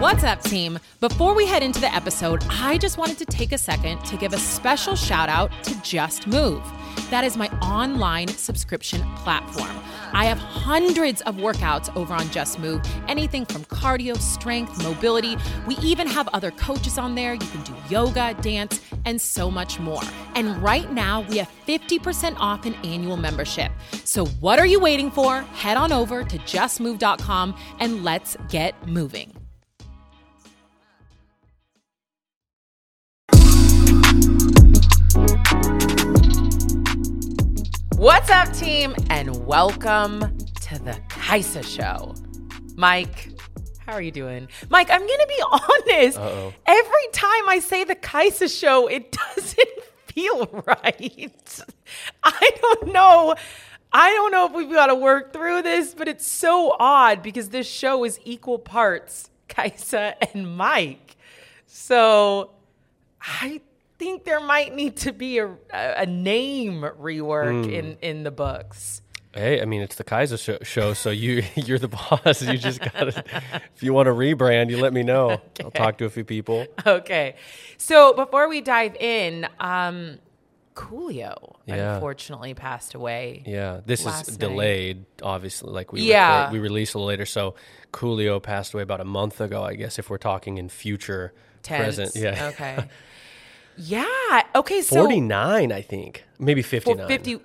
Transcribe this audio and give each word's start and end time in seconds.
What's 0.00 0.24
up, 0.24 0.40
team? 0.40 0.78
Before 1.00 1.34
we 1.34 1.44
head 1.44 1.62
into 1.62 1.78
the 1.78 1.94
episode, 1.94 2.42
I 2.48 2.78
just 2.78 2.96
wanted 2.96 3.18
to 3.18 3.26
take 3.26 3.52
a 3.52 3.58
second 3.58 4.02
to 4.06 4.16
give 4.16 4.32
a 4.32 4.38
special 4.38 4.96
shout 4.96 5.28
out 5.28 5.52
to 5.64 5.78
Just 5.82 6.26
Move. 6.26 6.62
That 7.10 7.22
is 7.22 7.36
my 7.36 7.48
online 7.58 8.28
subscription 8.28 9.02
platform. 9.16 9.78
I 10.14 10.24
have 10.24 10.38
hundreds 10.38 11.20
of 11.22 11.36
workouts 11.36 11.94
over 11.94 12.14
on 12.14 12.30
Just 12.30 12.58
Move, 12.58 12.80
anything 13.08 13.44
from 13.44 13.62
cardio, 13.66 14.16
strength, 14.16 14.82
mobility. 14.82 15.36
We 15.66 15.76
even 15.82 16.06
have 16.06 16.28
other 16.28 16.50
coaches 16.52 16.96
on 16.96 17.14
there. 17.14 17.34
You 17.34 17.40
can 17.40 17.62
do 17.62 17.74
yoga, 17.90 18.32
dance, 18.40 18.80
and 19.04 19.20
so 19.20 19.50
much 19.50 19.78
more. 19.78 20.02
And 20.34 20.62
right 20.62 20.90
now, 20.90 21.26
we 21.28 21.36
have 21.36 21.50
50% 21.68 22.36
off 22.38 22.64
an 22.64 22.72
annual 22.84 23.18
membership. 23.18 23.70
So, 24.04 24.24
what 24.24 24.58
are 24.58 24.66
you 24.66 24.80
waiting 24.80 25.10
for? 25.10 25.42
Head 25.42 25.76
on 25.76 25.92
over 25.92 26.24
to 26.24 26.38
justmove.com 26.38 27.54
and 27.80 28.02
let's 28.02 28.38
get 28.48 28.88
moving. 28.88 29.39
What's 38.00 38.30
up, 38.30 38.50
team, 38.54 38.94
and 39.10 39.44
welcome 39.44 40.20
to 40.62 40.78
the 40.78 40.98
Kaisa 41.10 41.62
Show. 41.62 42.14
Mike, 42.74 43.28
how 43.84 43.92
are 43.92 44.00
you 44.00 44.10
doing? 44.10 44.48
Mike, 44.70 44.88
I'm 44.90 45.06
gonna 45.06 45.26
be 45.26 45.42
honest. 45.52 46.16
Uh-oh. 46.16 46.54
Every 46.64 47.08
time 47.12 47.46
I 47.50 47.58
say 47.58 47.84
the 47.84 47.94
Kaisa 47.94 48.48
Show, 48.48 48.86
it 48.86 49.12
doesn't 49.36 49.82
feel 50.06 50.46
right. 50.66 51.62
I 52.22 52.50
don't 52.62 52.90
know. 52.90 53.34
I 53.92 54.14
don't 54.14 54.32
know 54.32 54.46
if 54.46 54.52
we've 54.52 54.72
got 54.72 54.86
to 54.86 54.94
work 54.94 55.34
through 55.34 55.60
this, 55.60 55.92
but 55.92 56.08
it's 56.08 56.26
so 56.26 56.74
odd 56.80 57.22
because 57.22 57.50
this 57.50 57.68
show 57.68 58.04
is 58.04 58.18
equal 58.24 58.58
parts 58.58 59.28
Kaisa 59.48 60.14
and 60.32 60.56
Mike. 60.56 61.16
So 61.66 62.52
I 63.20 63.60
think 64.00 64.24
there 64.24 64.40
might 64.40 64.74
need 64.74 64.96
to 64.96 65.12
be 65.12 65.38
a, 65.38 65.50
a 65.72 66.06
name 66.06 66.80
rework 66.82 67.66
Hmm. 67.66 67.70
in, 67.70 67.96
in 68.02 68.22
the 68.24 68.30
books. 68.32 69.02
Hey, 69.32 69.62
I 69.62 69.64
mean 69.64 69.80
it's 69.82 69.94
the 69.94 70.02
Kaisa 70.02 70.36
show, 70.38 70.58
show 70.62 70.92
so 70.92 71.10
you 71.10 71.44
you're 71.54 71.78
the 71.78 71.86
boss. 71.86 72.42
You 72.42 72.58
just 72.58 72.80
got 72.80 72.92
to 72.92 73.24
if 73.76 73.82
you 73.82 73.92
want 73.92 74.06
to 74.06 74.12
rebrand, 74.12 74.70
you 74.70 74.78
let 74.80 74.92
me 74.92 75.04
know. 75.04 75.40
I'll 75.62 75.70
talk 75.84 75.98
to 75.98 76.04
a 76.06 76.10
few 76.10 76.24
people. 76.24 76.66
Okay. 76.84 77.36
So 77.76 78.12
before 78.14 78.48
we 78.48 78.60
dive 78.60 78.96
in, 78.96 79.46
um, 79.60 80.18
Coolio 80.74 81.56
Yeah. 81.66 81.94
unfortunately 81.94 82.54
passed 82.54 82.94
away. 82.94 83.42
Yeah, 83.46 83.80
this 83.84 84.00
is 84.00 84.06
night. 84.06 84.38
delayed. 84.38 85.04
Obviously, 85.22 85.70
like 85.70 85.92
we 85.92 86.00
Yeah. 86.02 86.38
record, 86.44 86.52
we 86.54 86.58
release 86.58 86.94
a 86.94 86.98
little 86.98 87.08
later. 87.08 87.26
So 87.26 87.54
Coolio 87.92 88.42
passed 88.42 88.72
away 88.74 88.82
about 88.82 89.00
a 89.00 89.04
month 89.04 89.40
ago, 89.40 89.62
I 89.62 89.74
guess. 89.74 89.98
If 89.98 90.08
we're 90.10 90.18
talking 90.18 90.58
in 90.58 90.68
future, 90.68 91.32
Tense. 91.62 91.84
present, 91.96 92.12
yeah, 92.16 92.48
Okay. 92.54 92.88
Yeah. 93.80 94.42
Okay. 94.54 94.82
So 94.82 94.96
forty 94.96 95.20
nine, 95.20 95.72
I 95.72 95.82
think, 95.82 96.24
maybe 96.38 96.62
fifty 96.62 96.94
for 96.94 97.06
50. 97.06 97.40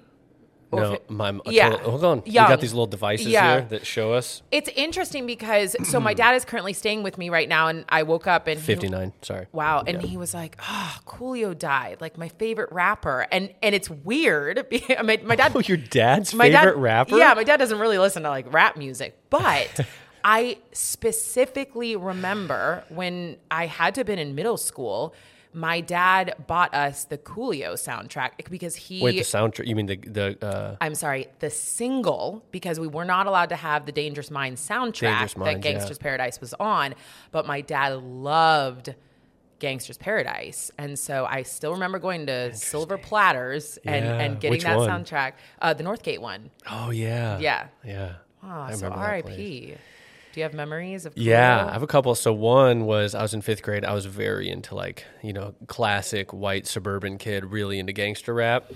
No, 0.74 0.98
my 1.08 1.40
yeah. 1.46 1.78
hold 1.78 2.04
on. 2.04 2.24
We 2.26 2.34
got 2.34 2.60
these 2.60 2.74
little 2.74 2.88
devices 2.88 3.28
Yeah. 3.28 3.52
here 3.54 3.62
that 3.70 3.86
show 3.86 4.14
us 4.14 4.42
It's 4.52 4.70
interesting 4.76 5.26
because 5.26 5.76
so 5.88 6.00
my 6.00 6.14
dad 6.14 6.36
is 6.36 6.44
currently 6.44 6.74
staying 6.74 7.04
with 7.04 7.18
me 7.18 7.30
right 7.30 7.48
now, 7.48 7.68
and 7.68 7.86
I 7.90 8.04
woke 8.04 8.28
up 8.28 8.48
and 8.48 8.60
fifty 8.60 8.90
nine. 8.90 9.14
Sorry. 9.22 9.48
Wow, 9.52 9.84
and 9.86 10.02
he 10.02 10.18
was 10.18 10.34
like, 10.34 10.58
"Oh, 10.62 10.98
Coolio 11.06 11.58
died, 11.58 12.02
like 12.02 12.18
my 12.18 12.30
favorite 12.30 12.72
rapper," 12.72 13.28
and 13.32 13.54
and 13.62 13.74
it's 13.74 13.90
weird. 13.90 14.66
my, 15.04 15.20
my 15.24 15.36
dad, 15.36 15.54
Oh, 15.56 15.60
your 15.60 15.78
dad's 15.78 16.34
my 16.34 16.46
favorite 16.50 16.74
dad, 16.74 16.82
rapper? 16.82 17.18
Yeah, 17.18 17.34
my 17.34 17.44
dad 17.44 17.58
doesn't 17.58 17.80
really 17.80 17.98
listen 17.98 18.24
to 18.24 18.30
like 18.30 18.52
rap 18.52 18.76
music, 18.76 19.18
but 19.30 19.80
I 20.24 20.58
specifically 20.74 21.96
remember 21.96 22.84
when 22.90 23.38
I 23.50 23.68
had 23.68 23.96
to 23.96 24.00
have 24.00 24.08
been 24.08 24.20
in 24.20 24.36
middle 24.36 24.58
school. 24.58 25.14
My 25.56 25.80
dad 25.80 26.36
bought 26.48 26.74
us 26.76 27.06
the 27.06 27.18
Coolio 27.18 27.74
soundtrack 27.74 28.50
because 28.50 28.76
he 28.76 29.02
Wait, 29.02 29.14
the 29.16 29.22
soundtrack? 29.22 29.66
You 29.68 29.76
mean 29.76 29.86
the 29.86 29.96
the? 29.96 30.46
Uh, 30.46 30.76
I'm 30.82 30.96
sorry, 30.96 31.28
the 31.40 31.50
single, 31.50 32.44
because 32.52 32.78
we 32.78 32.88
were 32.88 33.06
not 33.06 33.26
allowed 33.26 33.50
to 33.50 33.56
have 33.56 33.86
the 33.86 33.94
Dangerous 33.94 34.30
Minds 34.30 34.68
soundtrack 34.68 35.00
Dangerous 35.00 35.34
that 35.34 35.40
Minds, 35.40 35.66
yeah. 35.66 35.72
Gangsta's 35.74 35.98
Paradise 35.98 36.42
was 36.42 36.54
on. 36.56 36.94
But 37.32 37.48
my 37.48 37.62
dad 37.62 38.04
loved 38.04 38.96
Gangsta's 39.62 39.98
Paradise. 39.98 40.72
And 40.78 41.00
so 41.00 41.26
I 41.26 41.44
still 41.44 41.72
remember 41.72 42.00
going 42.00 42.26
to 42.28 42.54
Silver 42.54 42.98
Platters 42.98 43.80
and, 43.86 44.06
Yeah, 44.06 44.20
and 44.20 44.40
getting 44.40 44.52
which 44.52 44.64
that 44.64 44.78
one? 44.78 44.90
soundtrack. 44.90 45.34
Uh, 45.62 45.74
the 45.74 45.84
Northgate 45.86 46.20
one. 46.20 46.52
oh 46.70 46.90
yeah. 46.90 47.40
Yeah. 47.40 47.68
Yeah. 47.86 48.16
Oh, 48.44 48.50
I 48.50 48.74
so 48.74 48.90
that. 48.90 49.26
RIP. 49.26 49.80
Do 50.36 50.42
you 50.42 50.44
have 50.44 50.54
memories 50.54 51.06
of 51.06 51.18
Yeah, 51.18 51.66
I 51.66 51.72
have 51.72 51.82
a 51.82 51.88
couple. 51.88 52.14
So 52.14 52.34
one 52.34 52.84
was 52.84 53.16
I 53.16 53.22
was 53.22 53.34
in 53.34 53.40
fifth 53.40 53.62
grade. 53.62 53.86
I 53.86 53.94
was 53.94 54.06
very 54.06 54.50
into 54.50 54.76
like 54.76 55.06
you 55.24 55.32
know 55.32 55.56
classic 55.68 56.34
white 56.34 56.68
suburban 56.68 57.18
kid, 57.18 57.46
really 57.46 57.80
into 57.80 57.94
gangster 57.94 58.34
rap, 58.34 58.70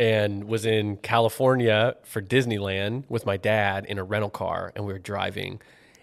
and 0.00 0.44
was 0.44 0.64
in 0.64 0.96
California 0.96 1.96
for 2.02 2.22
Disneyland 2.22 3.04
with 3.10 3.26
my 3.26 3.36
dad 3.36 3.84
in 3.84 3.98
a 3.98 4.04
rental 4.04 4.30
car, 4.30 4.72
and 4.74 4.86
we 4.86 4.94
were 4.94 4.98
driving, 4.98 5.60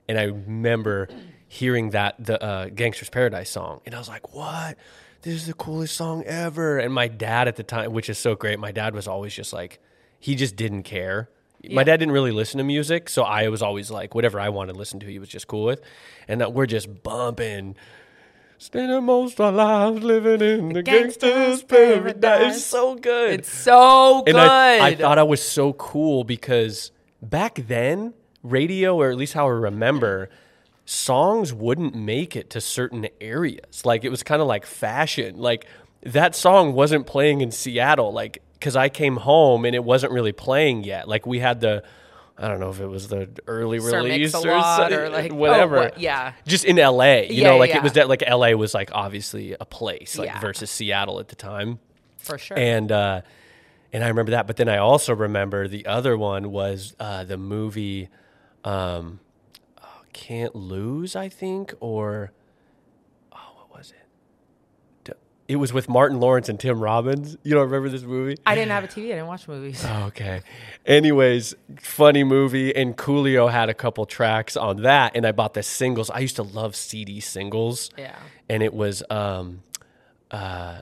and 0.08 0.20
I 0.20 0.25
remember 0.25 1.09
hearing 1.47 1.90
that 1.90 2.24
the 2.24 2.40
uh, 2.40 2.68
Gangsta's 2.68 3.09
Paradise 3.09 3.50
song, 3.50 3.81
and 3.88 3.96
I 3.96 3.97
was 3.97 4.09
like, 4.09 4.36
"What? 4.36 4.78
This 5.24 5.34
is 5.34 5.47
the 5.47 5.56
coolest 5.56 5.96
song 5.96 6.24
ever!" 6.26 6.78
And 6.78 6.94
my 6.94 7.08
dad 7.08 7.47
at 7.47 7.56
the 7.56 7.64
time, 7.64 7.94
which 7.94 8.12
is 8.12 8.20
so 8.20 8.36
great, 8.36 8.59
my 8.59 8.72
dad 8.72 8.94
was 8.94 9.08
always 9.08 9.34
just 9.34 9.53
like, 9.53 9.80
he 10.20 10.36
just 10.36 10.56
didn't 10.56 10.84
care. 10.84 11.30
My 11.70 11.84
dad 11.84 11.97
didn't 11.97 12.14
really 12.14 12.31
listen 12.31 12.58
to 12.59 12.64
music, 12.64 13.09
so 13.09 13.24
I 13.24 13.50
was 13.50 13.62
always 13.62 13.92
like, 13.92 14.16
whatever 14.16 14.40
I 14.40 14.50
wanted 14.50 14.74
to 14.74 14.80
listen 14.80 15.00
to, 15.02 15.06
he 15.06 15.20
was 15.20 15.30
just 15.30 15.47
cool 15.47 15.66
with. 15.66 15.81
And 16.28 16.40
that 16.42 16.53
we're 16.53 16.66
just 16.66 17.03
bumping. 17.03 17.75
Spending 18.58 19.03
most 19.06 19.40
of 19.40 19.42
our 19.42 19.52
lives 19.52 20.03
living 20.03 20.42
in 20.42 20.74
the, 20.74 20.84
gangster's 20.84 21.62
gangster's 21.62 21.64
paradise. 21.64 22.22
paradise. 22.22 22.56
It's 22.58 22.66
so 22.66 22.96
good. 22.96 23.40
It's 23.40 23.50
so 23.50 24.24
good. 24.25 24.36
and 24.36 24.40
I, 24.40 24.88
I 24.88 24.96
thought 24.96 25.18
I 25.18 25.24
was 25.24 25.42
so 25.42 25.74
cool 25.74 26.24
because 26.24 26.92
back 27.22 27.56
then, 27.68 28.14
radio, 28.44 28.96
or 28.96 29.09
at 29.12 29.18
least 29.18 29.34
how 29.34 29.47
I 29.47 29.52
remember, 29.52 30.30
songs 30.86 31.53
wouldn't 31.53 31.96
make 31.96 32.36
it 32.36 32.50
to 32.52 32.62
certain 32.62 33.08
areas. 33.22 33.86
Like 33.86 34.03
it 34.03 34.09
was 34.09 34.24
kind 34.24 34.41
of 34.41 34.47
like 34.47 34.66
fashion. 34.66 35.38
Like 35.38 35.66
that 36.03 36.36
song 36.36 36.74
wasn't 36.74 37.06
playing 37.06 37.41
in 37.41 37.52
Seattle. 37.52 38.12
Like 38.12 38.41
because 38.59 38.75
I 38.75 38.90
came 38.90 39.16
home 39.18 39.66
and 39.66 39.74
it 39.75 39.84
wasn't 39.84 40.12
really 40.12 40.31
playing 40.34 40.84
yet. 40.84 41.08
Like 41.08 41.25
we 41.25 41.40
had 41.40 41.62
the. 41.62 41.84
I 42.42 42.47
don't 42.47 42.62
know 42.62 42.70
if 42.70 42.80
it 42.80 42.88
was 42.88 43.09
the 43.09 43.28
early 43.47 43.81
Sir 43.81 43.97
release 43.97 44.34
or, 44.34 44.47
or, 44.50 45.09
like- 45.09 45.31
oh, 45.31 45.36
whatever. 45.36 45.75
what- 45.75 46.00
yeah. 46.00 46.34
just 46.47 46.64
in 46.64 46.78
LA. 46.78 47.24
You 47.24 47.28
Yeah, 47.42 47.50
know, 47.50 47.58
like 47.58 47.72
yeah. 47.72 47.78
it 47.78 47.84
was 47.84 47.94
that 47.94 48.08
like 48.08 48.24
LA 48.25 48.52
was 48.52 48.74
like 48.74 48.92
obviously 48.94 49.58
a 49.59 49.66
place 49.66 50.18
like 50.18 50.28
Yeah. 50.28 50.40
versus 50.40 50.72
Seattle 50.72 51.20
at 51.20 51.28
the 51.28 51.36
time. 51.36 51.80
For 52.18 52.38
sure. 52.38 52.58
And 52.58 52.92
uh, 52.94 53.22
and 53.92 54.06
I 54.06 54.08
remember 54.08 54.31
that, 54.31 54.47
but 54.47 54.56
then 54.56 54.70
I 54.70 54.78
also 54.78 55.14
remember 55.14 55.68
the 55.68 55.86
other 55.86 56.18
one 56.18 56.50
was 56.52 56.96
uh, 56.97 57.26
the 57.26 57.38
movie 57.38 58.08
um, 58.64 59.20
oh, 59.84 60.02
Can't 60.14 60.56
Lose, 60.56 61.16
I 61.18 61.28
think, 61.28 61.74
or 61.81 62.31
oh, 63.34 63.38
what 63.56 63.78
was 63.78 63.91
it? 63.91 64.08
D- 65.03 65.14
It 65.50 65.56
was 65.56 65.74
with 65.74 65.90
Martin 65.90 66.20
Lawrence 66.20 66.48
and 66.48 66.60
Tim 66.60 66.80
Robbins. 66.80 67.36
You 67.42 67.56
don't 67.56 67.64
remember 67.66 67.90
this 67.90 68.04
movie? 68.04 68.38
I 68.46 68.54
didn't 68.54 68.70
have 68.70 68.84
a 68.84 68.88
TV. 68.88 69.06
I 69.06 69.16
didn't 69.16 69.26
watch 69.26 69.48
movies. 69.48 69.84
Oh, 69.84 70.04
okay. 70.10 70.42
Anyways, 70.86 71.56
funny 71.82 72.24
movie, 72.24 72.74
and 72.76 72.96
Coolio 72.96 73.52
had 73.52 73.68
a 73.68 73.74
couple 73.74 74.06
tracks 74.06 74.56
on 74.56 74.84
that, 74.84 75.14
and 75.16 75.26
I 75.26 75.32
bought 75.32 75.56
the 75.56 75.64
singles. 75.64 76.12
I 76.12 76.20
used 76.20 76.36
to 76.36 76.44
love 76.44 76.76
CD 76.76 77.20
singles. 77.20 77.90
Yeah. 77.98 78.16
And 78.48 78.62
it 78.62 78.76
was, 78.76 79.02
um, 79.09 79.64
uh, 80.30 80.82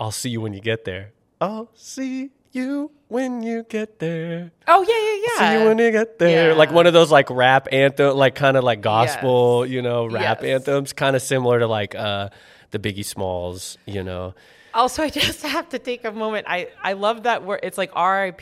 I'll 0.00 0.10
see 0.10 0.30
you 0.30 0.40
when 0.40 0.54
you 0.54 0.60
get 0.60 0.84
there. 0.84 1.12
I'll 1.40 1.70
see 1.76 2.30
you 2.50 2.90
when 3.06 3.44
you 3.44 3.62
get 3.62 4.00
there. 4.00 4.50
Oh, 4.66 4.82
yeah, 4.82 4.98
yeah, 4.98 5.22
yeah. 5.48 5.56
See 5.56 5.62
you 5.62 5.68
when 5.68 5.78
you 5.78 5.92
get 5.92 6.18
there. 6.18 6.48
Yeah. 6.50 6.56
Like 6.56 6.72
one 6.72 6.88
of 6.88 6.94
those 6.94 7.12
like 7.12 7.30
rap 7.30 7.68
anthem, 7.70 8.16
like 8.16 8.34
kind 8.34 8.56
of 8.56 8.64
like 8.64 8.80
gospel, 8.80 9.64
you 9.64 9.82
know, 9.82 10.06
rap 10.06 10.42
Yes. 10.42 10.62
anthems, 10.62 10.92
kind 10.92 11.14
of 11.14 11.22
similar 11.22 11.60
to 11.60 11.68
like 11.68 11.94
uh, 11.94 12.30
the 12.74 12.78
Biggie 12.78 13.04
Smalls, 13.04 13.78
you 13.86 14.02
know. 14.02 14.34
Also, 14.74 15.02
I 15.02 15.08
just 15.28 15.42
have 15.42 15.70
to 15.70 15.78
take 15.78 16.04
a 16.04 16.12
moment. 16.12 16.46
I, 16.48 16.68
I 16.82 16.92
love 16.92 17.22
that 17.22 17.44
word. 17.44 17.60
It's 17.62 17.78
like 17.78 17.94
RIP 17.94 18.40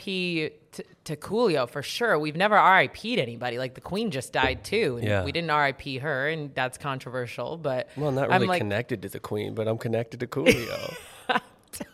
to, 0.73 0.83
to 1.05 1.15
Coolio 1.15 1.69
for 1.69 1.83
sure. 1.83 2.17
We've 2.17 2.35
never 2.35 2.55
RIP'd 2.55 3.19
anybody. 3.19 3.57
Like 3.57 3.75
the 3.75 3.81
Queen 3.81 4.11
just 4.11 4.33
died 4.33 4.63
too. 4.63 4.97
And 4.97 5.07
Yeah. 5.07 5.23
We 5.23 5.31
didn't 5.31 5.55
RIP 5.55 6.01
her, 6.01 6.27
and 6.27 6.53
that's 6.55 6.77
controversial. 6.77 7.57
But 7.57 7.87
Well, 7.95 8.11
not 8.11 8.25
I'm 8.25 8.41
really 8.41 8.47
like, 8.47 8.61
connected 8.61 9.03
to 9.03 9.09
the 9.09 9.19
Queen, 9.19 9.53
but 9.53 9.67
I'm 9.67 9.77
connected 9.77 10.19
to 10.19 10.27
Coolio. 10.27 10.95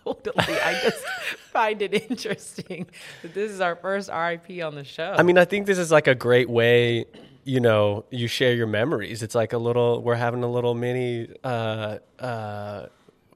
totally. 0.04 0.60
I 0.60 0.80
just 0.82 1.04
find 1.52 1.82
it 1.82 1.94
interesting 2.10 2.88
that 3.22 3.34
this 3.34 3.52
is 3.52 3.60
our 3.62 3.76
first 3.76 4.10
RIP 4.10 4.64
on 4.64 4.76
the 4.76 4.84
show. 4.84 5.14
I 5.18 5.24
mean, 5.24 5.38
I 5.38 5.46
think 5.46 5.66
this 5.66 5.78
is 5.78 5.92
like 5.92 6.08
a 6.08 6.16
great 6.16 6.50
way, 6.50 7.06
you 7.44 7.60
know, 7.60 8.06
you 8.10 8.28
share 8.28 8.54
your 8.54 8.68
memories. 8.68 9.24
It's 9.24 9.36
like 9.36 9.54
a 9.54 9.58
little, 9.58 10.02
we're 10.04 10.16
having 10.16 10.44
a 10.44 10.50
little 10.52 10.76
mini, 10.76 11.30
uh, 11.44 11.98
uh, 12.20 12.86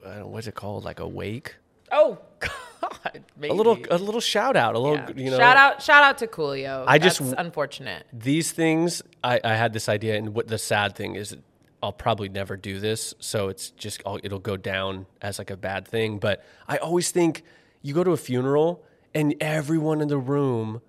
I 0.06 0.08
don't 0.10 0.20
know, 0.20 0.28
what's 0.28 0.48
it 0.48 0.56
called? 0.56 0.84
Like 0.86 1.00
a 1.00 1.08
wake? 1.08 1.56
oh 1.92 2.18
God, 2.40 3.24
maybe. 3.38 3.52
A 3.52 3.54
little, 3.54 3.78
a 3.92 3.98
little 3.98 4.20
shout 4.20 4.56
out, 4.58 4.74
a 4.76 4.80
little, 4.80 4.98
Yeah. 4.98 5.12
you 5.16 5.30
know. 5.32 5.38
shout 5.38 5.58
out, 5.58 5.82
shout 5.82 6.04
out 6.04 6.18
to 6.20 6.28
Coolio. 6.28 6.84
I 6.88 6.98
just 6.98 7.20
That's 7.20 7.30
w- 7.32 7.46
unfortunate. 7.48 8.06
These 8.12 8.52
things, 8.52 9.02
I, 9.24 9.40
I 9.44 9.56
had 9.56 9.74
this 9.74 9.88
idea, 9.88 10.16
and 10.18 10.34
what 10.34 10.48
the 10.48 10.58
sad 10.58 10.96
thing 10.96 11.16
is, 11.16 11.38
I'll 11.84 11.92
probably 11.94 12.30
never 12.30 12.58
do 12.58 12.80
this, 12.80 13.14
so 13.20 13.48
it's 13.50 13.70
just 13.72 14.02
I'll, 14.06 14.20
it'll 14.24 14.40
go 14.40 14.58
down 14.58 15.06
as 15.22 15.38
like 15.38 15.50
a 15.52 15.58
bad 15.58 15.88
thing. 15.88 16.18
But 16.18 16.44
I 16.68 16.78
always 16.78 17.12
think 17.12 17.44
you 17.82 17.94
go 17.94 18.04
to 18.04 18.12
a 18.12 18.18
funeral 18.18 18.84
and 19.14 19.36
everyone 19.42 20.02
in 20.02 20.08
the 20.08 20.18
room 20.18 20.82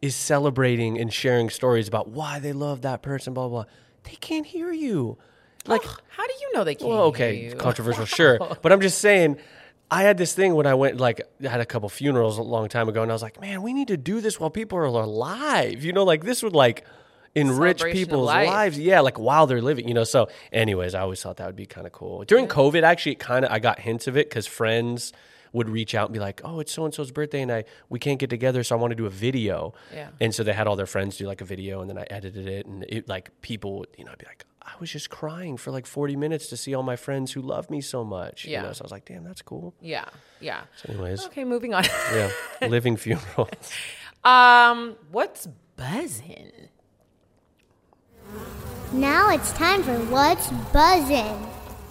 is 0.00 0.14
celebrating 0.14 0.98
and 0.98 1.12
sharing 1.12 1.50
stories 1.50 1.88
about 1.88 2.08
why 2.08 2.38
they 2.38 2.52
love 2.52 2.82
that 2.82 3.02
person, 3.02 3.34
blah 3.34 3.48
blah. 3.48 3.64
blah. 3.64 3.72
They 4.04 4.16
can't 4.16 4.46
hear 4.46 4.72
you. 4.72 5.18
Like, 5.66 5.82
How 5.82 6.26
do 6.26 6.32
you 6.40 6.52
know 6.54 6.64
they 6.64 6.74
can't 6.74 6.88
well, 6.88 7.02
okay, 7.04 7.52
controversial, 7.58 8.04
sure, 8.20 8.38
but 8.62 8.72
I'm 8.72 8.80
just 8.80 8.98
saying. 8.98 9.38
I 9.90 10.02
had 10.02 10.18
this 10.18 10.34
thing 10.34 10.54
when 10.54 10.66
I 10.66 10.74
went, 10.74 10.98
like, 10.98 11.22
I 11.42 11.48
had 11.48 11.62
a 11.62 11.64
couple 11.64 11.88
funerals 11.88 12.36
a 12.36 12.42
long 12.42 12.68
time 12.68 12.90
ago, 12.90 13.00
and 13.00 13.10
I 13.10 13.14
was 13.14 13.22
like, 13.22 13.40
man, 13.40 13.62
we 13.62 13.72
need 13.72 13.88
to 13.88 13.96
do 13.96 14.20
this 14.20 14.38
while 14.38 14.50
people 14.50 14.76
are 14.76 14.84
alive. 14.84 15.82
You 15.82 15.94
know, 15.94 16.04
like 16.04 16.24
this 16.24 16.42
would 16.42 16.52
like 16.52 16.84
enrich 17.34 17.82
people's 17.82 18.26
lives. 18.26 18.78
Yeah, 18.78 19.00
like 19.00 19.18
while 19.18 19.46
they're 19.46 19.62
living, 19.62 19.88
you 19.88 19.94
know. 19.94 20.04
So, 20.04 20.28
anyways, 20.52 20.94
I 20.94 21.00
always 21.00 21.22
thought 21.22 21.38
that 21.38 21.46
would 21.46 21.56
be 21.56 21.64
kind 21.64 21.86
of 21.86 21.92
cool. 21.94 22.22
During 22.24 22.48
COVID, 22.48 22.82
actually, 22.82 23.12
it 23.12 23.18
kind 23.18 23.46
of 23.46 23.50
I 23.50 23.60
got 23.60 23.78
hints 23.80 24.06
of 24.06 24.16
it 24.16 24.28
because 24.28 24.46
friends 24.46 25.12
would 25.52 25.68
reach 25.68 25.94
out 25.94 26.08
and 26.08 26.12
be 26.14 26.20
like, 26.20 26.40
"Oh, 26.44 26.60
it's 26.60 26.72
so 26.72 26.84
and 26.84 26.92
so's 26.94 27.10
birthday, 27.10 27.42
and 27.42 27.50
I 27.52 27.64
we 27.88 27.98
can't 27.98 28.18
get 28.18 28.30
together, 28.30 28.62
so 28.62 28.76
I 28.76 28.78
want 28.80 28.90
to 28.92 28.96
do 28.96 29.06
a 29.06 29.10
video." 29.10 29.74
Yeah. 29.92 30.08
And 30.20 30.34
so 30.34 30.42
they 30.44 30.52
had 30.52 30.66
all 30.66 30.76
their 30.76 30.86
friends 30.86 31.16
do 31.16 31.26
like 31.26 31.40
a 31.40 31.44
video, 31.44 31.80
and 31.80 31.88
then 31.90 31.98
I 31.98 32.06
edited 32.10 32.46
it, 32.48 32.66
and 32.66 32.84
it 32.88 33.08
like 33.08 33.30
people, 33.42 33.84
you 33.96 34.04
know, 34.04 34.12
I'd 34.12 34.18
be 34.18 34.26
like. 34.26 34.44
I 34.60 34.72
was 34.80 34.90
just 34.92 35.08
crying 35.08 35.56
for 35.56 35.70
like 35.70 35.86
40 35.86 36.14
minutes 36.16 36.48
to 36.48 36.56
see 36.58 36.74
all 36.74 36.82
my 36.82 36.94
friends 36.96 37.32
who 37.32 37.40
love 37.40 37.70
me 37.70 37.80
so 37.80 38.04
much. 38.04 38.44
You 38.44 38.52
Yeah. 38.52 38.62
know? 38.64 38.72
So 38.74 38.82
I 38.82 38.84
was 38.84 38.92
like, 38.92 39.06
damn, 39.06 39.24
that's 39.24 39.40
cool. 39.40 39.72
Yeah, 39.80 40.04
yeah. 40.40 40.64
So 40.76 40.92
anyways, 40.92 41.24
Okay, 41.24 41.44
moving 41.44 41.72
on. 41.72 41.84
yeah. 42.12 42.30
Living 42.60 42.96
funeral. 43.04 43.48
um, 44.24 44.96
what's 45.10 45.48
buzzing? 45.76 46.52
Now 48.92 49.30
it's 49.30 49.52
time 49.52 49.82
for 49.82 49.94
What's 50.10 50.48
Buzzin'. 50.72 51.48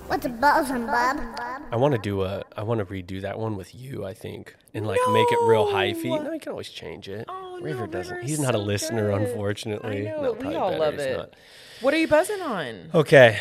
What's 0.07 0.25
a 0.25 0.29
buzzin', 0.29 0.85
bub? 0.87 1.63
I 1.71 1.75
want 1.75 1.93
to 1.93 1.97
do 1.99 2.23
a. 2.23 2.43
I 2.55 2.63
want 2.63 2.79
to 2.79 2.85
redo 2.85 3.21
that 3.21 3.37
one 3.37 3.57
with 3.57 3.75
you. 3.75 4.05
I 4.05 4.13
think 4.13 4.55
and 4.73 4.87
like 4.87 4.99
make 5.11 5.27
it 5.31 5.39
real 5.47 5.67
hyphy. 5.67 6.05
No, 6.23 6.31
you 6.31 6.39
can 6.39 6.51
always 6.53 6.69
change 6.69 7.09
it. 7.09 7.25
Oh, 7.27 7.59
River 7.61 7.81
no, 7.87 7.91
doesn't. 7.91 8.15
River's 8.15 8.29
He's 8.29 8.39
not 8.39 8.55
a 8.55 8.57
listener, 8.57 9.11
good. 9.11 9.21
unfortunately. 9.27 10.07
I 10.07 10.11
know 10.11 10.21
No, 10.21 10.31
we 10.33 10.55
all 10.55 10.69
better 10.69 10.79
love 10.79 10.93
he's 10.93 11.03
it. 11.03 11.17
not. 11.17 11.33
What 11.81 11.93
are 11.93 11.97
you 11.97 12.07
buzzing 12.07 12.41
on? 12.41 12.89
Okay, 12.93 13.37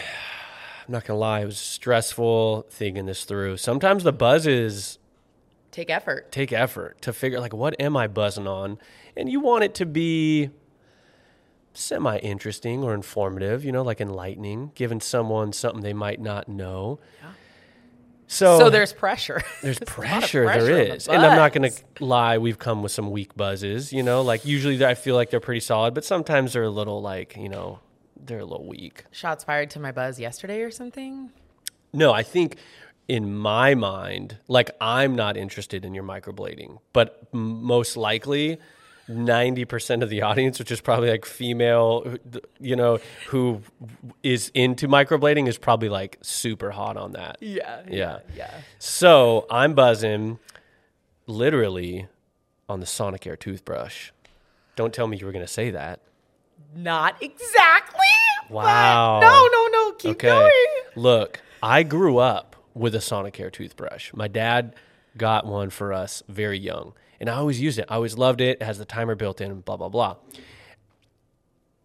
I'm 0.86 0.92
not 0.92 1.04
gonna 1.04 1.18
lie. 1.20 1.40
It 1.40 1.46
was 1.46 1.58
stressful 1.58 2.66
thinking 2.68 3.06
this 3.06 3.24
through. 3.24 3.58
Sometimes 3.58 4.02
the 4.02 4.12
buzzes 4.12 4.98
Take 5.70 5.88
effort. 5.90 6.32
take 6.32 6.52
effort 6.52 7.00
to 7.02 7.12
figure 7.12 7.38
like 7.38 7.54
what 7.54 7.80
am 7.80 7.96
I 7.96 8.08
buzzing 8.08 8.48
on, 8.48 8.78
and 9.16 9.30
you 9.30 9.38
want 9.40 9.62
it 9.62 9.74
to 9.76 9.86
be 9.86 10.50
semi 11.76 12.18
interesting 12.18 12.82
or 12.82 12.94
informative. 12.94 13.64
You 13.64 13.72
know, 13.72 13.82
like 13.82 14.00
enlightening, 14.00 14.72
giving 14.74 15.00
someone 15.00 15.52
something 15.52 15.82
they 15.82 15.92
might 15.92 16.20
not 16.20 16.48
know. 16.48 16.98
So, 18.28 18.58
So 18.58 18.70
there's 18.70 18.92
pressure. 18.92 19.40
There's 19.62 19.80
of 19.80 19.86
pressure, 19.86 20.44
pressure 20.46 20.64
there 20.64 20.92
on 20.92 20.98
the. 20.98 21.12
And 21.12 21.24
I'm 21.24 21.36
not 21.36 21.52
going 21.52 21.70
to 21.70 22.04
lie, 22.04 22.38
we've 22.38 22.58
come 22.58 22.82
with 22.82 22.90
some 22.90 23.12
weak 23.12 23.36
buzzes, 23.36 23.92
you 23.92 24.02
know, 24.02 24.22
like 24.22 24.44
usually 24.44 24.84
I 24.84 24.94
feel 24.94 25.14
like 25.14 25.30
they're 25.30 25.38
pretty 25.38 25.60
solid, 25.60 25.94
but 25.94 26.04
sometimes 26.04 26.52
they're 26.52 26.64
a 26.64 26.68
little 26.70 27.00
like, 27.00 27.36
you 27.36 27.48
know, 27.48 27.78
they're 28.20 28.40
a 28.40 28.44
little 28.44 28.66
weak. 28.66 29.04
Shots 29.12 29.44
fired 29.44 29.70
to 29.70 29.80
my 29.80 29.92
buzz 29.92 30.18
yesterday 30.18 30.62
or 30.62 30.72
something. 30.72 31.30
No, 31.92 32.12
I 32.12 32.24
think 32.24 32.56
in 33.06 33.32
my 33.36 33.76
mind, 33.76 34.38
like 34.48 34.70
I'm 34.80 35.14
not 35.14 35.36
interested 35.36 35.84
in 35.84 35.94
your 35.94 36.02
microblading, 36.04 36.78
but 36.92 37.28
m- 37.32 37.62
most 37.62 37.96
likely 37.96 38.58
90% 39.08 40.02
of 40.02 40.10
the 40.10 40.22
audience, 40.22 40.58
which 40.58 40.70
is 40.70 40.80
probably 40.80 41.10
like 41.10 41.24
female, 41.24 42.16
you 42.58 42.74
know, 42.76 42.98
who 43.28 43.62
is 44.22 44.50
into 44.54 44.88
microblading 44.88 45.46
is 45.48 45.58
probably 45.58 45.88
like 45.88 46.18
super 46.22 46.70
hot 46.72 46.96
on 46.96 47.12
that. 47.12 47.36
Yeah. 47.40 47.82
Yeah. 47.88 48.18
Yeah. 48.34 48.50
So 48.78 49.46
I'm 49.50 49.74
buzzing 49.74 50.38
literally 51.26 52.08
on 52.68 52.80
the 52.80 52.86
Sonicare 52.86 53.38
toothbrush. 53.38 54.10
Don't 54.74 54.92
tell 54.92 55.06
me 55.06 55.16
you 55.16 55.26
were 55.26 55.32
going 55.32 55.44
to 55.46 55.52
say 55.52 55.70
that. 55.70 56.00
Not 56.74 57.22
exactly. 57.22 58.00
Wow. 58.50 59.20
No, 59.20 59.48
no, 59.52 59.66
no. 59.68 59.92
Keep 59.92 60.10
Okay. 60.16 60.28
going. 60.28 60.50
Look, 60.94 61.40
I 61.62 61.82
grew 61.82 62.18
up 62.18 62.56
with 62.74 62.94
a 62.94 62.98
Sonicare 62.98 63.52
toothbrush. 63.52 64.12
My 64.12 64.28
dad 64.28 64.74
got 65.16 65.46
one 65.46 65.70
for 65.70 65.92
us 65.92 66.22
very 66.28 66.58
young, 66.58 66.92
and 67.20 67.30
I 67.30 67.34
always 67.34 67.60
used 67.60 67.78
it. 67.78 67.86
I 67.88 67.96
always 67.96 68.16
loved 68.16 68.40
it. 68.40 68.58
It 68.60 68.64
has 68.64 68.78
the 68.78 68.84
timer 68.84 69.14
built 69.14 69.40
in, 69.40 69.60
blah, 69.60 69.76
blah, 69.76 69.88
blah. 69.88 70.16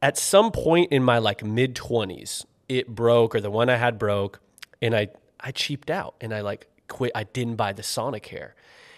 At 0.01 0.17
some 0.17 0.51
point 0.51 0.91
in 0.91 1.03
my 1.03 1.19
like 1.19 1.43
mid 1.43 1.75
20s, 1.75 2.45
it 2.67 2.87
broke, 2.87 3.35
or 3.35 3.41
the 3.41 3.51
one 3.51 3.69
I 3.69 3.75
had 3.75 3.99
broke, 3.99 4.39
and 4.81 4.95
I, 4.95 5.09
I 5.39 5.51
cheaped 5.51 5.89
out 5.89 6.15
and 6.21 6.33
I 6.33 6.41
like 6.41 6.67
quit. 6.87 7.11
I 7.15 7.23
didn't 7.23 7.55
buy 7.55 7.73
the 7.73 7.81
Sonicare. 7.81 8.51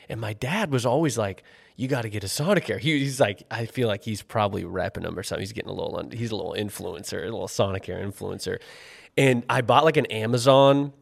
And 0.10 0.20
my 0.22 0.34
dad 0.34 0.72
was 0.72 0.86
always 0.86 1.18
like, 1.18 1.44
you 1.76 1.88
got 1.88 2.04
to 2.04 2.10
get 2.10 2.24
a 2.24 2.28
Sonicare. 2.28 2.80
He, 2.80 3.00
he's 3.00 3.20
like, 3.20 3.44
I 3.50 3.66
feel 3.66 3.88
like 3.88 4.04
he's 4.04 4.22
probably 4.22 4.64
repping 4.64 5.04
them 5.04 5.18
or 5.18 5.24
something. 5.24 5.42
He's 5.42 5.54
getting 5.54 5.72
a 5.72 5.74
little, 5.74 6.10
he's 6.12 6.32
a 6.32 6.36
little 6.36 6.54
influencer, 6.54 7.22
a 7.22 7.26
little 7.26 7.48
Sonicare 7.48 8.04
influencer. 8.06 8.60
And 9.18 9.44
I 9.50 9.62
bought 9.62 9.84
like 9.86 9.98
an 9.98 10.06
Amazon 10.08 10.94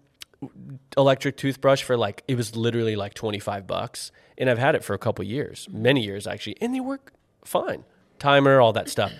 electric 0.97 1.37
toothbrush 1.37 1.83
for 1.83 1.97
like, 1.97 2.23
it 2.27 2.35
was 2.35 2.55
literally 2.55 2.95
like 2.95 3.13
25 3.13 3.67
bucks. 3.67 4.11
And 4.37 4.49
I've 4.49 4.57
had 4.57 4.75
it 4.75 4.83
for 4.83 4.93
a 4.93 4.97
couple 4.97 5.23
years, 5.25 5.67
many 5.71 6.03
years 6.03 6.27
actually. 6.27 6.57
And 6.61 6.73
they 6.73 6.79
work 6.79 7.13
fine. 7.43 7.83
Timer, 8.19 8.59
all 8.59 8.73
that 8.73 8.89
stuff. 8.89 9.13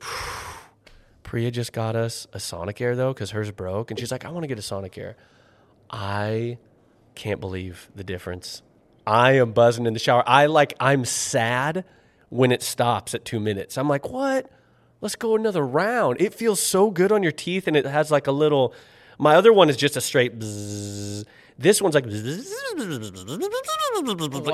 Priya 1.22 1.50
just 1.50 1.72
got 1.72 1.94
us 1.94 2.26
a 2.32 2.38
Sonicare 2.38 2.96
though, 2.96 3.12
because 3.12 3.30
hers 3.30 3.50
broke. 3.50 3.90
And 3.90 4.00
she's 4.00 4.10
like, 4.10 4.24
I 4.24 4.30
want 4.30 4.42
to 4.44 4.48
get 4.48 4.58
a 4.58 4.62
Sonicare. 4.62 5.14
I 5.90 6.58
can't 7.14 7.40
believe 7.40 7.90
the 7.94 8.04
difference. 8.04 8.62
I 9.06 9.32
am 9.32 9.52
buzzing 9.52 9.86
in 9.86 9.92
the 9.92 9.98
shower. 9.98 10.22
I 10.26 10.46
like 10.46 10.74
I'm 10.78 11.04
sad 11.04 11.84
when 12.28 12.52
it 12.52 12.62
stops 12.62 13.14
at 13.14 13.24
2 13.24 13.40
minutes. 13.40 13.76
I'm 13.76 13.88
like, 13.88 14.08
"What? 14.08 14.50
Let's 15.00 15.16
go 15.16 15.34
another 15.34 15.66
round." 15.66 16.20
It 16.20 16.32
feels 16.34 16.60
so 16.60 16.90
good 16.90 17.10
on 17.10 17.22
your 17.22 17.32
teeth 17.32 17.66
and 17.66 17.76
it 17.76 17.86
has 17.86 18.10
like 18.10 18.26
a 18.26 18.32
little 18.32 18.72
My 19.20 19.34
other 19.36 19.52
one 19.52 19.68
is 19.68 19.76
just 19.76 19.96
a 19.96 20.00
straight 20.00 20.38
bzzz. 20.38 21.24
This 21.58 21.82
one's 21.82 21.94
like 21.94 22.06
bzzz, 22.06 22.50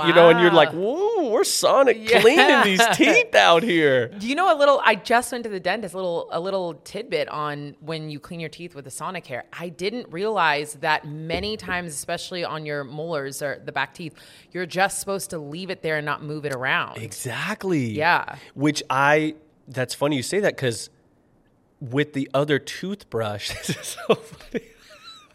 you 0.09 0.13
know, 0.15 0.29
and 0.31 0.41
you're 0.41 0.51
like, 0.51 0.71
"Whoa, 0.73 1.31
we're 1.31 1.45
sonic 1.45 1.99
Yeah. 2.11 2.21
cleaning 2.21 2.63
these 2.65 2.85
teeth 2.95 3.33
out 3.37 3.63
here." 3.63 4.09
Do 4.09 4.27
you 4.27 4.35
know 4.35 4.53
a 4.53 4.59
little? 4.59 4.81
I 4.85 4.97
just 4.97 5.31
went 5.31 5.45
to 5.45 5.51
the 5.51 5.61
dentist. 5.61 5.95
A 5.95 5.97
little, 5.97 6.29
a 6.33 6.41
little 6.41 6.75
tidbit 6.83 7.29
on 7.29 7.77
when 7.79 8.11
you 8.11 8.19
clean 8.19 8.41
your 8.41 8.49
teeth 8.49 8.75
with 8.75 8.85
the 8.87 8.91
Sonicare. 8.91 9.43
I 9.53 9.69
didn't 9.69 10.08
realize 10.11 10.75
that 10.81 11.06
many 11.06 11.56
times, 11.56 11.93
especially 11.94 12.44
on 12.44 12.67
your 12.67 12.82
molars 12.82 13.41
or 13.41 13.63
the 13.65 13.70
back 13.70 13.94
teeth, 13.94 14.15
you're 14.51 14.67
just 14.67 14.99
supposed 14.99 15.31
to 15.31 15.39
leave 15.39 15.70
it 15.70 15.82
there 15.82 15.99
and 15.99 16.05
not 16.06 16.25
move 16.25 16.44
it 16.44 16.53
around. 16.53 16.99
Exactly. 16.99 17.87
Yeah. 17.93 18.35
Which 18.55 18.82
I, 18.91 19.37
that's 19.69 19.94
funny 19.94 20.17
you 20.17 20.25
say 20.25 20.41
that 20.41 20.56
because 20.56 20.91
with 21.81 22.13
the 22.13 22.31
other 22.33 22.59
toothbrush, 22.59 23.51
this 23.67 23.71
is 23.71 23.97
so 24.09 24.15
funny. 24.15 24.65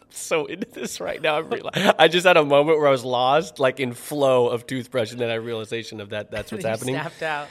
I'm 0.00 0.06
so 0.10 0.46
into 0.46 0.70
this 0.70 1.00
right 1.00 1.20
now. 1.20 1.36
I, 1.36 1.38
realize, 1.40 1.94
I 1.98 2.08
just 2.08 2.26
had 2.26 2.36
a 2.36 2.44
moment 2.44 2.78
where 2.78 2.88
I 2.88 2.90
was 2.90 3.04
lost, 3.04 3.58
like 3.58 3.80
in 3.80 3.92
flow 3.94 4.48
of 4.48 4.66
toothbrush, 4.66 5.12
and 5.12 5.20
then 5.20 5.30
I 5.30 5.34
realization 5.34 6.00
of 6.00 6.10
that. 6.10 6.30
That's 6.30 6.52
what's 6.52 6.64
happening. 6.64 6.94
Snapped 6.94 7.22
out. 7.22 7.48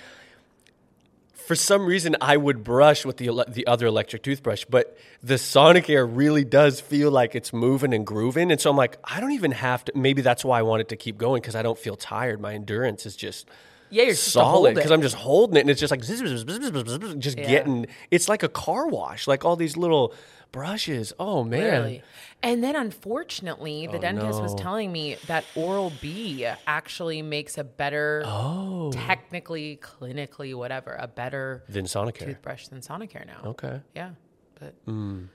For 1.33 1.55
some 1.55 1.85
reason, 1.85 2.15
I 2.21 2.37
would 2.37 2.63
brush 2.63 3.03
with 3.03 3.17
the 3.17 3.27
ele- 3.27 3.45
the 3.47 3.67
other 3.67 3.87
electric 3.87 4.23
toothbrush, 4.23 4.63
but 4.69 4.97
the 5.21 5.33
Sonicare 5.33 6.07
really 6.09 6.45
does 6.45 6.79
feel 6.79 7.11
like 7.11 7.35
it's 7.35 7.51
moving 7.51 7.93
and 7.93 8.05
grooving, 8.05 8.51
and 8.51 8.61
so 8.61 8.69
I'm 8.69 8.77
like, 8.77 8.97
I 9.03 9.19
don't 9.19 9.31
even 9.33 9.51
have 9.51 9.83
to. 9.85 9.91
Maybe 9.95 10.21
that's 10.21 10.45
why 10.45 10.59
I 10.59 10.61
want 10.61 10.81
it 10.81 10.89
to 10.89 10.95
keep 10.95 11.17
going 11.17 11.41
because 11.41 11.55
I 11.55 11.61
don't 11.61 11.79
feel 11.79 11.95
tired. 11.95 12.39
My 12.39 12.53
endurance 12.53 13.05
is 13.05 13.15
just 13.15 13.49
Yeah, 13.91 14.03
you're 14.03 14.15
solid 14.15 14.75
because. 14.75 14.91
I'm 14.91 15.01
just 15.01 15.15
holding 15.15 15.57
it 15.57 15.61
and 15.61 15.69
it's 15.69 15.79
just 15.79 15.91
like 15.91 16.03
zzz, 16.03 16.19
zzz, 16.19 16.43
zzz, 16.45 17.15
just 17.15 17.37
Yeah. 17.37 17.47
getting. 17.47 17.87
It's 18.09 18.27
like 18.27 18.43
a 18.43 18.49
car 18.49 18.87
wash, 18.87 19.27
like 19.27 19.45
all 19.45 19.55
these 19.55 19.77
little 19.77 20.13
brushes. 20.51 21.13
Oh 21.19 21.43
man, 21.43 21.83
Really? 21.83 22.03
And 22.43 22.63
then, 22.63 22.75
unfortunately, 22.75 23.85
the 23.87 23.97
oh, 23.97 24.01
dentist 24.01 24.41
was 24.41 24.53
Oh, 24.53 24.57
telling 24.57 24.91
me 24.91 25.15
that 25.27 25.45
Oral 25.55 25.93
B 26.01 26.47
actually 26.65 27.21
makes 27.21 27.57
a 27.59 27.63
better, 27.63 28.23
oh, 28.25 28.91
technically, 28.91 29.79
clinically, 29.81 30.55
whatever, 30.55 30.95
a 30.99 31.07
better 31.07 31.63
then 31.69 31.85
Sonicare. 31.85 32.25
toothbrush 32.25 32.67
than 32.67 32.81
Sonicare 32.81 33.27
now. 33.27 33.41
Okay. 33.51 33.81
Yeah, 33.95 34.11
but 34.59 34.73
hmm. 34.85 35.25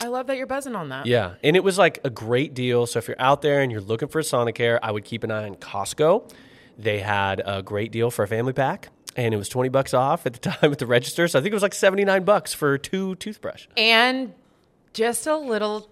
I 0.00 0.06
love 0.08 0.26
that 0.26 0.36
you're 0.38 0.46
buzzing 0.46 0.74
on 0.74 0.88
that. 0.88 1.06
Yeah, 1.06 1.34
and 1.42 1.54
it 1.54 1.62
was 1.62 1.78
like 1.78 2.00
a 2.02 2.10
great 2.10 2.54
deal. 2.54 2.86
So 2.86 2.98
if 2.98 3.08
you're 3.08 3.20
out 3.20 3.42
there 3.42 3.60
and 3.60 3.70
you're 3.70 3.80
looking 3.80 4.08
for 4.08 4.22
Sonicare, 4.22 4.78
I 4.82 4.90
would 4.90 5.04
keep 5.04 5.22
an 5.22 5.30
eye 5.30 5.46
on 5.46 5.56
Costco. 5.56 6.32
They 6.78 7.00
had 7.00 7.42
a 7.44 7.62
great 7.62 7.92
deal 7.92 8.10
for 8.10 8.22
a 8.22 8.28
family 8.28 8.52
pack, 8.52 8.88
and 9.16 9.32
it 9.32 9.36
was 9.36 9.48
twenty 9.48 9.68
bucks 9.68 9.94
off 9.94 10.26
at 10.26 10.32
the 10.34 10.38
time 10.50 10.72
at 10.72 10.78
the 10.78 10.86
register. 10.86 11.28
So 11.28 11.38
I 11.38 11.42
think 11.42 11.52
it 11.52 11.56
was 11.56 11.62
like 11.62 11.74
seventy 11.74 12.04
nine 12.04 12.24
bucks 12.24 12.52
for 12.52 12.78
two 12.78 13.14
toothbrush. 13.16 13.66
And 13.76 14.32
just 14.92 15.26
a 15.26 15.36
little 15.36 15.90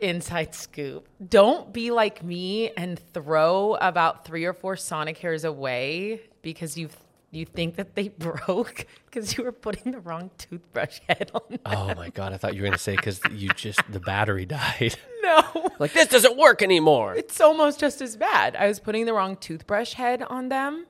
inside 0.00 0.54
scoop. 0.54 1.08
Don't 1.26 1.72
be 1.72 1.90
like 1.90 2.22
me 2.22 2.70
and 2.76 2.98
throw 3.12 3.76
about 3.80 4.24
three 4.26 4.44
or 4.44 4.52
four 4.52 4.74
Sonicares 4.74 5.44
away 5.44 6.20
because 6.42 6.76
you've 6.76 6.96
You 7.30 7.44
think 7.44 7.76
that 7.76 7.94
they 7.96 8.08
broke 8.18 8.86
because 9.06 9.36
you 9.36 9.44
were 9.44 9.52
putting 9.52 9.92
the 9.92 9.98
wrong 10.00 10.30
toothbrush 10.38 11.00
head 11.08 11.30
on? 11.34 11.42
them. 11.50 11.58
Oh 11.66 11.94
my 11.94 12.10
god! 12.10 12.32
I 12.32 12.36
thought 12.36 12.54
you 12.54 12.62
were 12.62 12.68
gonna 12.68 12.78
say 12.78 12.96
because 12.96 13.20
you 13.32 13.48
just 13.50 13.80
the 13.90 14.00
battery 14.00 14.46
died. 14.46 14.96
No. 15.26 15.70
like 15.80 15.92
this 15.92 16.06
doesn't 16.06 16.36
work 16.38 16.62
anymore. 16.62 17.16
It's 17.16 17.40
almost 17.40 17.80
just 17.80 18.00
as 18.00 18.16
bad. 18.16 18.54
I 18.54 18.68
was 18.68 18.78
putting 18.78 19.06
the 19.06 19.12
wrong 19.12 19.36
toothbrush 19.36 19.94
head 19.94 20.22
on 20.22 20.50
them. 20.50 20.86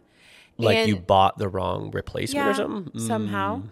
Like 0.59 0.87
you 0.87 0.97
bought 0.97 1.39
the 1.39 1.49
wrong 1.49 1.91
replacement 1.91 2.47
or 2.47 2.53
something. 2.53 2.93
Mm. 2.93 3.01
somehow. 3.07 3.63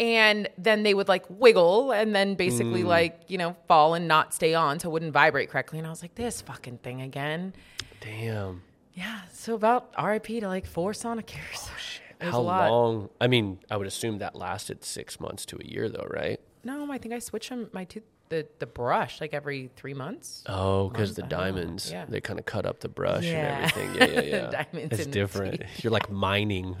And 0.00 0.48
then 0.56 0.84
they 0.84 0.94
would 0.94 1.06
like 1.08 1.26
wiggle 1.28 1.92
and 1.92 2.14
then 2.14 2.34
basically 2.34 2.82
Mm. 2.82 2.86
like, 2.86 3.20
you 3.28 3.36
know, 3.36 3.56
fall 3.68 3.92
and 3.92 4.08
not 4.08 4.32
stay 4.32 4.54
on 4.54 4.80
so 4.80 4.88
it 4.88 4.92
wouldn't 4.92 5.12
vibrate 5.12 5.50
correctly. 5.50 5.76
And 5.78 5.86
I 5.86 5.90
was 5.90 6.00
like, 6.00 6.14
this 6.14 6.40
fucking 6.40 6.78
thing 6.78 7.02
again. 7.02 7.52
Damn. 8.00 8.62
Yeah. 8.94 9.20
So 9.34 9.54
about 9.54 9.92
RIP 10.02 10.26
to 10.26 10.48
like 10.48 10.64
four 10.64 10.92
Sonicares. 10.92 11.36
Oh, 11.66 11.70
shit. 11.78 12.02
It 12.20 12.28
How 12.28 12.40
long? 12.40 13.10
I 13.20 13.26
mean, 13.26 13.58
I 13.70 13.76
would 13.76 13.86
assume 13.86 14.18
that 14.18 14.34
lasted 14.34 14.84
six 14.84 15.20
months 15.20 15.44
to 15.46 15.58
a 15.60 15.64
year, 15.64 15.88
though, 15.88 16.06
right? 16.10 16.40
No, 16.64 16.90
I 16.90 16.98
think 16.98 17.14
I 17.14 17.18
switch 17.20 17.48
them, 17.50 17.68
my 17.72 17.84
tooth, 17.84 18.02
the, 18.28 18.44
the 18.58 18.66
brush 18.66 19.20
like 19.20 19.32
every 19.34 19.70
three 19.76 19.94
months. 19.94 20.42
Oh, 20.48 20.88
because 20.88 21.14
the 21.14 21.22
Month, 21.22 21.32
I 21.32 21.36
don't 21.36 21.40
know. 21.54 21.60
diamonds, 21.60 21.90
Yeah. 21.92 22.06
they 22.08 22.20
kind 22.20 22.40
of 22.40 22.44
cut 22.44 22.66
up 22.66 22.80
the 22.80 22.88
brush 22.88 23.22
Yeah. 23.24 23.56
and 23.58 23.64
everything. 23.70 23.94
Yeah, 23.96 24.20
yeah, 24.20 24.36
yeah. 24.50 24.64
Diamonds 24.64 24.98
it's 24.98 25.06
different. 25.06 25.62
You're 25.82 25.92
like 25.92 26.10
mining. 26.10 26.74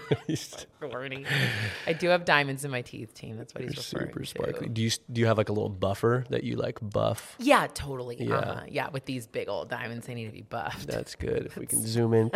Corny. 0.80 1.24
I 1.86 1.92
do 1.92 2.08
have 2.08 2.24
diamonds 2.24 2.64
in 2.64 2.70
my 2.72 2.82
teeth, 2.82 3.14
team. 3.14 3.36
That's 3.36 3.54
what 3.54 3.62
he's 3.64 3.76
referring 3.76 4.06
to. 4.08 4.12
Super 4.12 4.20
to. 4.20 4.26
sparkly. 4.26 4.68
Do 4.68 4.82
you 4.82 4.90
do 5.12 5.20
you 5.20 5.26
have 5.26 5.38
like 5.38 5.48
a 5.48 5.52
little 5.52 5.68
buffer 5.68 6.24
that 6.30 6.42
you 6.44 6.56
like 6.56 6.78
buff? 6.82 7.36
Yeah, 7.38 7.68
totally. 7.72 8.16
Yeah. 8.24 8.34
Uh-huh. 8.36 8.60
Yeah, 8.68 8.88
with 8.90 9.04
these 9.04 9.26
big 9.28 9.48
old 9.48 9.68
diamonds, 9.70 10.06
they 10.06 10.14
need 10.14 10.26
to 10.26 10.32
be 10.32 10.42
buffed. 10.42 10.86
That's 10.88 11.14
good. 11.14 11.46
If 11.46 11.56
we 11.56 11.66
can 11.66 11.80
zoom 11.86 12.12
in! 12.14 12.30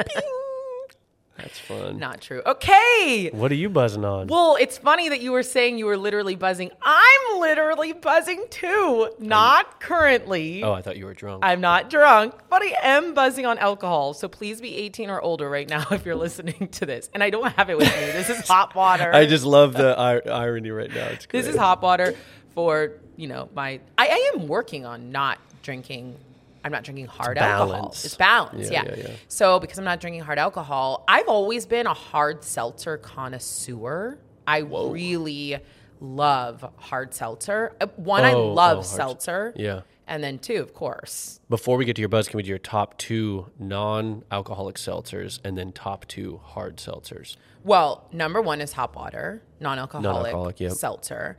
That's 1.37 1.59
fun. 1.59 1.99
Not 1.99 2.21
true. 2.21 2.43
Okay. 2.45 3.31
What 3.33 3.51
are 3.51 3.55
you 3.55 3.71
buzzing 3.71 4.05
on? 4.05 4.27
Well, 4.27 4.57
it's 4.61 4.77
funny 4.77 5.09
that 5.09 5.23
you 5.23 5.33
were 5.33 5.43
saying 5.43 5.79
you 5.79 5.87
were 5.87 5.97
literally 5.97 6.37
buzzing. 6.37 6.71
I'm 6.83 7.41
literally 7.41 7.95
buzzing 7.95 8.45
too. 8.51 9.11
Not 9.19 9.81
currently. 9.81 10.63
oh, 10.63 10.73
I 10.73 10.83
thought 10.83 10.99
you 10.99 11.07
were 11.07 11.15
drunk. 11.15 11.43
I'm 11.45 11.63
not 11.63 11.89
drunk, 11.89 12.35
but 12.51 12.61
I 12.63 12.75
am 12.83 13.15
buzzing 13.15 13.47
on 13.47 13.57
alcohol. 13.57 14.13
So 14.13 14.29
please 14.29 14.61
be 14.61 14.77
18 14.77 15.09
or 15.09 15.21
older 15.23 15.49
right 15.49 15.69
now 15.69 15.87
if 15.91 16.05
you're 16.05 16.15
listening 16.15 16.69
to 16.73 16.85
this. 16.85 17.09
And 17.15 17.23
I 17.23 17.31
don't 17.31 17.51
have 17.55 17.71
it 17.71 17.79
with 17.79 17.89
me. 17.89 18.07
This 18.13 18.29
is 18.29 18.47
hot 18.47 18.75
water. 18.75 19.11
I 19.15 19.25
just 19.25 19.45
love 19.47 19.73
the 19.73 19.99
ir- 19.99 20.31
irony 20.31 20.71
right 20.71 20.91
now. 20.95 21.07
It's 21.07 21.25
great. 21.25 21.41
this 21.43 21.49
is 21.49 21.57
hot 21.59 21.81
water 21.81 22.15
for, 22.55 22.93
you 23.17 23.29
know, 23.29 23.49
my 23.55 23.81
I, 23.97 24.09
I 24.09 24.33
am 24.35 24.47
working 24.47 24.85
on 24.85 25.11
not 25.11 25.39
drinking 25.63 26.17
I'm 26.65 26.73
not 26.73 26.85
drinking 26.85 27.07
hard 27.07 27.39
alcohol. 27.39 27.81
balance. 27.83 28.05
It's 28.05 28.15
balance, 28.17 28.71
Yeah, 28.71 28.85
yeah, 28.85 28.95
yeah, 28.97 29.03
yeah. 29.09 29.15
So 29.29 29.59
because 29.61 29.79
I'm 29.79 29.85
not 29.85 30.01
drinking 30.01 30.23
hard 30.23 30.39
alcohol, 30.39 31.05
I've 31.09 31.29
always 31.29 31.65
been 31.67 31.87
a 31.87 31.95
hard 31.95 32.45
seltzer 32.45 32.99
connoisseur. 32.99 34.19
I 34.47 34.59
really 34.59 35.57
love 36.01 36.65
hard 36.77 37.15
seltzer. 37.15 37.73
Uh, 37.81 37.87
One, 37.97 38.25
I 38.25 38.33
Oh, 38.33 38.53
love 38.53 38.79
oh, 38.79 38.83
seltzer. 38.83 39.53
Yeah. 39.57 39.83
And 40.07 40.25
then 40.25 40.39
two, 40.41 40.57
of 40.57 40.75
course. 40.75 41.39
Before 41.49 41.77
we 41.77 41.85
get 41.85 41.95
to 41.97 42.01
your 42.03 42.09
buzz, 42.09 42.27
can 42.29 42.37
we 42.37 42.43
do 42.43 42.49
your 42.49 42.59
top 42.59 42.99
two 42.99 43.47
non-alcoholic 43.61 44.75
seltzers 44.77 45.39
and 45.45 45.57
then 45.57 45.71
top 45.73 46.05
two 46.09 46.41
hard 46.43 46.79
seltzers? 46.79 47.37
Well, 47.63 48.09
number 48.13 48.41
one 48.43 48.61
is 48.61 48.73
hot 48.73 48.95
water, 48.97 49.43
non-alcoholic, 49.61 50.03
Non-alcoholic, 50.13 50.61
yep. 50.61 50.73
seltzer, 50.73 51.37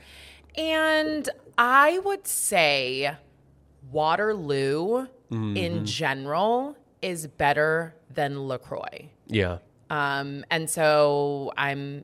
and 0.55 1.27
I 1.57 1.99
would 1.99 2.25
say 2.27 3.11
Waterloo 3.89 5.07
Mm-hmm. 5.31 5.55
in 5.55 5.85
general 5.85 6.75
is 7.01 7.25
better 7.25 7.95
than 8.13 8.49
Lacroix. 8.49 9.07
Yeah. 9.27 9.59
Um, 9.89 10.43
and 10.51 10.69
so 10.69 11.53
I'm, 11.55 12.03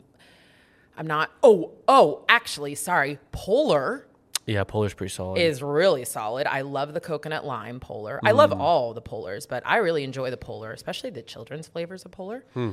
I'm 0.98 1.08
not. 1.08 1.30
Oh, 1.44 1.72
oh, 1.90 2.24
actually, 2.30 2.74
sorry, 2.76 3.20
Polar 3.34 4.08
Yeah, 4.46 4.64
Polar's 4.64 4.94
pretty 4.94 5.12
solid. 5.14 5.40
is 5.42 5.62
really 5.62 6.06
solid. 6.06 6.48
I 6.48 6.62
love 6.62 6.94
the 6.94 7.02
coconut 7.02 7.46
lime 7.46 7.82
Polar. 7.82 8.22
I 8.24 8.32
love 8.32 8.54
all 8.54 8.94
the 8.94 9.02
Polars, 9.02 9.46
but 9.46 9.62
I 9.66 9.78
really 9.78 10.06
enjoy 10.06 10.30
the 10.32 10.38
Polar, 10.38 10.72
especially 10.72 11.10
the 11.10 11.22
children's 11.22 11.68
flavors 11.68 12.06
of 12.06 12.12
Polar. 12.12 12.46
Hmm. 12.54 12.72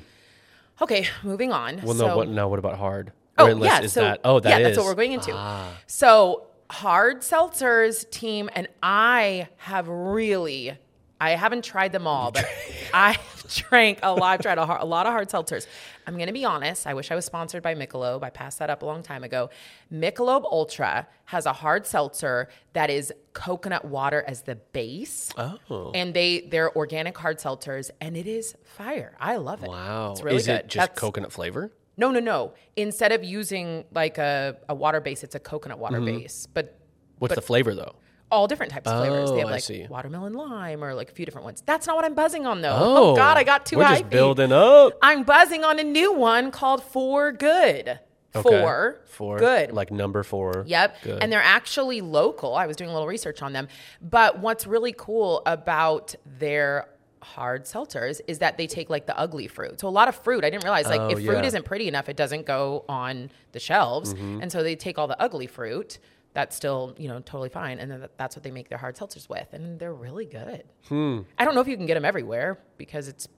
Okay, 0.83 1.09
moving 1.25 1.51
on. 1.51 1.81
well, 1.83 1.95
so, 1.97 2.07
no. 2.07 2.17
What, 2.17 2.29
now, 2.29 2.47
what 2.47 2.61
about 2.61 2.79
hard? 2.79 3.11
Oh, 3.39 3.47
Or 3.53 3.65
yeah. 3.65 3.81
Is 3.81 3.93
so, 3.93 4.03
that? 4.03 4.21
Oh, 4.23 4.39
that 4.39 4.49
yeah, 4.51 4.59
is. 4.59 4.65
that's 4.77 4.79
what 4.79 4.87
we're 4.87 4.95
going 4.95 5.13
into. 5.15 5.33
Ah. 5.35 5.69
So 5.89 6.47
hard 6.75 7.21
seltzers 7.23 8.09
team, 8.11 8.51
and 8.55 8.69
I 8.83 9.49
have 9.59 9.89
really, 9.89 10.77
I 11.21 11.31
haven't 11.31 11.65
tried 11.65 11.93
them 11.93 12.07
all, 12.07 12.33
but 12.33 12.45
I 12.95 13.17
drank 13.49 14.01
a 14.03 14.13
lot. 14.13 14.23
I've 14.23 14.41
tried 14.41 14.59
a, 14.59 14.67
har- 14.67 14.81
a 14.81 14.85
lot 14.85 15.07
of 15.07 15.13
hard 15.13 15.29
seltzers. 15.29 15.67
I'm 16.07 16.15
going 16.15 16.27
to 16.27 16.33
be 16.33 16.45
honest. 16.45 16.87
I 16.87 16.95
wish 16.95 17.11
I 17.11 17.15
was 17.15 17.25
sponsored 17.25 17.63
by 17.63 17.75
Michelob. 17.75 18.23
I 18.23 18.31
passed 18.31 18.59
that 18.59 18.71
up 18.71 18.83
a 18.83 18.87
long 18.87 19.03
time 19.03 19.23
ago. 19.25 19.51
Michelob 19.93 20.45
Ultra 20.45 21.07
has 21.27 21.47
a 21.47 21.53
hard 21.53 21.87
seltzer 21.87 22.49
that 22.73 22.91
is 22.91 23.13
coconut 23.33 23.85
water 23.85 24.25
as 24.27 24.43
the 24.43 24.57
base. 24.57 25.31
Oh. 25.39 25.93
And 25.95 26.13
they 26.13 26.41
they're 26.51 26.77
organic 26.77 27.17
hard 27.17 27.39
seltzers, 27.39 27.91
and 28.01 28.17
it 28.17 28.27
is 28.27 28.55
fire. 28.65 29.17
I 29.21 29.37
love 29.37 29.63
it. 29.63 29.69
Wow. 29.71 30.13
it's 30.13 30.23
really 30.23 30.37
is 30.37 30.47
good. 30.47 30.57
it 30.61 30.69
just 30.69 30.75
That's- 30.91 30.99
coconut 30.99 31.33
flavor? 31.33 31.71
No, 31.97 32.11
no, 32.11 32.21
no. 32.21 32.55
Instead 32.77 33.13
of 33.13 33.23
using 33.25 33.85
like 33.93 34.19
a, 34.19 34.57
a 34.69 34.75
water 34.75 35.01
base, 35.01 35.23
it's 35.25 35.35
a 35.35 35.41
coconut 35.41 35.79
water 35.79 35.99
Mm-hmm. 36.01 36.19
base, 36.19 36.47
but 36.53 36.79
What's 37.19 37.35
the 37.35 37.43
flavor 37.43 37.75
though? 37.75 37.95
all 38.31 38.49
different 38.49 38.73
types 38.73 38.91
of 38.91 38.99
flavors. 38.99 39.31
Oh, 39.31 39.35
They 39.35 39.41
have 39.41 39.49
I 39.49 39.53
like 39.53 39.63
see. 39.63 39.87
watermelon 39.89 40.33
lime 40.33 40.83
or 40.83 40.93
like 40.95 41.09
a 41.09 41.15
few 41.15 41.25
different 41.25 41.45
ones. 41.45 41.63
That's 41.65 41.87
not 41.87 41.95
what 41.95 42.05
I'm 42.05 42.15
buzzing 42.15 42.47
on 42.47 42.63
though. 42.63 42.75
Oh, 42.77 43.13
Oh, 43.13 43.17
God, 43.17 43.37
I 43.37 43.45
got 43.45 43.65
too 43.65 43.77
We're 43.77 43.85
just 43.85 44.11
building 44.11 44.51
up. 44.51 44.95
I'm 45.03 45.23
buzzing 45.23 45.63
on 45.63 45.79
a 45.79 45.85
new 45.85 46.13
one 46.13 46.51
called 46.51 46.83
Four 46.83 47.31
Good. 47.31 48.01
Okay. 48.37 48.43
For 48.61 49.01
Four. 49.05 49.39
Good. 49.39 49.71
Like 49.71 49.93
number 49.93 50.25
four. 50.25 50.65
Yep. 50.67 51.03
Good. 51.03 51.23
And 51.23 51.31
they're 51.31 51.41
actually 51.41 52.01
local. 52.01 52.57
I 52.57 52.67
was 52.67 52.77
doing 52.77 52.91
a 52.91 52.93
little 52.93 53.07
research 53.07 53.41
on 53.43 53.53
them. 53.53 53.69
But 54.03 54.41
what's 54.41 54.67
really 54.67 54.93
cool 54.93 55.43
about 55.47 56.17
their 56.27 56.89
hard 57.25 57.65
seltzers 57.65 58.21
is 58.29 58.39
that 58.39 58.57
they 58.59 58.67
take 58.67 58.89
like 58.91 59.07
the 59.07 59.19
ugly 59.19 59.49
fruit. 59.49 59.81
So 59.81 59.89
a 59.89 59.91
lot 59.91 60.07
of 60.09 60.15
fruit. 60.15 60.45
I 60.45 60.51
didn't 60.51 60.65
realize 60.65 60.87
like 60.87 61.01
Oh, 61.01 61.09
if 61.09 61.25
fruit 61.25 61.39
yeah. 61.39 61.45
isn't 61.45 61.65
pretty 61.65 61.89
enough, 61.89 62.09
it 62.09 62.17
doesn't 62.17 62.47
go 62.47 62.85
on 62.89 63.31
the 63.53 63.59
shelves. 63.61 64.15
Mm-hmm. 64.15 64.43
And 64.43 64.53
so 64.53 64.63
they 64.63 64.77
take 64.77 64.99
all 64.99 65.09
the 65.09 65.21
ugly 65.21 65.47
fruit. 65.47 65.99
That's 66.35 66.55
still, 66.57 66.95
you 66.99 67.09
know, 67.09 67.21
totally 67.21 67.49
fine. 67.49 67.79
And 67.79 67.91
then 67.91 68.07
that's 68.17 68.37
what 68.37 68.43
they 68.43 68.51
make 68.51 68.69
their 68.69 68.79
hard 68.79 68.97
seltzers 68.97 69.29
with. 69.29 69.53
And 69.53 69.79
they're 69.79 69.95
really 69.95 70.27
good. 70.27 70.65
Hmm. 70.89 71.21
I 71.39 71.45
don't 71.45 71.55
know 71.55 71.61
if 71.61 71.69
you 71.69 71.77
can 71.77 71.87
get 71.87 71.95
them 71.95 72.05
everywhere 72.05 72.59
because 72.77 73.07
it's 73.09 73.29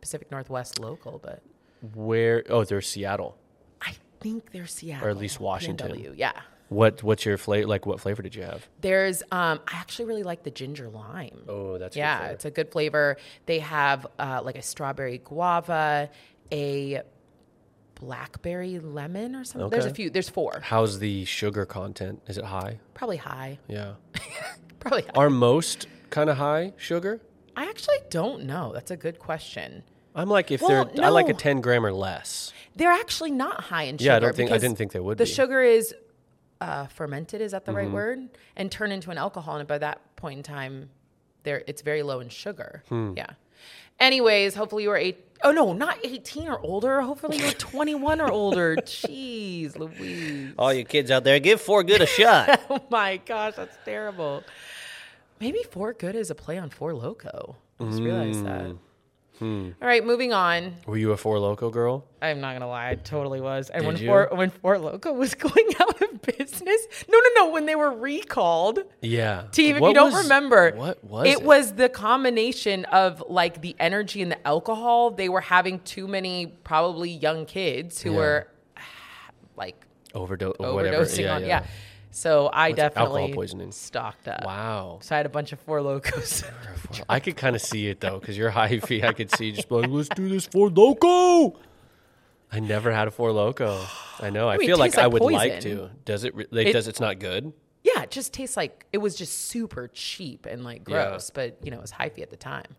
Pacific 0.00 0.30
Northwest 0.30 0.78
local, 0.78 1.20
but 1.22 1.42
Where? 1.94 2.42
Oh, 2.48 2.64
they're 2.64 2.80
Seattle. 2.80 3.36
I 3.82 3.94
think 4.20 4.50
they're 4.52 4.66
Seattle. 4.66 5.06
Or 5.06 5.10
at 5.10 5.16
least 5.18 5.40
Washington. 5.40 5.92
PNW, 5.92 6.14
Yeah. 6.16 6.32
What? 6.72 7.02
What's 7.02 7.24
your 7.24 7.38
flavor? 7.38 7.66
Like, 7.68 7.86
what 7.86 8.00
flavor 8.00 8.22
did 8.22 8.34
you 8.34 8.42
have? 8.42 8.66
There's 8.80 9.22
um 9.30 9.60
I 9.68 9.76
actually 9.76 10.06
really 10.06 10.22
like 10.22 10.42
the 10.42 10.50
ginger 10.50 10.88
lime. 10.88 11.42
Oh, 11.48 11.78
that's 11.78 11.96
yeah, 11.96 12.26
it's 12.28 12.44
a 12.44 12.50
good 12.50 12.70
flavor. 12.72 13.16
They 13.46 13.58
have 13.60 14.06
uh, 14.18 14.40
like 14.42 14.56
a 14.56 14.62
strawberry 14.62 15.18
guava, 15.18 16.10
a 16.50 17.02
blackberry 17.94 18.78
lemon 18.78 19.36
or 19.36 19.44
something. 19.44 19.70
There's 19.70 19.84
a 19.86 19.94
few. 19.94 20.10
There's 20.10 20.28
four. 20.28 20.60
How's 20.62 20.98
the 20.98 21.24
sugar 21.24 21.64
content? 21.66 22.22
Is 22.26 22.38
it 22.38 22.44
high? 22.44 22.78
Probably 22.94 23.16
high. 23.18 23.58
Yeah. 23.68 23.94
Probably 24.80 25.02
high. 25.02 25.10
Are 25.14 25.30
most 25.30 25.86
kind 26.10 26.28
of 26.28 26.36
high 26.36 26.72
sugar? 26.76 27.20
I 27.56 27.64
actually 27.66 27.98
don't 28.10 28.44
know. 28.44 28.72
That's 28.72 28.90
a 28.90 28.96
good 28.96 29.18
question. 29.18 29.84
I'm 30.14 30.28
like 30.28 30.50
if 30.50 30.60
Well, 30.62 30.84
they're 30.94 31.04
I 31.04 31.08
like 31.08 31.28
a 31.28 31.34
10 31.34 31.60
gram 31.60 31.86
or 31.86 31.92
less. 31.92 32.52
They're 32.76 32.90
actually 32.90 33.30
not 33.30 33.62
high 33.62 33.84
in 33.84 33.96
sugar. 33.98 34.10
Yeah, 34.10 34.16
I 34.16 34.18
don't 34.20 34.34
think- 34.34 34.50
I 34.50 34.58
didn't 34.58 34.76
think 34.76 34.92
they 34.92 35.00
would 35.00 35.16
The 35.18 35.24
be. 35.24 35.30
Sugar 35.30 35.62
is 35.62 35.94
uh, 36.62 36.86
fermented. 36.86 37.40
Is 37.40 37.52
that 37.52 37.64
the 37.64 37.72
right 37.72 37.90
word? 37.90 38.28
And 38.56 38.70
turn 38.70 38.92
into 38.92 39.10
an 39.10 39.18
alcohol. 39.18 39.56
And 39.56 39.66
by 39.68 39.78
that 39.78 40.00
point 40.16 40.38
in 40.38 40.42
time, 40.42 40.90
there 41.42 41.62
it's 41.66 41.82
very 41.82 42.02
low 42.02 42.20
in 42.20 42.28
sugar. 42.28 42.82
Hmm. 42.88 43.14
Yeah. 43.16 43.30
Anyways, 44.00 44.54
hopefully 44.54 44.84
you 44.84 44.88
were 44.88 44.96
eight 44.96 45.18
oh 45.44 45.50
no, 45.50 45.72
not 45.72 45.98
18 46.04 46.48
or 46.48 46.60
older. 46.60 47.00
Hopefully 47.00 47.38
you 47.38 47.44
were 47.46 47.50
21 47.74 48.20
or 48.20 48.30
older. 48.30 48.76
Jeez, 48.76 49.76
Louise. 49.76 50.54
All 50.56 50.72
you 50.72 50.84
kids 50.84 51.10
out 51.10 51.24
there, 51.24 51.40
give 51.40 51.60
four 51.60 51.82
good 51.82 52.00
a 52.00 52.06
shot. 52.06 52.60
Oh 52.70 52.80
my 52.90 53.18
gosh, 53.18 53.54
that's 53.56 53.76
terrible. 53.84 54.44
Maybe 55.40 55.58
Four 55.70 55.92
Good 55.92 56.14
is 56.14 56.30
a 56.30 56.36
play 56.36 56.56
on 56.56 56.70
Four 56.70 56.94
Loco. 56.94 57.56
I 57.80 57.84
just 57.84 58.00
realized 58.00 58.44
that. 58.46 58.76
Hmm. 59.38 59.70
All 59.80 59.88
right, 59.88 60.04
moving 60.04 60.32
on. 60.32 60.74
Were 60.86 60.96
you 60.96 61.10
a 61.12 61.16
four 61.16 61.38
loco 61.38 61.70
girl? 61.70 62.04
I'm 62.20 62.40
not 62.40 62.52
gonna 62.52 62.68
lie, 62.68 62.90
I 62.90 62.94
totally 62.94 63.40
was. 63.40 63.70
And 63.70 63.82
Did 63.82 63.86
when 63.88 63.96
you? 63.96 64.06
Four 64.06 64.28
when 64.32 64.50
Four 64.50 64.78
Loco 64.78 65.12
was 65.12 65.34
going 65.46 65.66
out 65.80 66.00
of 66.02 66.22
business, 66.22 66.86
no, 67.08 67.18
no, 67.18 67.44
no, 67.46 67.50
when 67.50 67.66
they 67.66 67.74
were 67.74 67.90
recalled. 67.90 68.80
Yeah. 69.00 69.44
Team, 69.50 69.76
if 69.76 69.80
What 69.82 69.88
you 69.88 69.94
don't 69.94 70.12
was- 70.12 70.22
remember, 70.24 70.72
what 70.76 71.02
was 71.02 71.26
it, 71.26 71.30
it? 71.38 71.42
was 71.42 71.72
the 71.72 71.88
combination 71.88 72.84
of 72.86 73.24
like 73.28 73.60
the 73.62 73.74
energy 73.80 74.22
and 74.22 74.30
the 74.30 74.46
alcohol. 74.46 75.10
They 75.10 75.28
were 75.28 75.40
having 75.40 75.80
too 75.80 76.06
many 76.06 76.46
probably 76.46 77.10
young 77.10 77.44
kids 77.46 78.00
who 78.02 78.12
Yeah. 78.12 78.16
were 78.18 78.48
like 79.56 79.86
Overdose. 80.14 80.56
overdosing 80.58 80.74
Whatever. 80.74 81.20
Yeah, 81.22 81.34
on. 81.34 81.40
Yeah. 81.42 81.46
yeah. 81.48 81.66
So 82.14 82.48
I 82.52 82.68
What's 82.68 82.76
definitely 82.76 83.32
poisoning. 83.32 83.72
stocked 83.72 84.28
up. 84.28 84.44
Wow. 84.44 84.98
So 85.00 85.14
I 85.14 85.16
had 85.16 85.24
a 85.26 85.30
bunch 85.30 85.52
of 85.52 85.60
Four 85.60 85.80
Locos. 85.80 86.44
I 87.08 87.20
could 87.20 87.36
kind 87.38 87.56
of 87.56 87.62
see 87.62 87.88
it 87.88 88.00
though, 88.00 88.18
because 88.20 88.36
you're 88.36 88.50
hyphy. 88.50 89.02
I 89.02 89.12
could 89.14 89.30
see 89.34 89.50
just 89.52 89.70
like, 89.70 89.88
let's 89.88 90.10
do 90.10 90.28
this 90.28 90.46
Four 90.46 90.68
Loco. 90.68 91.58
I 92.52 92.60
never 92.60 92.92
had 92.92 93.08
a 93.08 93.10
Four 93.10 93.32
Loco. 93.32 93.82
I 94.20 94.28
know. 94.28 94.48
I 94.48 94.58
mean, 94.58 94.68
feel 94.68 94.76
like 94.76 94.90
tastes 94.92 94.98
I 94.98 95.04
like 95.06 95.12
would 95.22 95.32
like 95.32 95.60
to. 95.60 95.90
Does 96.04 96.24
it? 96.24 96.36
Like, 96.52 96.66
It- 96.66 96.72
does 96.74 96.86
it's 96.86 97.00
not 97.00 97.18
good? 97.18 97.52
Yeah, 97.82 98.02
it 98.02 98.10
just 98.12 98.32
tastes 98.32 98.56
like 98.56 98.86
it 98.92 98.98
was 98.98 99.16
just 99.16 99.46
super 99.46 99.88
cheap 99.88 100.44
and 100.46 100.62
like 100.62 100.86
Yeah. 100.86 101.08
gross, 101.08 101.30
but 101.30 101.56
you 101.64 101.70
know, 101.70 101.78
it 101.78 101.82
was 101.82 101.92
hyphy 101.92 102.20
at 102.20 102.30
the 102.30 102.36
time. 102.36 102.76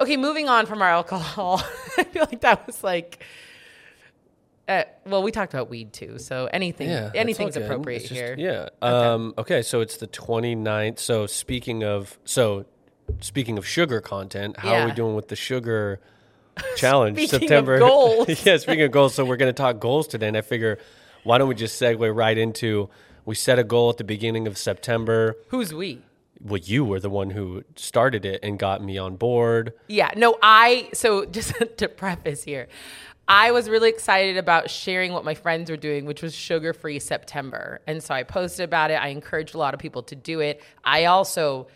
Okay, 0.00 0.16
moving 0.16 0.48
on 0.48 0.66
from 0.66 0.82
our 0.82 0.88
alcohol. 0.88 1.62
I 1.96 2.02
feel 2.04 2.26
like 2.28 2.40
that 2.40 2.66
was 2.66 2.82
like 2.82 3.22
uh, 4.68 4.84
well, 5.06 5.22
we 5.22 5.30
talked 5.32 5.52
about 5.54 5.68
weed 5.70 5.92
too, 5.92 6.18
so 6.18 6.48
anything 6.52 6.88
Yeah, 6.88 7.10
anything's 7.14 7.56
appropriate 7.56 8.00
just- 8.00 8.12
here. 8.12 8.34
Yeah. 8.38 8.68
Um, 8.80 9.34
okay. 9.36 9.62
So 9.62 9.80
it's 9.80 9.96
the 9.96 10.06
29th. 10.06 10.98
So 10.98 11.26
speaking 11.26 11.82
of 11.84 12.18
so 12.24 12.64
speaking 13.20 13.58
of 13.58 13.66
sugar 13.66 14.00
content, 14.00 14.56
how 14.58 14.74
are 14.74 14.86
we 14.86 14.92
doing 14.92 15.14
with 15.16 15.28
the 15.28 15.36
sugar 15.36 16.00
challenge? 16.76 17.16
Speaking 17.18 17.40
September 17.40 17.78
goals. 17.78 18.28
yeah. 18.46 18.56
Speaking 18.56 18.82
of 18.84 18.90
goals, 18.92 19.14
so 19.14 19.24
we're 19.24 19.36
going 19.36 19.48
to 19.52 19.52
talk 19.62 19.80
goals 19.80 20.06
today, 20.06 20.28
and 20.28 20.36
I 20.36 20.42
figure 20.42 20.78
why 21.24 21.38
don't 21.38 21.48
we 21.48 21.54
just 21.54 21.80
segue 21.80 22.14
right 22.14 22.38
into 22.38 22.88
we 23.24 23.34
set 23.34 23.58
a 23.58 23.64
goal 23.64 23.90
at 23.90 23.96
the 23.98 24.04
beginning 24.04 24.46
of 24.46 24.58
September. 24.58 25.36
Who's 25.48 25.72
we? 25.72 26.00
Well, 26.44 26.58
you 26.58 26.84
were 26.84 26.98
the 26.98 27.10
one 27.10 27.30
who 27.30 27.62
started 27.76 28.24
it 28.24 28.40
and 28.42 28.58
got 28.58 28.82
me 28.82 28.98
on 28.98 29.16
board. 29.16 29.74
Yeah, 29.86 30.10
no, 30.16 30.38
I 30.42 30.90
so 30.92 31.24
just 31.38 31.54
to 31.76 31.88
preface 31.88 32.42
here, 32.42 32.68
I 33.28 33.52
was 33.52 33.68
really 33.68 33.88
excited 33.88 34.36
about 34.36 34.68
sharing 34.68 35.12
what 35.12 35.24
my 35.24 35.34
friends 35.34 35.70
were 35.70 35.76
doing, 35.76 36.04
which 36.04 36.22
was 36.22 36.34
sugar 36.34 36.72
free 36.72 36.98
September. 36.98 37.80
And 37.86 38.02
so 38.02 38.14
I 38.14 38.24
posted 38.24 38.64
about 38.64 38.90
it. 38.90 38.94
I 38.94 39.08
encouraged 39.08 39.54
a 39.54 39.58
lot 39.58 39.74
of 39.74 39.80
people 39.80 40.02
to 40.04 40.16
do 40.16 40.40
it. 40.40 40.62
I 40.84 41.04
also 41.04 41.68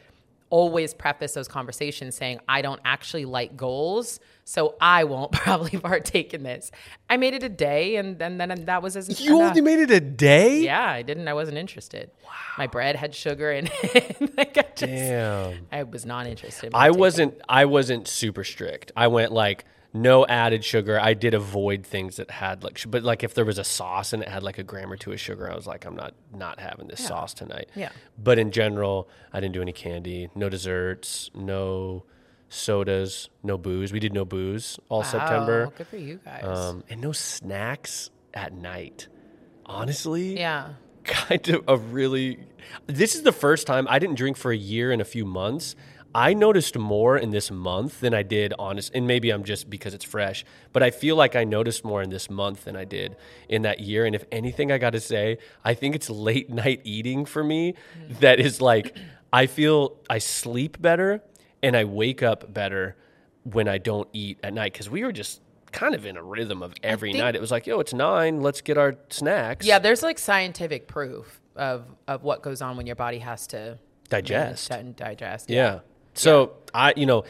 always 0.50 0.94
preface 0.94 1.32
those 1.34 1.48
conversations 1.48 2.14
saying, 2.14 2.40
I 2.48 2.62
don't 2.62 2.80
actually 2.84 3.24
like 3.24 3.56
goals, 3.56 4.20
so 4.44 4.76
I 4.80 5.04
won't 5.04 5.32
probably 5.32 5.78
partake 5.78 6.32
in 6.34 6.42
this. 6.42 6.70
I 7.10 7.16
made 7.16 7.34
it 7.34 7.42
a 7.42 7.48
day, 7.48 7.96
and 7.96 8.18
then, 8.18 8.38
then 8.38 8.64
that 8.66 8.82
was 8.82 8.96
as 8.96 9.20
You 9.20 9.36
enough. 9.38 9.50
only 9.50 9.60
made 9.60 9.80
it 9.80 9.90
a 9.90 10.00
day. 10.00 10.60
Yeah, 10.60 10.88
I 10.88 11.02
didn't. 11.02 11.26
I 11.28 11.34
wasn't 11.34 11.58
interested. 11.58 12.10
Wow. 12.24 12.30
My 12.58 12.66
bread 12.66 12.96
had 12.96 13.14
sugar 13.14 13.50
in 13.50 13.68
it. 13.82 14.36
like 14.36 14.56
I 14.56 14.62
just, 14.62 14.80
Damn. 14.80 15.66
I 15.72 15.82
was 15.82 16.06
not 16.06 16.26
interested. 16.26 16.68
in 16.68 16.74
I 16.74 16.90
wasn't 16.90 17.40
I 17.48 17.64
wasn't 17.64 18.06
super 18.08 18.44
strict. 18.44 18.92
I 18.96 19.08
went 19.08 19.32
like 19.32 19.64
no 20.02 20.26
added 20.26 20.64
sugar. 20.64 21.00
I 21.00 21.14
did 21.14 21.34
avoid 21.34 21.84
things 21.84 22.16
that 22.16 22.30
had 22.30 22.62
like 22.62 22.80
but 22.88 23.02
like 23.02 23.24
if 23.24 23.34
there 23.34 23.44
was 23.44 23.58
a 23.58 23.64
sauce 23.64 24.12
and 24.12 24.22
it 24.22 24.28
had 24.28 24.42
like 24.42 24.58
a 24.58 24.62
gram 24.62 24.92
or 24.92 24.96
two 24.96 25.12
of 25.12 25.20
sugar, 25.20 25.50
I 25.50 25.54
was 25.54 25.66
like 25.66 25.84
I'm 25.84 25.96
not 25.96 26.14
not 26.32 26.60
having 26.60 26.88
this 26.88 27.04
sauce 27.04 27.34
tonight. 27.34 27.70
Yeah. 27.74 27.90
But 28.18 28.38
in 28.38 28.50
general, 28.50 29.08
I 29.32 29.40
didn't 29.40 29.54
do 29.54 29.62
any 29.62 29.72
candy, 29.72 30.28
no 30.34 30.48
desserts, 30.48 31.30
no 31.34 32.04
sodas, 32.48 33.28
no 33.42 33.58
booze. 33.58 33.92
We 33.92 34.00
did 34.00 34.12
no 34.12 34.24
booze 34.24 34.78
all 34.88 35.02
September. 35.02 35.66
Wow, 35.66 35.72
Good 35.76 35.86
for 35.88 35.96
you 35.96 36.20
guys. 36.24 36.44
Um, 36.44 36.84
and 36.88 37.00
no 37.00 37.12
snacks 37.12 38.10
at 38.34 38.52
night. 38.52 39.08
Honestly, 39.64 40.38
yeah. 40.38 40.74
kind 41.04 41.48
of 41.48 41.64
a 41.66 41.76
really 41.76 42.38
this 42.86 43.14
is 43.14 43.22
the 43.22 43.32
first 43.32 43.66
time 43.66 43.86
I 43.88 43.98
didn't 43.98 44.16
drink 44.16 44.36
for 44.36 44.52
a 44.52 44.56
year 44.56 44.92
and 44.92 45.00
a 45.00 45.04
few 45.04 45.24
months. 45.24 45.74
I 46.16 46.32
noticed 46.32 46.78
more 46.78 47.18
in 47.18 47.30
this 47.30 47.50
month 47.50 48.00
than 48.00 48.14
I 48.14 48.22
did 48.22 48.54
honest 48.58 48.90
and 48.94 49.06
maybe 49.06 49.28
I'm 49.28 49.44
just 49.44 49.68
because 49.68 49.92
it's 49.92 50.04
fresh, 50.04 50.46
but 50.72 50.82
I 50.82 50.90
feel 50.90 51.14
like 51.14 51.36
I 51.36 51.44
noticed 51.44 51.84
more 51.84 52.00
in 52.00 52.08
this 52.08 52.30
month 52.30 52.64
than 52.64 52.74
I 52.74 52.84
did 52.86 53.16
in 53.50 53.62
that 53.62 53.80
year 53.80 54.06
and 54.06 54.14
if 54.14 54.24
anything 54.32 54.72
I 54.72 54.78
got 54.78 54.90
to 54.94 55.00
say, 55.00 55.36
I 55.62 55.74
think 55.74 55.94
it's 55.94 56.08
late 56.08 56.48
night 56.48 56.80
eating 56.84 57.26
for 57.26 57.44
me 57.44 57.74
mm. 57.74 58.18
that 58.20 58.40
is 58.40 58.62
like 58.62 58.96
I 59.30 59.44
feel 59.44 59.98
I 60.08 60.16
sleep 60.16 60.80
better 60.80 61.22
and 61.62 61.76
I 61.76 61.84
wake 61.84 62.22
up 62.22 62.50
better 62.50 62.96
when 63.42 63.68
I 63.68 63.76
don't 63.76 64.08
eat 64.14 64.38
at 64.42 64.54
night 64.54 64.72
cuz 64.72 64.88
we 64.88 65.04
were 65.04 65.12
just 65.12 65.42
kind 65.70 65.94
of 65.94 66.06
in 66.06 66.16
a 66.16 66.22
rhythm 66.22 66.62
of 66.62 66.72
every 66.82 67.12
think- 67.12 67.22
night. 67.22 67.36
It 67.36 67.42
was 67.42 67.50
like, 67.50 67.66
"Yo, 67.66 67.78
it's 67.80 67.92
9, 67.92 68.40
let's 68.40 68.62
get 68.62 68.78
our 68.78 68.96
snacks." 69.10 69.66
Yeah, 69.66 69.78
there's 69.78 70.02
like 70.02 70.18
scientific 70.18 70.88
proof 70.88 71.42
of 71.54 71.84
of 72.08 72.22
what 72.22 72.42
goes 72.42 72.62
on 72.62 72.78
when 72.78 72.86
your 72.86 72.96
body 72.96 73.18
has 73.18 73.46
to 73.48 73.78
Digest. 74.08 74.70
and 74.70 74.96
digest. 74.96 75.50
Yeah. 75.50 75.80
So 76.16 76.52
I, 76.74 76.92
you 76.96 77.06
know, 77.06 77.24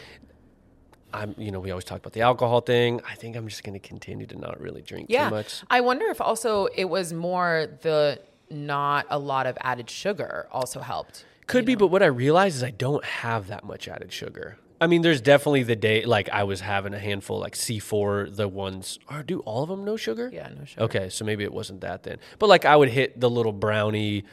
I'm, 1.12 1.34
you 1.38 1.50
know, 1.50 1.60
we 1.60 1.70
always 1.70 1.84
talk 1.84 1.98
about 1.98 2.12
the 2.12 2.20
alcohol 2.22 2.60
thing. 2.60 3.00
I 3.08 3.14
think 3.14 3.36
I'm 3.36 3.48
just 3.48 3.64
going 3.64 3.78
to 3.78 3.86
continue 3.86 4.26
to 4.26 4.36
not 4.38 4.60
really 4.60 4.82
drink 4.82 5.06
Yeah. 5.08 5.28
too 5.28 5.34
much. 5.34 5.62
I 5.70 5.80
wonder 5.80 6.06
if 6.06 6.20
also 6.20 6.66
it 6.66 6.84
was 6.86 7.12
more 7.12 7.66
the 7.82 8.20
not 8.50 9.06
a 9.08 9.18
lot 9.18 9.46
of 9.46 9.56
added 9.60 9.88
sugar 9.90 10.46
also 10.52 10.80
helped. 10.80 11.24
Could 11.46 11.64
be, 11.64 11.74
but 11.74 11.88
what 11.88 12.02
I 12.02 12.06
realize 12.06 12.56
is 12.56 12.62
I 12.62 12.70
don't 12.70 13.04
have 13.04 13.46
that 13.48 13.64
much 13.64 13.88
added 13.88 14.12
sugar. 14.12 14.58
I 14.80 14.88
mean, 14.88 15.00
there's 15.02 15.20
definitely 15.22 15.62
the 15.62 15.76
day 15.76 16.04
like 16.04 16.28
I 16.28 16.44
was 16.44 16.60
having 16.60 16.92
a 16.92 16.98
handful, 16.98 17.38
like 17.40 17.54
C4, 17.54 18.36
the 18.36 18.46
ones. 18.46 18.98
Or 19.10 19.22
do 19.22 19.40
all 19.40 19.62
of 19.62 19.68
them 19.70 19.84
no 19.84 19.96
sugar? 19.96 20.28
Yeah, 20.32 20.50
no 20.58 20.64
sugar. 20.66 20.82
Okay, 20.82 21.08
so 21.08 21.24
maybe 21.24 21.44
it 21.44 21.52
wasn't 21.52 21.80
that 21.80 22.02
then. 22.02 22.18
But 22.38 22.48
like 22.48 22.64
I 22.66 22.76
would 22.76 22.90
hit 22.90 23.18
the 23.18 23.30
little 23.30 23.52
brownie, 23.52 24.24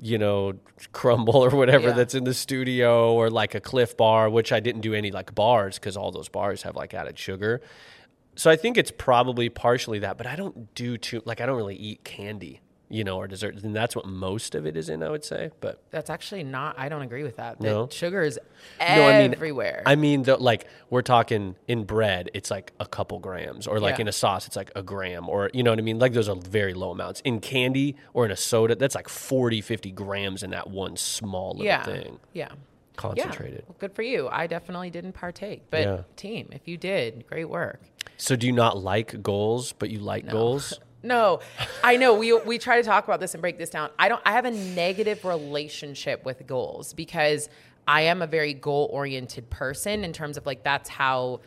you 0.00 0.18
know, 0.18 0.54
crumble 0.92 1.36
or 1.44 1.50
whatever 1.50 1.88
Yeah. 1.88 1.94
that's 1.94 2.14
in 2.14 2.24
the 2.24 2.34
studio, 2.34 3.12
or 3.14 3.30
like 3.30 3.54
a 3.54 3.60
Clif 3.60 3.96
Bar, 3.96 4.30
which 4.30 4.52
I 4.52 4.60
didn't 4.60 4.80
do 4.80 4.94
any 4.94 5.10
like 5.10 5.34
bars 5.34 5.78
because 5.78 5.96
all 5.96 6.10
those 6.10 6.28
bars 6.28 6.62
have 6.62 6.76
like 6.76 6.94
added 6.94 7.18
sugar. 7.18 7.60
So 8.36 8.50
I 8.50 8.56
think 8.56 8.78
it's 8.78 8.90
probably 8.90 9.48
partially 9.48 9.98
that, 10.00 10.16
but 10.16 10.26
I 10.26 10.36
don't 10.36 10.74
do 10.74 10.96
too 10.96 11.22
like 11.24 11.40
I 11.40 11.46
don't 11.46 11.56
really 11.56 11.76
eat 11.76 12.04
candy, 12.04 12.60
you 12.92 13.04
know, 13.04 13.16
or 13.18 13.28
dessert, 13.28 13.54
and 13.62 13.74
that's 13.74 13.94
what 13.94 14.04
most 14.04 14.54
of 14.56 14.66
it 14.66 14.76
is 14.76 14.88
in. 14.88 15.02
I 15.02 15.08
would 15.08 15.24
say, 15.24 15.50
but 15.60 15.80
That's 15.90 16.10
actually 16.10 16.42
not. 16.42 16.74
I 16.76 16.88
don't 16.88 17.02
agree 17.02 17.22
with 17.22 17.36
that. 17.36 17.58
The 17.60 17.64
No? 17.66 17.88
sugar 17.90 18.22
is 18.22 18.38
No, 18.80 19.06
I 19.08 19.16
mean, 19.16 19.32
everywhere. 19.32 19.82
I 19.86 19.94
mean, 19.94 20.24
the, 20.24 20.36
like 20.36 20.66
we're 20.90 21.02
talking 21.02 21.54
in 21.68 21.84
bread, 21.84 22.30
it's 22.34 22.50
like 22.50 22.72
a 22.80 22.86
couple 22.86 23.20
grams, 23.20 23.66
or 23.68 23.78
like 23.78 23.96
Yeah. 23.96 24.02
in 24.02 24.08
a 24.08 24.12
sauce, 24.12 24.46
it's 24.48 24.56
like 24.56 24.72
a 24.74 24.82
gram, 24.82 25.28
or 25.28 25.50
you 25.54 25.62
know 25.62 25.70
what 25.70 25.78
I 25.78 25.82
mean? 25.82 26.00
Like 26.00 26.12
those 26.12 26.28
are 26.28 26.34
very 26.36 26.74
low 26.74 26.90
amounts. 26.90 27.20
In 27.20 27.40
candy 27.40 27.94
or 28.12 28.24
in 28.24 28.32
a 28.32 28.36
soda, 28.36 28.74
that's 28.74 28.96
like 28.96 29.08
40, 29.08 29.60
50 29.60 29.92
grams 29.92 30.42
in 30.42 30.50
that 30.50 30.68
one 30.68 30.96
small 30.96 31.52
little 31.52 31.64
yeah, 31.66 31.84
thing, 31.84 32.18
yeah, 32.32 32.48
concentrated. 32.96 33.60
Yeah. 33.60 33.64
Well, 33.68 33.76
good 33.78 33.92
for 33.92 34.02
you. 34.02 34.28
I 34.32 34.48
definitely 34.48 34.90
didn't 34.90 35.12
partake, 35.12 35.62
but 35.70 35.80
Yeah. 35.82 36.00
team, 36.16 36.48
if 36.50 36.66
you 36.66 36.76
did, 36.76 37.24
great 37.28 37.48
work. 37.48 37.80
So 38.16 38.34
do 38.34 38.46
you 38.48 38.52
not 38.52 38.76
like 38.82 39.22
goals, 39.22 39.72
but 39.72 39.90
you 39.90 40.00
like 40.00 40.28
goals? 40.28 40.78
No, 41.02 41.40
I 41.82 41.96
know 41.96 42.14
we 42.14 42.32
we 42.32 42.58
try 42.58 42.76
to 42.76 42.82
talk 42.82 43.04
about 43.04 43.20
this 43.20 43.34
and 43.34 43.40
break 43.40 43.56
this 43.56 43.70
down. 43.70 43.90
I 43.98 44.08
don't. 44.08 44.20
I 44.24 44.32
have 44.32 44.44
a 44.44 44.50
negative 44.50 45.24
relationship 45.24 46.24
with 46.24 46.46
goals 46.46 46.92
because 46.92 47.48
I 47.88 48.02
am 48.02 48.20
a 48.22 48.26
very 48.26 48.52
goal 48.52 48.88
oriented 48.92 49.48
person 49.48 50.04
in 50.04 50.12
terms 50.12 50.36
of 50.36 50.44
like 50.44 50.62
that's 50.62 50.88
how 50.90 51.40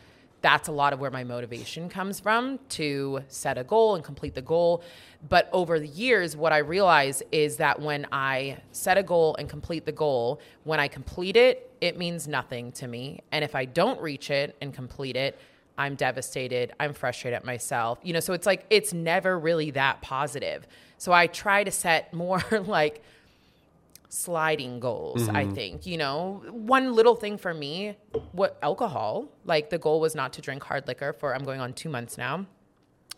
that's 0.44 0.68
a 0.68 0.72
lot 0.72 0.92
of 0.92 1.00
where 1.00 1.10
my 1.10 1.24
motivation 1.24 1.88
comes 1.88 2.20
from 2.20 2.58
to 2.68 3.20
set 3.28 3.56
a 3.56 3.64
goal 3.64 3.94
and 3.94 4.04
complete 4.04 4.34
the 4.34 4.42
goal. 4.42 4.82
But 5.26 5.48
over 5.52 5.80
the 5.80 5.86
years, 5.86 6.36
what 6.36 6.52
I 6.52 6.58
realize 6.58 7.22
is 7.32 7.56
that 7.56 7.80
when 7.80 8.06
I 8.12 8.58
set 8.70 8.98
a 8.98 9.02
goal 9.02 9.36
and 9.36 9.48
complete 9.48 9.86
the 9.86 9.92
goal, 9.92 10.40
when 10.64 10.80
I 10.80 10.88
complete 10.88 11.36
it, 11.36 11.70
it 11.80 11.96
means 11.96 12.28
nothing 12.28 12.72
to 12.72 12.86
me. 12.86 13.20
And 13.32 13.42
if 13.42 13.54
I 13.54 13.64
don't 13.64 13.98
reach 14.02 14.30
it 14.30 14.54
and 14.60 14.74
complete 14.74 15.16
it, 15.16 15.38
I'm 15.76 15.94
devastated. 15.96 16.72
I'm 16.78 16.92
frustrated 16.94 17.36
at 17.36 17.44
myself. 17.44 17.98
You 18.02 18.12
know, 18.12 18.20
so 18.20 18.32
it's 18.32 18.46
like 18.46 18.64
it's 18.70 18.92
never 18.92 19.38
really 19.38 19.70
that 19.72 20.00
positive. 20.02 20.66
So 20.98 21.12
I 21.12 21.26
try 21.26 21.64
to 21.64 21.70
set 21.70 22.12
more 22.14 22.42
like 22.66 23.02
sliding 24.08 24.78
goals, 24.78 25.28
I 25.28 25.44
mm-hmm. 25.44 25.54
think. 25.54 25.86
You 25.86 25.98
know, 25.98 26.42
one 26.50 26.94
little 26.94 27.16
thing 27.16 27.36
for 27.36 27.52
me, 27.52 27.96
what 28.32 28.58
alcohol, 28.62 29.26
like 29.44 29.70
the 29.70 29.78
goal 29.78 30.00
was 30.00 30.14
not 30.14 30.32
to 30.34 30.40
drink 30.40 30.62
hard 30.62 30.86
liquor 30.86 31.12
for 31.12 31.34
I'm 31.34 31.44
going 31.44 31.60
on 31.60 31.72
2 31.72 31.88
months 31.88 32.16
now. 32.16 32.46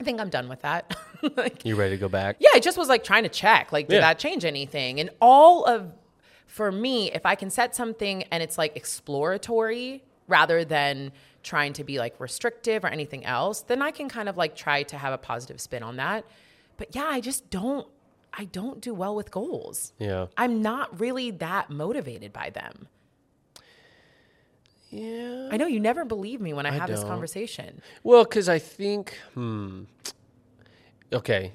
I 0.01 0.05
think 0.05 0.21
I'm 0.21 0.31
done 0.31 0.49
with 0.49 0.63
that. 0.63 0.97
like 1.37 1.65
You 1.65 1.75
ready 1.77 1.97
to 1.97 2.01
go 2.01 2.09
back? 2.09 2.37
yeah, 2.39 2.51
I 2.55 2.61
just 2.61 2.77
was 2.77 2.89
like 2.89 3.05
trying 3.05 3.23
to 3.23 3.29
check, 3.29 3.73
like, 3.73 3.89
did 3.89 3.97
Yeah. 3.97 4.01
that 4.01 4.19
change 4.19 4.45
anything? 4.45 5.01
And 5.01 5.11
all 5.21 5.65
of, 5.65 5.93
for 6.47 6.71
me, 6.73 7.11
if 7.13 7.25
I 7.27 7.35
can 7.35 7.51
set 7.51 7.75
something 7.75 8.23
and 8.25 8.43
it's 8.43 8.59
like 8.59 8.77
exploratory 8.77 10.03
rather 10.29 10.65
than 10.65 11.13
trying 11.47 11.73
to 11.73 11.85
be 11.85 11.99
like 11.99 12.19
restrictive 12.19 12.85
or 12.85 12.89
anything 12.89 13.25
else, 13.25 13.63
then 13.63 13.81
I 13.81 13.93
can 13.93 14.09
kind 14.09 14.29
of 14.29 14.37
like 14.37 14.57
try 14.57 14.83
to 14.83 14.99
have 14.99 15.13
a 15.13 15.19
positive 15.19 15.61
spin 15.61 15.83
on 15.83 15.97
that. 15.97 16.25
But 16.77 16.95
yeah, 16.95 17.07
I 17.07 17.21
just 17.21 17.49
don't, 17.49 17.87
I 18.35 18.45
don't 18.45 18.81
do 18.81 18.93
well 18.93 19.15
with 19.15 19.31
goals. 19.31 19.93
Yeah. 19.99 20.27
I'm 20.37 20.61
not 20.61 21.01
really 21.01 21.31
that 21.31 21.71
motivated 21.71 22.33
by 22.33 22.51
them. 22.51 22.89
Yeah. 24.91 25.49
I 25.51 25.57
know 25.57 25.67
you 25.67 25.81
never 25.81 26.05
believe 26.05 26.41
me 26.41 26.53
when 26.53 26.67
I, 26.67 26.73
have 26.73 26.89
this 26.89 27.01
don't. 27.01 27.09
conversation. 27.09 27.81
Well, 28.03 28.25
because 28.25 28.49
I 28.49 28.59
think, 28.59 29.17
hmm. 29.35 29.85
Okay, 31.13 31.53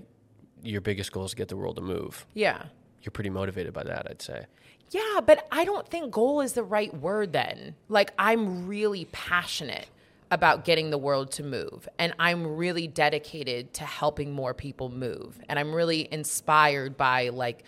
your 0.64 0.82
biggest 0.82 1.12
goal 1.12 1.26
is 1.26 1.32
to 1.32 1.38
get 1.38 1.50
the 1.50 1.58
world 1.58 1.76
to 1.76 1.82
move. 1.82 2.26
Yeah. 2.34 2.64
You're 3.04 3.12
pretty 3.12 3.30
motivated 3.30 3.74
by 3.74 3.84
that, 3.84 4.08
I'd 4.10 4.22
say. 4.22 4.46
Yeah, 4.92 5.22
but 5.26 5.48
I 5.52 5.64
don't 5.64 5.88
think 5.88 6.12
goal 6.12 6.42
is 6.42 6.54
the 6.54 6.64
right 6.64 6.94
word 6.94 7.32
then. 7.32 7.76
Like, 7.88 8.12
I'm 8.20 8.68
really 8.68 9.06
passionate 9.12 9.88
about 10.30 10.66
getting 10.66 10.90
the 10.90 10.98
world 10.98 11.32
to 11.32 11.44
move, 11.44 11.88
and 11.98 12.14
I'm 12.20 12.58
really 12.58 12.88
dedicated 12.88 13.74
to 13.76 13.86
helping 13.86 14.34
more 14.34 14.54
people 14.54 14.90
move. 14.90 15.40
And 15.48 15.58
I'm 15.58 15.74
really 15.74 16.10
inspired 16.12 16.98
by 16.98 17.30
like 17.30 17.64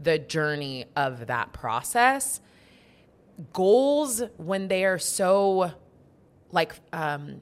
the 0.00 0.18
journey 0.18 0.86
of 0.94 1.26
that 1.26 1.52
process. 1.52 2.40
Goals, 3.52 4.22
when 4.36 4.68
they 4.68 4.84
are 4.84 4.98
so 4.98 5.72
like, 6.52 6.74
um, 6.92 7.40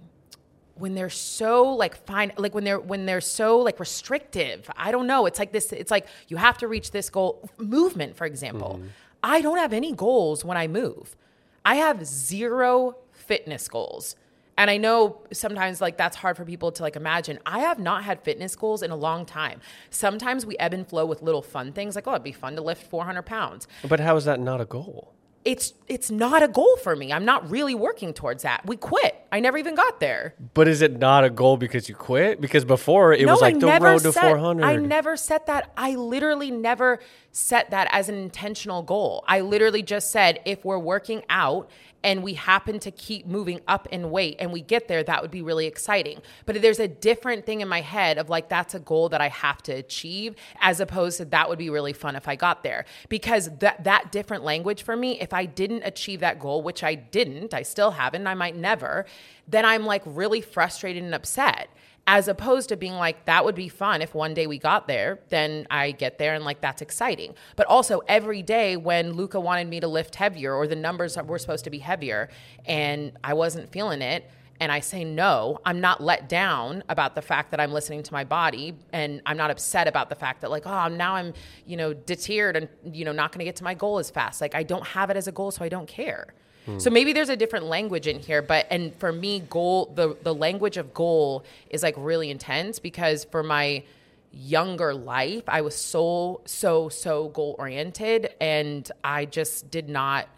when 0.76 0.94
they're 0.94 1.08
so 1.08 1.72
like 1.74 1.96
fine 2.06 2.32
like 2.36 2.54
when 2.54 2.62
they're 2.62 2.78
when 2.78 3.06
they're 3.06 3.22
so 3.22 3.60
like 3.60 3.80
restrictive 3.80 4.70
i 4.76 4.90
don't 4.90 5.06
know 5.06 5.24
it's 5.24 5.38
like 5.38 5.50
this 5.50 5.72
it's 5.72 5.90
like 5.90 6.06
you 6.28 6.36
have 6.36 6.58
to 6.58 6.68
reach 6.68 6.90
this 6.90 7.08
goal 7.08 7.48
movement 7.56 8.14
for 8.14 8.26
example 8.26 8.80
i 9.22 9.40
don't 9.40 9.58
have 9.58 9.72
any 9.72 9.92
goals 9.92 10.44
when 10.44 10.56
i 10.56 10.66
move. 10.66 11.16
I 11.64 11.76
have 11.76 12.06
zero 12.06 12.96
fitness 13.12 13.66
goals. 13.68 14.14
And 14.58 14.70
i 14.70 14.76
know 14.76 15.20
sometimes 15.32 15.80
like 15.80 15.96
that's 15.98 16.16
hard 16.16 16.36
for 16.36 16.44
people 16.44 16.70
to 16.72 16.82
like 16.82 16.96
imagine. 16.96 17.38
I 17.44 17.58
have 17.60 17.78
not 17.78 18.04
had 18.04 18.22
fitness 18.22 18.54
goals 18.56 18.82
in 18.82 18.90
a 18.90 18.96
long 18.96 19.26
time. 19.26 19.60
Sometimes 19.90 20.46
we 20.46 20.56
ebb 20.58 20.72
and 20.74 20.86
flow 20.88 21.04
with 21.06 21.22
little 21.22 21.42
fun 21.42 21.72
things 21.72 21.94
like 21.96 22.06
oh 22.06 22.12
it'd 22.12 22.22
be 22.22 22.32
fun 22.32 22.56
to 22.56 22.62
lift 22.62 22.88
400 22.88 23.22
pounds. 23.22 23.66
But 23.88 24.00
how 24.00 24.16
is 24.16 24.24
that 24.24 24.40
not 24.40 24.60
a 24.60 24.64
goal? 24.64 25.12
It's 25.46 25.72
it's 25.86 26.10
not 26.10 26.42
a 26.42 26.48
goal 26.48 26.76
for 26.82 26.96
me 26.96 27.12
i'm 27.12 27.24
not 27.24 27.48
really 27.48 27.74
working 27.74 28.12
towards 28.12 28.42
that 28.42 28.66
we 28.66 28.76
quit 28.76 29.14
i 29.30 29.38
never 29.38 29.56
even 29.56 29.74
got 29.76 30.00
there 30.00 30.34
But 30.54 30.66
is 30.66 30.82
it 30.82 30.98
not 30.98 31.22
a 31.24 31.30
goal 31.30 31.56
because 31.56 31.88
you 31.88 31.94
quit? 31.94 32.40
Because 32.40 32.64
before 32.64 33.12
it 33.12 33.26
was 33.26 33.40
like 33.40 33.58
the 33.60 33.66
road 33.66 34.00
to 34.00 34.12
400. 34.12 34.64
I 34.64 34.76
never 34.76 35.16
set 35.16 35.46
that. 35.46 35.70
I 35.76 35.94
literally 35.94 36.50
never 36.50 36.98
set 37.30 37.70
that 37.70 37.88
as 37.92 38.08
an 38.08 38.16
intentional 38.16 38.82
goal. 38.82 39.24
I 39.28 39.40
literally 39.40 39.82
just 39.82 40.10
said 40.10 40.40
if 40.44 40.64
we're 40.64 40.78
working 40.78 41.22
out 41.28 41.70
and 42.02 42.22
we 42.22 42.34
happen 42.34 42.78
to 42.80 42.90
keep 42.90 43.26
moving 43.26 43.60
up 43.66 43.86
in 43.90 44.10
weight 44.10 44.36
and 44.38 44.52
we 44.52 44.60
get 44.60 44.88
there, 44.88 45.02
that 45.02 45.22
would 45.22 45.30
be 45.30 45.42
really 45.42 45.66
exciting. 45.66 46.20
But 46.44 46.60
there's 46.62 46.78
a 46.78 46.88
different 46.88 47.46
thing 47.46 47.60
in 47.60 47.68
my 47.68 47.80
head 47.80 48.18
of 48.18 48.28
like, 48.28 48.48
that's 48.48 48.74
a 48.74 48.80
goal 48.80 49.08
that 49.08 49.20
I 49.20 49.28
have 49.28 49.62
to 49.64 49.72
achieve, 49.72 50.34
as 50.60 50.80
opposed 50.80 51.18
to 51.18 51.24
that 51.26 51.48
would 51.48 51.58
be 51.58 51.70
really 51.70 51.92
fun 51.92 52.16
if 52.16 52.28
I 52.28 52.36
got 52.36 52.62
there. 52.62 52.84
Because 53.08 53.50
that, 53.58 53.84
that 53.84 54.12
different 54.12 54.44
language 54.44 54.82
for 54.82 54.96
me, 54.96 55.20
if 55.20 55.32
I 55.32 55.46
didn't 55.46 55.82
achieve 55.84 56.20
that 56.20 56.38
goal, 56.38 56.62
which 56.62 56.82
I 56.82 56.94
didn't, 56.94 57.54
I 57.54 57.62
still 57.62 57.92
haven't, 57.92 58.26
I 58.26 58.34
might 58.34 58.56
never, 58.56 59.06
then 59.48 59.64
I'm 59.64 59.84
like 59.84 60.02
really 60.04 60.40
frustrated 60.40 61.02
and 61.02 61.14
upset 61.14 61.68
as 62.06 62.28
opposed 62.28 62.68
to 62.68 62.76
being 62.76 62.94
like 62.94 63.24
that 63.24 63.44
would 63.44 63.54
be 63.54 63.68
fun 63.68 64.00
if 64.00 64.14
one 64.14 64.32
day 64.32 64.46
we 64.46 64.58
got 64.58 64.86
there 64.86 65.18
then 65.28 65.66
i 65.70 65.90
get 65.90 66.18
there 66.18 66.34
and 66.34 66.44
like 66.44 66.60
that's 66.60 66.82
exciting. 66.82 67.34
But 67.56 67.66
also 67.66 68.00
every 68.08 68.42
day 68.42 68.76
when 68.76 69.12
luca 69.14 69.40
wanted 69.40 69.68
me 69.68 69.80
to 69.80 69.88
lift 69.88 70.14
heavier 70.14 70.54
or 70.54 70.66
the 70.66 70.76
numbers 70.76 71.16
were 71.16 71.38
supposed 71.38 71.64
to 71.64 71.70
be 71.70 71.78
heavier 71.78 72.28
and 72.64 73.12
i 73.24 73.34
wasn't 73.34 73.70
feeling 73.70 74.02
it 74.02 74.30
and 74.60 74.70
i 74.72 74.80
say 74.80 75.04
no 75.04 75.58
i'm 75.64 75.80
not 75.80 76.02
let 76.02 76.28
down 76.28 76.82
about 76.88 77.14
the 77.14 77.22
fact 77.22 77.50
that 77.50 77.60
i'm 77.60 77.72
listening 77.72 78.02
to 78.02 78.12
my 78.12 78.24
body 78.24 78.74
and 78.92 79.20
i'm 79.26 79.36
not 79.36 79.50
upset 79.50 79.88
about 79.88 80.08
the 80.08 80.14
fact 80.14 80.40
that 80.40 80.50
like 80.50 80.66
oh 80.66 80.88
now 80.88 81.14
i'm 81.14 81.32
you 81.66 81.76
know 81.76 81.92
deterred 81.92 82.56
and 82.56 82.68
you 82.92 83.04
know 83.04 83.12
not 83.12 83.32
going 83.32 83.40
to 83.40 83.44
get 83.44 83.56
to 83.56 83.64
my 83.64 83.74
goal 83.74 83.98
as 83.98 84.10
fast. 84.10 84.40
Like 84.40 84.54
i 84.54 84.62
don't 84.62 84.86
have 84.86 85.10
it 85.10 85.16
as 85.16 85.26
a 85.26 85.32
goal 85.32 85.50
so 85.50 85.64
i 85.64 85.68
don't 85.68 85.88
care 85.88 86.34
Hmm. 86.66 86.78
so 86.78 86.90
maybe 86.90 87.12
there's 87.12 87.28
a 87.28 87.36
different 87.36 87.66
language 87.66 88.06
in 88.06 88.18
here, 88.18 88.42
but 88.42 88.66
and 88.70 88.94
for 88.96 89.12
me, 89.12 89.40
goal 89.40 89.92
the 89.94 90.16
the 90.22 90.34
language 90.34 90.76
of 90.76 90.92
goal 90.92 91.44
is 91.70 91.82
like 91.82 91.94
really 91.96 92.30
intense 92.30 92.78
because 92.78 93.24
for 93.24 93.42
my 93.42 93.84
younger 94.32 94.94
life, 94.94 95.44
I 95.48 95.62
was 95.62 95.76
so 95.76 96.42
so 96.44 96.88
so 96.88 97.28
goal 97.28 97.56
oriented, 97.58 98.34
and 98.40 98.90
I 99.02 99.24
just 99.24 99.70
did 99.70 99.88
not. 99.88 100.28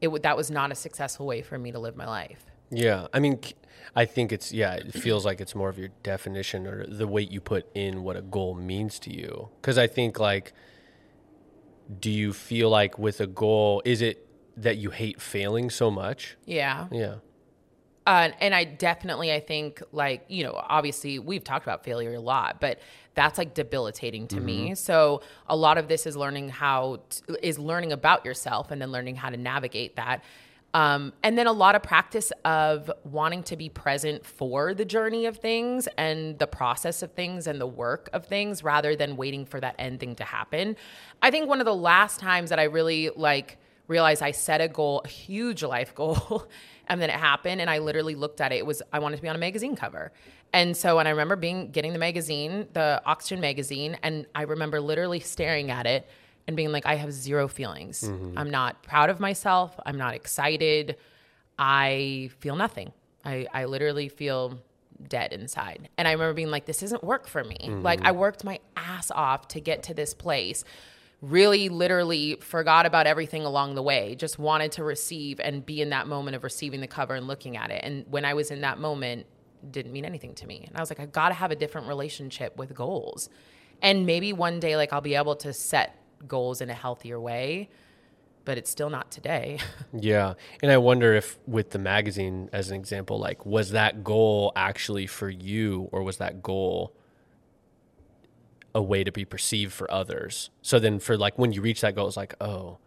It 0.00 0.22
that 0.22 0.36
was 0.36 0.50
not 0.50 0.70
a 0.70 0.74
successful 0.74 1.26
way 1.26 1.42
for 1.42 1.58
me 1.58 1.72
to 1.72 1.78
live 1.78 1.96
my 1.96 2.06
life. 2.06 2.44
Yeah, 2.70 3.06
I 3.12 3.20
mean, 3.20 3.38
I 3.94 4.04
think 4.04 4.32
it's 4.32 4.52
yeah. 4.52 4.74
It 4.74 4.92
feels 4.92 5.24
like 5.24 5.40
it's 5.40 5.54
more 5.54 5.68
of 5.68 5.78
your 5.78 5.88
definition 6.02 6.66
or 6.66 6.86
the 6.86 7.06
weight 7.06 7.30
you 7.30 7.40
put 7.40 7.66
in 7.74 8.02
what 8.02 8.16
a 8.16 8.22
goal 8.22 8.54
means 8.54 8.98
to 9.00 9.14
you. 9.14 9.48
Because 9.60 9.78
I 9.78 9.86
think 9.86 10.18
like, 10.18 10.52
do 12.00 12.10
you 12.10 12.32
feel 12.32 12.70
like 12.70 12.98
with 12.98 13.20
a 13.20 13.26
goal, 13.26 13.82
is 13.84 14.02
it 14.02 14.26
that 14.56 14.76
you 14.76 14.90
hate 14.90 15.20
failing 15.20 15.70
so 15.70 15.90
much? 15.90 16.36
Yeah. 16.44 16.86
Yeah, 16.90 17.16
Uh, 18.06 18.30
and 18.40 18.54
I 18.54 18.64
definitely, 18.64 19.32
I 19.32 19.40
think, 19.40 19.82
like, 19.92 20.24
you 20.28 20.42
know, 20.42 20.54
obviously 20.54 21.18
we've 21.18 21.44
talked 21.44 21.64
about 21.64 21.84
failure 21.84 22.14
a 22.14 22.20
lot, 22.20 22.60
but 22.60 22.80
that's 23.14 23.38
like 23.38 23.54
debilitating 23.54 24.26
to 24.28 24.40
me. 24.40 24.74
So 24.74 25.22
a 25.46 25.54
lot 25.54 25.78
of 25.78 25.86
this 25.86 26.06
is 26.06 26.16
learning 26.16 26.48
how, 26.48 27.02
is 27.42 27.58
learning 27.58 27.92
about 27.92 28.24
yourself 28.24 28.70
and 28.70 28.80
then 28.80 28.90
learning 28.90 29.16
how 29.16 29.30
to 29.30 29.36
navigate 29.36 29.96
that. 29.96 30.22
Um, 30.74 31.12
and 31.22 31.36
then 31.36 31.46
a 31.46 31.52
lot 31.52 31.74
of 31.74 31.82
practice 31.82 32.32
of 32.46 32.90
wanting 33.04 33.42
to 33.44 33.56
be 33.56 33.68
present 33.68 34.24
for 34.24 34.72
the 34.72 34.86
journey 34.86 35.26
of 35.26 35.36
things 35.36 35.86
and 35.98 36.38
the 36.38 36.46
process 36.46 37.02
of 37.02 37.12
things 37.12 37.46
and 37.46 37.60
the 37.60 37.66
work 37.66 38.08
of 38.14 38.24
things 38.24 38.64
rather 38.64 38.96
than 38.96 39.16
waiting 39.18 39.44
for 39.44 39.60
that 39.60 39.74
end 39.78 40.00
thing 40.00 40.14
to 40.16 40.24
happen. 40.24 40.76
I 41.20 41.30
think 41.30 41.46
one 41.46 41.60
of 41.60 41.66
the 41.66 41.74
last 41.74 42.18
times 42.20 42.48
that 42.48 42.58
I 42.58 42.64
really 42.64 43.10
like 43.14 43.58
realized 43.92 44.22
I 44.22 44.32
set 44.32 44.60
a 44.60 44.68
goal, 44.68 45.02
a 45.04 45.08
huge 45.08 45.62
life 45.62 45.94
goal, 46.02 46.48
and 46.88 47.00
then 47.00 47.10
it 47.10 47.16
happened 47.16 47.60
and 47.60 47.70
I 47.70 47.78
literally 47.78 48.14
looked 48.14 48.40
at 48.40 48.52
it. 48.52 48.56
It 48.56 48.66
was 48.66 48.82
I 48.92 48.98
wanted 48.98 49.16
to 49.16 49.22
be 49.22 49.28
on 49.28 49.36
a 49.36 49.38
magazine 49.38 49.76
cover. 49.76 50.12
And 50.52 50.76
so 50.76 50.98
and 50.98 51.06
I 51.08 51.12
remember 51.12 51.36
being 51.36 51.70
getting 51.70 51.92
the 51.92 51.98
magazine, 51.98 52.66
the 52.72 53.00
Oxygen 53.06 53.40
magazine, 53.40 53.96
and 54.02 54.26
I 54.34 54.42
remember 54.42 54.80
literally 54.80 55.20
staring 55.20 55.70
at 55.70 55.86
it 55.86 56.08
and 56.46 56.56
being 56.56 56.72
like, 56.72 56.86
I 56.86 56.96
have 56.96 57.12
zero 57.12 57.46
feelings. 57.48 58.02
Mm-hmm. 58.02 58.36
I'm 58.36 58.50
not 58.50 58.82
proud 58.82 59.10
of 59.10 59.20
myself. 59.20 59.78
I'm 59.86 59.96
not 59.96 60.14
excited. 60.14 60.96
I 61.58 62.30
feel 62.40 62.56
nothing. 62.56 62.92
I, 63.24 63.46
I 63.54 63.66
literally 63.66 64.08
feel 64.08 64.58
dead 65.08 65.32
inside. 65.32 65.88
And 65.96 66.08
I 66.08 66.12
remember 66.12 66.34
being 66.34 66.50
like, 66.50 66.66
this 66.66 66.82
isn't 66.82 67.04
work 67.04 67.26
for 67.28 67.44
me. 67.44 67.58
Like, 67.68 68.00
mm-hmm. 68.00 68.08
I 68.08 68.12
worked 68.12 68.44
my 68.44 68.58
ass 68.76 69.10
off 69.10 69.48
to 69.48 69.60
get 69.60 69.84
to 69.84 69.94
this 69.94 70.14
place. 70.14 70.64
Really, 71.22 71.68
literally 71.68 72.36
forgot 72.40 72.84
about 72.84 73.06
everything 73.06 73.44
along 73.44 73.76
the 73.76 73.82
way. 73.82 74.14
Just 74.16 74.38
wanted 74.38 74.72
to 74.72 74.84
receive 74.84 75.40
and 75.40 75.64
be 75.64 75.80
in 75.80 75.90
that 75.90 76.06
moment 76.06 76.36
of 76.36 76.44
receiving 76.44 76.80
the 76.80 76.88
cover 76.88 77.14
and 77.14 77.26
looking 77.26 77.56
at 77.56 77.70
it. 77.70 77.82
And 77.84 78.04
when 78.10 78.24
I 78.24 78.34
was 78.34 78.50
in 78.50 78.60
that 78.62 78.78
moment, 78.78 79.26
didn't 79.70 79.92
mean 79.92 80.04
anything 80.04 80.34
to 80.34 80.46
me. 80.46 80.64
And 80.66 80.76
I 80.76 80.80
was 80.80 80.90
like, 80.90 81.00
I 81.00 81.06
gotta 81.06 81.34
have 81.34 81.50
a 81.50 81.56
different 81.56 81.86
relationship 81.86 82.56
with 82.56 82.74
goals. 82.74 83.28
And 83.80 84.06
maybe 84.06 84.32
one 84.32 84.60
day, 84.60 84.76
like, 84.76 84.92
I'll 84.92 85.00
be 85.00 85.14
able 85.14 85.36
to 85.36 85.52
set 85.52 85.96
goals 86.26 86.60
in 86.60 86.70
a 86.70 86.74
healthier 86.74 87.18
way, 87.20 87.68
but 88.44 88.58
it's 88.58 88.70
still 88.70 88.90
not 88.90 89.10
today. 89.10 89.58
yeah. 89.92 90.34
And 90.62 90.70
I 90.70 90.78
wonder 90.78 91.14
if 91.14 91.38
with 91.46 91.70
the 91.70 91.78
magazine 91.78 92.48
as 92.52 92.70
an 92.70 92.76
example, 92.76 93.18
like, 93.18 93.46
was 93.46 93.70
that 93.70 94.04
goal 94.04 94.52
actually 94.56 95.06
for 95.06 95.28
you, 95.28 95.88
or 95.92 96.02
was 96.02 96.18
that 96.18 96.42
goal? 96.42 96.94
A 98.74 98.82
way 98.82 99.04
to 99.04 99.12
be 99.12 99.24
perceived 99.24 99.72
for 99.72 99.90
others. 99.90 100.50
So 100.62 100.78
then 100.78 100.98
for 100.98 101.16
like 101.16 101.38
when 101.38 101.52
you 101.52 101.60
reach 101.62 101.80
that 101.82 101.94
goal, 101.94 102.08
it's 102.08 102.16
like, 102.16 102.34
oh, 102.40 102.78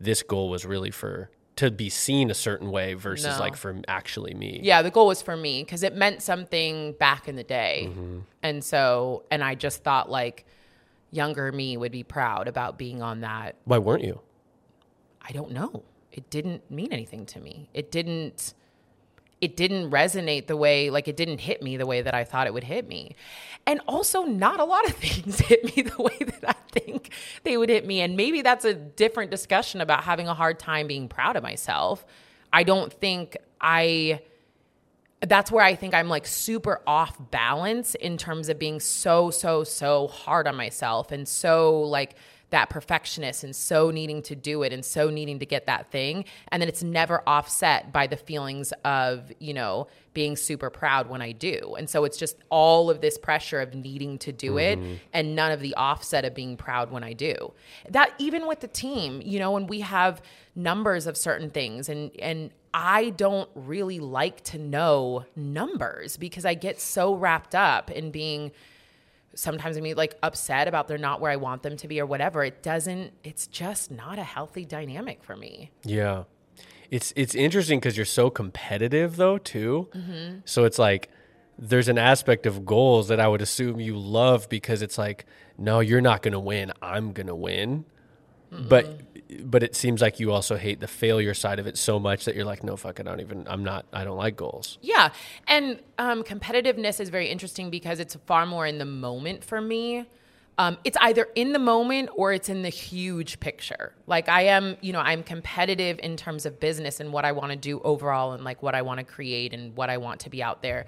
this 0.00 0.22
goal 0.22 0.48
was 0.48 0.64
really 0.66 0.90
for 0.90 1.30
to 1.56 1.70
be 1.70 1.88
seen 1.88 2.30
a 2.30 2.34
certain 2.34 2.70
way 2.70 2.92
versus 2.94 3.34
No. 3.36 3.40
like 3.40 3.56
for 3.56 3.80
actually 3.88 4.34
me. 4.34 4.60
yeah, 4.62 4.82
the 4.82 4.90
goal 4.90 5.06
was 5.06 5.22
for 5.22 5.36
me 5.36 5.62
because 5.64 5.82
it 5.82 5.94
meant 5.94 6.22
something 6.22 6.92
back 6.94 7.28
in 7.28 7.36
the 7.36 7.44
day. 7.44 7.86
Mm-hmm. 7.88 8.18
And 8.42 8.62
so, 8.62 9.24
and 9.30 9.42
I 9.42 9.54
just 9.54 9.82
thought 9.82 10.10
like 10.10 10.44
younger 11.10 11.50
me 11.52 11.76
would 11.78 11.92
be 11.92 12.02
proud 12.02 12.46
about 12.48 12.76
being 12.76 13.00
on 13.02 13.20
that. 13.20 13.56
Why 13.64 13.78
weren't 13.78 14.04
you? 14.04 14.20
I 15.22 15.32
don't 15.32 15.52
know. 15.52 15.82
It 16.12 16.28
didn't 16.30 16.70
mean 16.70 16.92
anything 16.92 17.24
to 17.26 17.40
me. 17.40 17.70
It 17.72 17.90
didn't 17.90 18.52
it 19.40 19.56
didn't 19.56 19.90
resonate 19.90 20.46
the 20.46 20.56
way 20.56 20.90
like 20.90 21.08
it 21.08 21.16
didn't 21.16 21.38
hit 21.38 21.62
me 21.62 21.76
the 21.76 21.86
way 21.86 22.02
that 22.02 22.14
I 22.14 22.24
thought 22.24 22.46
it 22.46 22.54
would 22.54 22.64
hit 22.64 22.88
me. 22.88 23.14
And 23.66 23.80
also 23.88 24.22
not 24.22 24.60
a 24.60 24.64
lot 24.64 24.88
of 24.88 24.94
things 24.96 25.40
hit 25.40 25.64
me 25.76 25.82
the 25.82 26.02
way 26.02 26.18
that 26.18 26.44
I 26.48 26.54
think 26.70 27.10
they 27.42 27.56
would 27.56 27.68
hit 27.68 27.86
me 27.86 28.00
and 28.00 28.16
maybe 28.16 28.42
that's 28.42 28.64
a 28.64 28.74
different 28.74 29.30
discussion 29.30 29.80
about 29.80 30.04
having 30.04 30.28
a 30.28 30.34
hard 30.34 30.58
time 30.58 30.86
being 30.86 31.08
proud 31.08 31.36
of 31.36 31.42
myself. 31.42 32.04
I 32.52 32.62
don't 32.62 32.92
think 32.92 33.36
I 33.60 34.20
that's 35.20 35.50
where 35.50 35.64
I 35.64 35.74
think 35.74 35.94
I'm 35.94 36.08
like 36.08 36.26
super 36.26 36.82
off 36.86 37.18
balance 37.30 37.94
in 37.94 38.18
terms 38.18 38.48
of 38.48 38.58
being 38.58 38.80
so, 38.80 39.30
so, 39.30 39.64
so 39.64 40.08
hard 40.08 40.46
on 40.46 40.56
myself 40.56 41.10
and 41.10 41.26
so 41.26 41.80
like 41.80 42.16
that 42.50 42.70
perfectionist 42.70 43.42
and 43.42 43.54
so 43.54 43.90
needing 43.90 44.22
to 44.22 44.36
do 44.36 44.62
it 44.62 44.72
and 44.72 44.84
so 44.84 45.10
needing 45.10 45.38
to 45.40 45.46
get 45.46 45.66
that 45.66 45.90
thing. 45.90 46.24
And 46.48 46.62
then 46.62 46.68
it's 46.68 46.82
never 46.82 47.22
offset 47.26 47.92
by 47.92 48.06
the 48.06 48.16
feelings 48.16 48.72
of, 48.84 49.32
you 49.40 49.52
know, 49.52 49.88
being 50.14 50.36
super 50.36 50.70
proud 50.70 51.08
when 51.08 51.20
I 51.20 51.32
do. 51.32 51.74
And 51.76 51.90
so 51.90 52.04
it's 52.04 52.16
just 52.16 52.36
all 52.48 52.88
of 52.88 53.00
this 53.00 53.18
pressure 53.18 53.60
of 53.60 53.74
needing 53.74 54.18
to 54.18 54.32
do 54.32 54.58
it 54.58 54.78
mm-hmm. 54.78 54.94
and 55.12 55.34
none 55.34 55.52
of 55.52 55.60
the 55.60 55.74
offset 55.74 56.24
of 56.24 56.34
being 56.34 56.56
proud 56.56 56.90
when 56.90 57.02
I 57.02 57.12
do. 57.12 57.52
That 57.90 58.14
even 58.18 58.46
with 58.46 58.60
the 58.60 58.68
team, 58.68 59.20
you 59.24 59.38
know, 59.38 59.50
when 59.50 59.66
we 59.66 59.80
have 59.80 60.22
numbers 60.54 61.06
of 61.06 61.16
certain 61.16 61.50
things 61.50 61.88
and 61.88 62.10
and 62.18 62.50
I 62.72 63.10
don't 63.10 63.48
really 63.54 64.00
like 64.00 64.44
to 64.44 64.58
know 64.58 65.24
numbers 65.34 66.18
because 66.18 66.44
I 66.44 66.52
get 66.52 66.78
so 66.78 67.14
wrapped 67.14 67.54
up 67.54 67.90
in 67.90 68.10
being 68.10 68.52
sometimes 69.36 69.76
I 69.76 69.80
mean 69.80 69.96
like 69.96 70.16
upset 70.22 70.66
about 70.66 70.88
they're 70.88 70.98
not 70.98 71.20
where 71.20 71.30
I 71.30 71.36
want 71.36 71.62
them 71.62 71.76
to 71.76 71.88
be 71.88 72.00
or 72.00 72.06
whatever. 72.06 72.42
It 72.44 72.62
doesn't 72.62 73.12
it's 73.22 73.46
just 73.46 73.90
not 73.90 74.18
a 74.18 74.24
healthy 74.24 74.64
dynamic 74.64 75.22
for 75.22 75.36
me. 75.36 75.70
Yeah. 75.84 76.24
It's 76.90 77.12
it's 77.16 77.34
interesting 77.34 77.78
because 77.78 77.96
you're 77.96 78.06
so 78.06 78.30
competitive 78.30 79.16
though 79.16 79.38
too. 79.38 79.88
Mm-hmm. 79.94 80.38
So 80.44 80.64
it's 80.64 80.78
like 80.78 81.10
there's 81.58 81.88
an 81.88 81.98
aspect 81.98 82.46
of 82.46 82.66
goals 82.66 83.08
that 83.08 83.20
I 83.20 83.28
would 83.28 83.40
assume 83.40 83.80
you 83.80 83.96
love 83.96 84.48
because 84.48 84.82
it's 84.82 84.98
like, 84.98 85.24
no, 85.56 85.80
you're 85.80 86.00
not 86.00 86.22
gonna 86.22 86.40
win. 86.40 86.72
I'm 86.82 87.12
gonna 87.12 87.36
win. 87.36 87.84
but 88.50 88.86
mm-hmm. 88.86 89.15
But 89.42 89.62
it 89.62 89.74
seems 89.74 90.00
like 90.00 90.20
you 90.20 90.32
also 90.32 90.56
hate 90.56 90.80
the 90.80 90.86
failure 90.86 91.34
side 91.34 91.58
of 91.58 91.66
it 91.66 91.76
so 91.76 91.98
much 91.98 92.24
that 92.24 92.36
you're 92.36 92.44
like, 92.44 92.62
no, 92.62 92.76
fuck, 92.76 93.00
I 93.00 93.02
don't 93.02 93.20
even. 93.20 93.46
I'm 93.48 93.64
not. 93.64 93.86
I 93.92 94.04
don't 94.04 94.16
like 94.16 94.36
goals. 94.36 94.78
Yeah. 94.82 95.10
And 95.48 95.80
um, 95.98 96.22
competitiveness 96.22 97.00
is 97.00 97.08
very 97.08 97.28
interesting 97.28 97.70
because 97.70 97.98
it's 97.98 98.16
far 98.26 98.46
more 98.46 98.66
in 98.66 98.78
the 98.78 98.84
moment 98.84 99.44
for 99.44 99.60
me. 99.60 100.06
Um, 100.58 100.78
it's 100.84 100.96
either 101.02 101.28
in 101.34 101.52
the 101.52 101.58
moment 101.58 102.08
or 102.14 102.32
it's 102.32 102.48
in 102.48 102.62
the 102.62 102.70
huge 102.70 103.40
picture. 103.40 103.92
Like 104.06 104.28
I 104.28 104.42
am, 104.42 104.76
you 104.80 104.92
know, 104.92 105.00
I'm 105.00 105.22
competitive 105.22 106.00
in 106.02 106.16
terms 106.16 106.46
of 106.46 106.58
business 106.60 106.98
and 106.98 107.12
what 107.12 107.26
I 107.26 107.32
want 107.32 107.50
to 107.50 107.56
do 107.56 107.80
overall 107.80 108.32
and 108.32 108.42
like 108.42 108.62
what 108.62 108.74
I 108.74 108.82
want 108.82 108.98
to 108.98 109.04
create 109.04 109.52
and 109.52 109.76
what 109.76 109.90
I 109.90 109.98
want 109.98 110.20
to 110.20 110.30
be 110.30 110.42
out 110.42 110.62
there. 110.62 110.86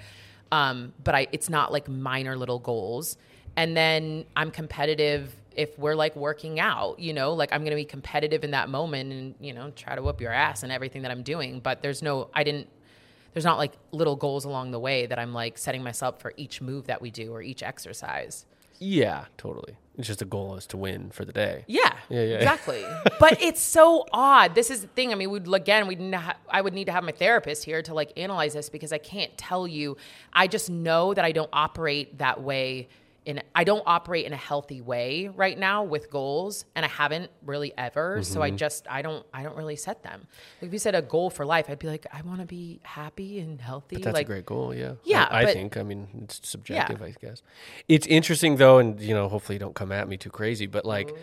Um, 0.51 0.95
but 1.05 1.15
I, 1.15 1.27
it's 1.33 1.51
not 1.51 1.71
like 1.71 1.87
minor 1.87 2.35
little 2.35 2.59
goals. 2.59 3.19
And 3.57 3.77
then 3.77 4.25
I'm 4.37 4.51
competitive 4.51 5.37
if 5.59 5.77
we're 5.79 5.97
like 5.97 6.15
working 6.15 6.61
out, 6.61 7.01
you 7.01 7.13
know, 7.13 7.33
like 7.35 7.53
I'm 7.53 7.63
going 7.63 7.73
to 7.73 7.77
be 7.77 7.85
competitive 7.85 8.45
in 8.45 8.53
that 8.53 8.69
moment 8.69 9.13
and, 9.13 9.35
you 9.41 9.53
know, 9.53 9.71
try 9.73 9.97
to 9.97 10.03
whoop 10.03 10.21
your 10.21 10.33
ass 10.33 10.63
and 10.63 10.71
everything 10.71 11.03
that 11.03 11.11
I'm 11.11 11.23
doing. 11.25 11.59
But 11.59 11.83
there's 11.83 12.01
no, 12.01 12.31
I 12.33 12.45
didn't, 12.45 12.69
there's 13.35 13.45
not 13.45 13.59
like 13.59 13.73
little 13.91 14.15
goals 14.15 14.45
along 14.45 14.71
the 14.71 14.79
way 14.79 15.07
that 15.07 15.19
I'm 15.19 15.35
like 15.35 15.59
setting 15.59 15.83
myself 15.83 16.21
for 16.21 16.33
each 16.37 16.61
move 16.61 16.87
that 16.87 17.03
we 17.03 17.11
do 17.11 17.33
or 17.35 17.43
each 17.43 17.65
exercise. 17.65 18.47
Yeah, 18.79 19.25
totally. 19.37 19.77
It's 19.97 20.07
just 20.07 20.21
the 20.21 20.25
goal 20.25 20.55
is 20.55 20.65
to 20.69 20.77
win 20.77 21.11
for 21.11 21.25
the 21.25 21.33
day. 21.33 21.65
Yeah, 21.67 21.93
Yeah, 22.09 22.23
yeah. 22.23 22.37
exactly. 22.37 22.85
but 23.19 23.43
it's 23.43 23.61
so 23.61 24.07
odd. 24.13 24.55
This 24.55 24.71
is 24.71 24.83
the 24.83 24.87
thing. 24.87 25.11
I 25.11 25.17
mean, 25.17 25.31
we'd 25.31 25.53
again, 25.53 25.89
we'd 25.89 26.15
ha- 26.15 26.37
I 26.49 26.61
would 26.61 26.73
need 26.73 26.85
to 26.85 26.93
have 26.93 27.03
my 27.03 27.11
therapist 27.11 27.65
here 27.65 27.83
to 27.83 27.95
like 27.95 28.13
analyze 28.17 28.53
this 28.55 28.69
because 28.71 28.93
I 28.93 28.99
can't 28.99 29.37
tell 29.37 29.67
you. 29.67 29.97
I 30.33 30.47
just 30.47 30.71
know 30.71 31.15
that 31.15 31.25
I 31.25 31.33
don't 31.33 31.51
operate 31.53 32.19
that 32.19 32.41
way. 32.41 32.87
In 33.29 33.43
I 33.55 33.63
don't 33.65 33.83
operate 33.85 34.25
in 34.25 34.33
a 34.33 34.37
healthy 34.39 34.81
way 34.81 35.29
right 35.29 35.59
now 35.59 35.83
with 35.85 36.11
goals, 36.11 36.65
and 36.75 36.83
I 36.87 36.89
haven't 36.89 37.31
really 37.45 37.75
ever. 37.77 38.23
So 38.23 38.41
Mm-hmm. 38.41 38.43
I 38.43 38.51
just 38.53 38.87
I 38.91 39.03
don't 39.03 39.27
I 39.35 39.43
don't 39.43 39.55
really 39.55 39.77
set 39.77 40.03
them. 40.03 40.27
Like 40.63 40.69
if 40.69 40.73
you 40.73 40.79
said 40.79 40.95
a 40.95 41.03
goal 41.03 41.29
for 41.29 41.45
life, 41.45 41.67
I'd 41.69 41.79
be 41.79 41.89
like, 41.89 42.07
I 42.11 42.23
want 42.23 42.41
to 42.41 42.47
be 42.47 42.81
happy 42.85 43.39
and 43.41 43.61
healthy. 43.61 43.97
That's 43.97 44.15
like 44.15 44.25
a 44.25 44.33
great 44.33 44.47
goal. 44.47 44.75
Yeah. 44.75 44.95
Yeah, 45.05 45.29
I, 45.31 45.41
I 45.41 45.45
but- 45.45 45.53
think. 45.53 45.77
I 45.77 45.83
mean, 45.83 46.09
it's 46.25 46.41
subjective, 46.49 47.03
I 47.03 47.15
guess. 47.21 47.43
It's 47.87 48.07
interesting 48.07 48.57
though, 48.57 48.79
and 48.79 48.99
you 48.99 49.13
know, 49.15 49.29
hopefully, 49.29 49.57
you 49.57 49.61
don't 49.61 49.75
come 49.75 49.93
at 49.93 50.09
me 50.09 50.17
too 50.17 50.31
crazy. 50.31 50.67
But 50.67 50.87
like, 50.87 51.15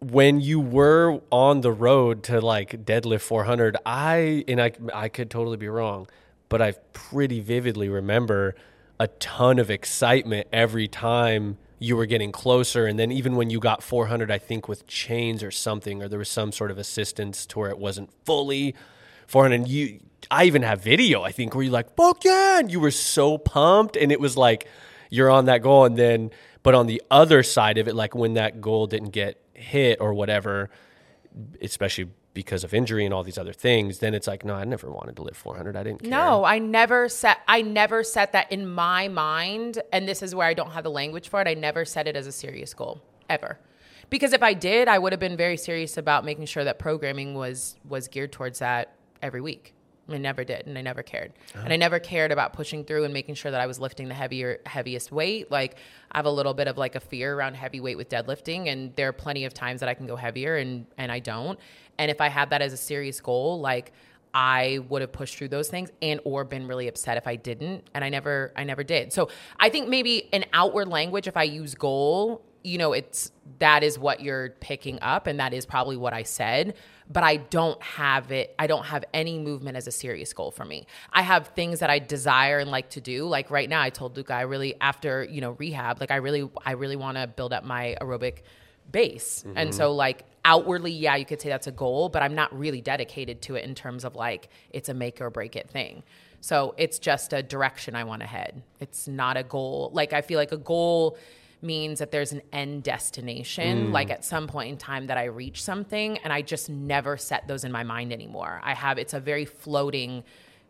when 0.00 0.40
you 0.40 0.58
were 0.60 1.20
on 1.30 1.60
the 1.60 1.70
road 1.72 2.22
to 2.24 2.40
like 2.40 2.84
deadlift 2.84 3.20
400, 3.20 3.76
I 3.86 4.44
and 4.48 4.60
I 4.60 4.72
I 4.94 5.08
could 5.08 5.30
totally 5.30 5.56
be 5.56 5.68
wrong, 5.68 6.08
but 6.48 6.60
I 6.62 6.72
pretty 6.92 7.40
vividly 7.40 7.88
remember 7.88 8.54
a 9.00 9.08
ton 9.08 9.58
of 9.58 9.70
excitement 9.70 10.46
every 10.52 10.86
time 10.86 11.56
you 11.78 11.96
were 11.96 12.04
getting 12.04 12.30
closer. 12.30 12.86
And 12.86 12.98
then 12.98 13.10
even 13.10 13.34
when 13.34 13.48
you 13.48 13.58
got 13.58 13.82
400 13.82 14.30
i 14.30 14.38
think 14.38 14.68
with 14.68 14.86
chains 14.86 15.42
or 15.42 15.50
something 15.50 16.02
or 16.02 16.08
there 16.08 16.18
was 16.18 16.28
some 16.28 16.52
sort 16.52 16.70
of 16.70 16.78
assistance 16.78 17.46
to 17.46 17.58
where 17.58 17.70
it 17.70 17.78
wasn't 17.78 18.10
fully 18.26 18.74
400 19.26 19.54
and 19.54 19.68
you 19.68 20.00
i 20.30 20.44
even 20.44 20.62
have 20.62 20.82
video 20.84 21.22
i 21.22 21.32
think 21.32 21.54
where 21.54 21.64
you're 21.64 21.72
like 21.72 21.96
fuck 21.96 22.22
yeah! 22.24 22.58
And 22.58 22.70
you 22.70 22.78
were 22.78 22.90
so 22.90 23.38
pumped. 23.38 23.96
And 23.96 24.12
it 24.12 24.20
was 24.20 24.36
like 24.36 24.68
you're 25.08 25.30
on 25.30 25.46
that 25.46 25.62
goal. 25.62 25.86
And 25.86 25.96
then 25.96 26.30
but 26.62 26.74
on 26.74 26.86
the 26.86 27.02
other 27.10 27.42
side 27.42 27.78
of 27.78 27.88
it 27.88 27.94
like 27.94 28.14
when 28.14 28.34
that 28.34 28.60
goal 28.60 28.86
didn't 28.86 29.10
get 29.10 29.42
hit 29.54 29.98
or 30.00 30.12
whatever 30.12 30.68
especially 31.62 32.10
because 32.32 32.62
of 32.62 32.72
injury 32.72 33.04
and 33.04 33.12
all 33.12 33.24
these 33.24 33.38
other 33.38 33.52
things 33.52 33.98
then 33.98 34.14
it's 34.14 34.26
like 34.26 34.44
no 34.44 34.54
i 34.54 34.64
never 34.64 34.90
wanted 34.90 35.16
to 35.16 35.22
live 35.22 35.36
400 35.36 35.76
i 35.76 35.82
didn't 35.82 36.02
care 36.02 36.10
No, 36.10 36.44
I 36.44 36.58
never 36.58 37.08
set 37.08 37.38
I 37.48 37.62
never 37.62 38.04
set 38.04 38.32
that 38.32 38.50
in 38.52 38.68
my 38.68 39.08
mind 39.08 39.82
and 39.92 40.08
this 40.08 40.22
is 40.22 40.34
where 40.34 40.46
I 40.46 40.54
don't 40.54 40.70
have 40.70 40.84
the 40.84 40.90
language 40.90 41.28
for 41.28 41.40
it. 41.40 41.48
I 41.48 41.54
never 41.54 41.84
set 41.84 42.06
it 42.06 42.16
as 42.16 42.26
a 42.26 42.32
serious 42.32 42.72
goal 42.74 43.02
ever. 43.28 43.58
Because 44.10 44.32
if 44.32 44.42
I 44.42 44.54
did, 44.54 44.88
I 44.88 44.98
would 44.98 45.12
have 45.12 45.20
been 45.20 45.36
very 45.36 45.56
serious 45.56 45.96
about 45.96 46.24
making 46.24 46.46
sure 46.46 46.64
that 46.64 46.78
programming 46.78 47.34
was 47.34 47.76
was 47.88 48.08
geared 48.08 48.32
towards 48.32 48.58
that 48.58 48.94
every 49.22 49.40
week. 49.40 49.74
I 50.08 50.18
never 50.18 50.42
did 50.42 50.66
and 50.66 50.76
I 50.76 50.82
never 50.82 51.02
cared. 51.04 51.32
Uh-huh. 51.54 51.62
And 51.64 51.72
I 51.72 51.76
never 51.76 52.00
cared 52.00 52.32
about 52.32 52.52
pushing 52.52 52.84
through 52.84 53.04
and 53.04 53.14
making 53.14 53.36
sure 53.36 53.52
that 53.52 53.60
I 53.60 53.66
was 53.66 53.78
lifting 53.78 54.08
the 54.08 54.14
heavier 54.14 54.60
heaviest 54.66 55.12
weight. 55.12 55.50
Like 55.50 55.76
I 56.10 56.18
have 56.18 56.26
a 56.26 56.30
little 56.30 56.54
bit 56.54 56.66
of 56.66 56.76
like 56.76 56.96
a 56.96 57.00
fear 57.00 57.34
around 57.34 57.54
heavy 57.54 57.80
weight 57.80 57.96
with 57.96 58.08
deadlifting 58.08 58.66
and 58.68 58.94
there 58.96 59.08
are 59.08 59.12
plenty 59.12 59.44
of 59.44 59.54
times 59.54 59.80
that 59.80 59.88
I 59.88 59.94
can 59.94 60.06
go 60.06 60.16
heavier 60.16 60.56
and 60.56 60.86
and 60.98 61.12
I 61.12 61.20
don't. 61.20 61.58
And 62.00 62.10
if 62.10 62.22
I 62.22 62.28
had 62.28 62.48
that 62.50 62.62
as 62.62 62.72
a 62.72 62.78
serious 62.78 63.20
goal, 63.20 63.60
like 63.60 63.92
I 64.32 64.80
would 64.88 65.02
have 65.02 65.12
pushed 65.12 65.36
through 65.36 65.48
those 65.48 65.68
things 65.68 65.90
and 66.00 66.18
or 66.24 66.44
been 66.44 66.66
really 66.66 66.88
upset 66.88 67.18
if 67.18 67.26
I 67.26 67.36
didn't 67.36 67.84
and 67.92 68.02
I 68.02 68.08
never 68.08 68.52
I 68.56 68.64
never 68.64 68.82
did. 68.82 69.12
So 69.12 69.28
I 69.58 69.68
think 69.68 69.88
maybe 69.90 70.30
an 70.32 70.46
outward 70.54 70.88
language 70.88 71.28
if 71.28 71.36
I 71.36 71.42
use 71.42 71.74
goal, 71.74 72.42
you 72.64 72.78
know, 72.78 72.94
it's 72.94 73.32
that 73.58 73.82
is 73.82 73.98
what 73.98 74.22
you're 74.22 74.50
picking 74.60 74.98
up 75.02 75.26
and 75.26 75.40
that 75.40 75.52
is 75.52 75.66
probably 75.66 75.98
what 75.98 76.14
I 76.14 76.22
said, 76.22 76.74
but 77.10 77.22
I 77.22 77.36
don't 77.36 77.82
have 77.82 78.32
it 78.32 78.54
I 78.58 78.66
don't 78.66 78.86
have 78.86 79.04
any 79.12 79.38
movement 79.38 79.76
as 79.76 79.86
a 79.86 79.92
serious 79.92 80.32
goal 80.32 80.52
for 80.52 80.64
me. 80.64 80.86
I 81.12 81.20
have 81.20 81.48
things 81.48 81.80
that 81.80 81.90
I 81.90 81.98
desire 81.98 82.60
and 82.60 82.70
like 82.70 82.88
to 82.90 83.02
do. 83.02 83.26
Like 83.26 83.50
right 83.50 83.68
now 83.68 83.82
I 83.82 83.90
told 83.90 84.16
Luca 84.16 84.32
I 84.32 84.42
really 84.42 84.74
after, 84.80 85.22
you 85.24 85.42
know, 85.42 85.50
rehab, 85.52 86.00
like 86.00 86.10
I 86.10 86.16
really 86.16 86.48
I 86.64 86.72
really 86.72 86.96
want 86.96 87.18
to 87.18 87.26
build 87.26 87.52
up 87.52 87.62
my 87.62 87.94
aerobic 88.00 88.38
base. 88.90 89.42
And 89.44 89.56
mm-hmm. 89.56 89.70
so 89.72 89.92
like 89.92 90.24
outwardly, 90.44 90.92
yeah, 90.92 91.16
you 91.16 91.26
could 91.26 91.40
say 91.40 91.48
that's 91.48 91.66
a 91.66 91.72
goal, 91.72 92.08
but 92.08 92.22
I'm 92.22 92.34
not 92.34 92.56
really 92.58 92.80
dedicated 92.80 93.42
to 93.42 93.56
it 93.56 93.64
in 93.64 93.74
terms 93.74 94.04
of 94.04 94.14
like 94.14 94.48
it's 94.70 94.88
a 94.88 94.94
make 94.94 95.20
or 95.20 95.30
break 95.30 95.56
it 95.56 95.68
thing. 95.68 96.02
So 96.40 96.74
it's 96.78 96.98
just 96.98 97.32
a 97.32 97.42
direction 97.42 97.94
I 97.94 98.04
want 98.04 98.22
to 98.22 98.26
head. 98.26 98.62
It's 98.80 99.06
not 99.06 99.36
a 99.36 99.42
goal. 99.42 99.90
Like 99.92 100.12
I 100.12 100.22
feel 100.22 100.38
like 100.38 100.52
a 100.52 100.56
goal 100.56 101.18
means 101.62 101.98
that 101.98 102.10
there's 102.10 102.32
an 102.32 102.40
end 102.52 102.82
destination, 102.82 103.88
mm. 103.88 103.92
like 103.92 104.10
at 104.10 104.24
some 104.24 104.46
point 104.46 104.70
in 104.70 104.78
time 104.78 105.08
that 105.08 105.18
I 105.18 105.24
reach 105.24 105.62
something, 105.62 106.16
and 106.18 106.32
I 106.32 106.40
just 106.40 106.70
never 106.70 107.18
set 107.18 107.46
those 107.46 107.64
in 107.64 107.72
my 107.72 107.82
mind 107.82 108.12
anymore. 108.12 108.60
I 108.64 108.74
have 108.74 108.96
it's 108.96 109.12
a 109.12 109.20
very 109.20 109.44
floating 109.44 110.24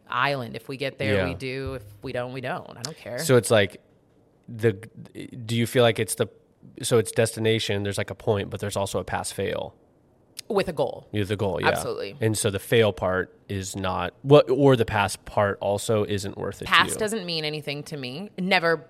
island. 0.08 0.56
If 0.56 0.68
we 0.68 0.76
get 0.76 0.98
there, 0.98 1.14
Yeah. 1.14 1.28
we 1.28 1.34
do. 1.34 1.74
If 1.74 1.84
we 2.02 2.12
don't, 2.12 2.32
we 2.32 2.40
don't. 2.40 2.76
I 2.76 2.82
don't 2.82 2.96
care. 2.96 3.20
So 3.20 3.36
it's 3.36 3.50
like 3.50 3.80
the 4.48 4.72
do 4.72 5.54
you 5.54 5.66
feel 5.66 5.84
like 5.84 6.00
it's 6.00 6.16
the 6.16 6.26
so 6.82 6.98
it's 6.98 7.12
destination, 7.12 7.82
there's 7.82 7.98
like 7.98 8.10
a 8.10 8.14
point, 8.14 8.50
but 8.50 8.60
there's 8.60 8.76
also 8.76 8.98
a 8.98 9.04
pass 9.04 9.32
fail. 9.32 9.74
With 10.48 10.68
a 10.68 10.72
goal. 10.72 11.06
The 11.12 11.36
goal, 11.36 11.60
yeah. 11.60 11.68
Absolutely. 11.68 12.16
And 12.20 12.36
so 12.36 12.50
the 12.50 12.58
fail 12.58 12.92
part 12.92 13.32
is 13.48 13.76
not 13.76 14.14
what 14.22 14.50
or 14.50 14.74
the 14.74 14.84
pass 14.84 15.14
part 15.16 15.58
also 15.60 16.04
isn't 16.04 16.36
worth 16.36 16.60
it 16.62 16.68
you. 16.68 16.94
doesn't 16.98 17.24
mean 17.24 17.44
anything 17.44 17.82
to 17.84 17.96
me 17.96 18.30
never 18.38 18.86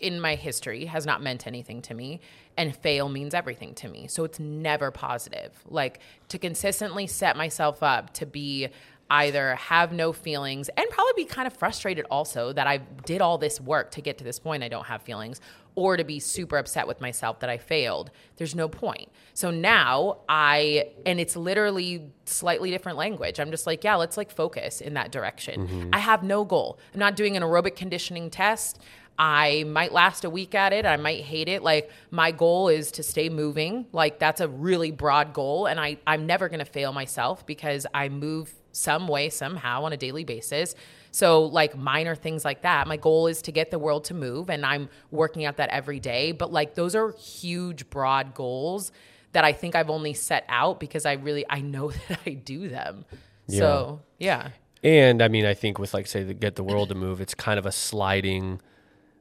in 0.00 0.20
my 0.20 0.36
history 0.36 0.86
has 0.86 1.04
not 1.04 1.22
meant 1.22 1.46
anything 1.46 1.82
to 1.82 1.92
me 1.92 2.20
and 2.56 2.74
fail 2.74 3.08
means 3.08 3.34
everything 3.34 3.74
to 3.74 3.88
me 3.88 4.06
so 4.06 4.24
it's 4.24 4.40
never 4.40 4.90
positive 4.90 5.52
like 5.66 6.00
to 6.28 6.38
consistently 6.38 7.06
set 7.06 7.36
myself 7.36 7.82
up 7.82 8.12
to 8.14 8.24
be 8.24 8.68
either 9.10 9.54
have 9.54 9.92
no 9.92 10.12
feelings 10.12 10.68
and 10.76 10.88
probably 10.90 11.12
be 11.16 11.24
kind 11.24 11.46
of 11.46 11.52
frustrated 11.52 12.04
also 12.10 12.52
that 12.52 12.66
I 12.66 12.78
did 12.78 13.20
all 13.20 13.38
this 13.38 13.60
work 13.60 13.92
to 13.92 14.00
get 14.00 14.18
to 14.18 14.24
this 14.24 14.38
point 14.38 14.62
I 14.62 14.68
don't 14.68 14.86
have 14.86 15.02
feelings 15.02 15.40
or 15.74 15.96
to 15.96 16.04
be 16.04 16.18
super 16.18 16.56
upset 16.56 16.86
with 16.86 17.00
myself 17.00 17.40
that 17.40 17.50
I 17.50 17.58
failed 17.58 18.10
there's 18.36 18.54
no 18.54 18.68
point 18.68 19.08
so 19.34 19.50
now 19.50 20.18
I 20.28 20.90
and 21.04 21.20
it's 21.20 21.36
literally 21.36 22.10
slightly 22.24 22.70
different 22.70 22.98
language 22.98 23.38
I'm 23.38 23.50
just 23.50 23.66
like 23.66 23.84
yeah 23.84 23.94
let's 23.94 24.16
like 24.16 24.30
focus 24.30 24.80
in 24.80 24.94
that 24.94 25.12
direction 25.12 25.68
mm-hmm. 25.68 25.90
I 25.92 25.98
have 25.98 26.22
no 26.22 26.44
goal 26.44 26.78
I'm 26.92 27.00
not 27.00 27.14
doing 27.14 27.36
an 27.36 27.42
aerobic 27.42 27.76
conditioning 27.76 28.30
test 28.30 28.80
I 29.18 29.64
might 29.66 29.92
last 29.92 30.24
a 30.24 30.30
week 30.30 30.54
at 30.54 30.72
it. 30.74 30.84
I 30.84 30.96
might 30.96 31.22
hate 31.22 31.48
it. 31.48 31.62
Like 31.62 31.90
my 32.10 32.32
goal 32.32 32.68
is 32.68 32.90
to 32.92 33.02
stay 33.02 33.28
moving. 33.28 33.86
Like 33.92 34.18
that's 34.18 34.40
a 34.40 34.48
really 34.48 34.90
broad 34.90 35.32
goal. 35.32 35.66
And 35.66 35.80
I, 35.80 35.96
I'm 36.06 36.26
never 36.26 36.48
going 36.48 36.58
to 36.58 36.66
fail 36.66 36.92
myself 36.92 37.46
because 37.46 37.86
I 37.94 38.08
move 38.08 38.54
some 38.76 39.08
way, 39.08 39.28
somehow 39.30 39.84
on 39.84 39.92
a 39.92 39.96
daily 39.96 40.24
basis. 40.24 40.74
So 41.10 41.44
like 41.44 41.76
minor 41.76 42.14
things 42.14 42.44
like 42.44 42.62
that. 42.62 42.86
My 42.86 42.96
goal 42.98 43.26
is 43.26 43.40
to 43.42 43.52
get 43.52 43.70
the 43.70 43.78
world 43.78 44.04
to 44.04 44.14
move 44.14 44.50
and 44.50 44.66
I'm 44.66 44.88
working 45.10 45.44
at 45.46 45.56
that 45.56 45.70
every 45.70 45.98
day. 45.98 46.32
But 46.32 46.52
like 46.52 46.74
those 46.74 46.94
are 46.94 47.12
huge, 47.12 47.88
broad 47.88 48.34
goals 48.34 48.92
that 49.32 49.44
I 49.44 49.52
think 49.52 49.74
I've 49.74 49.90
only 49.90 50.12
set 50.14 50.44
out 50.48 50.78
because 50.78 51.06
I 51.06 51.14
really, 51.14 51.44
I 51.48 51.60
know 51.60 51.90
that 52.08 52.20
I 52.26 52.30
do 52.30 52.68
them. 52.68 53.04
Yeah. 53.48 53.58
So 53.58 54.00
yeah. 54.18 54.50
And 54.82 55.22
I 55.22 55.28
mean, 55.28 55.46
I 55.46 55.54
think 55.54 55.78
with 55.78 55.94
like 55.94 56.06
say 56.06 56.22
the 56.22 56.34
get 56.34 56.56
the 56.56 56.62
world 56.64 56.90
to 56.90 56.94
move, 56.94 57.20
it's 57.20 57.34
kind 57.34 57.58
of 57.58 57.64
a 57.66 57.72
sliding. 57.72 58.60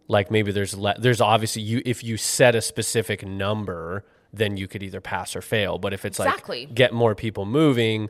Like 0.08 0.30
maybe 0.30 0.52
there's 0.52 0.76
le- 0.78 1.00
there's 1.00 1.22
obviously 1.22 1.62
you 1.62 1.82
if 1.86 2.04
you 2.04 2.18
set 2.18 2.56
a 2.56 2.62
specific 2.62 3.26
number, 3.26 4.04
then 4.34 4.58
you 4.58 4.68
could 4.68 4.84
either 4.84 5.00
pass 5.02 5.34
or 5.36 5.42
fail. 5.42 5.78
But 5.78 5.94
if 5.94 6.04
it's 6.06 6.20
Exactly. 6.20 6.66
like 6.66 6.76
get 6.76 6.94
more 6.94 7.16
people 7.16 7.46
moving, 7.46 8.10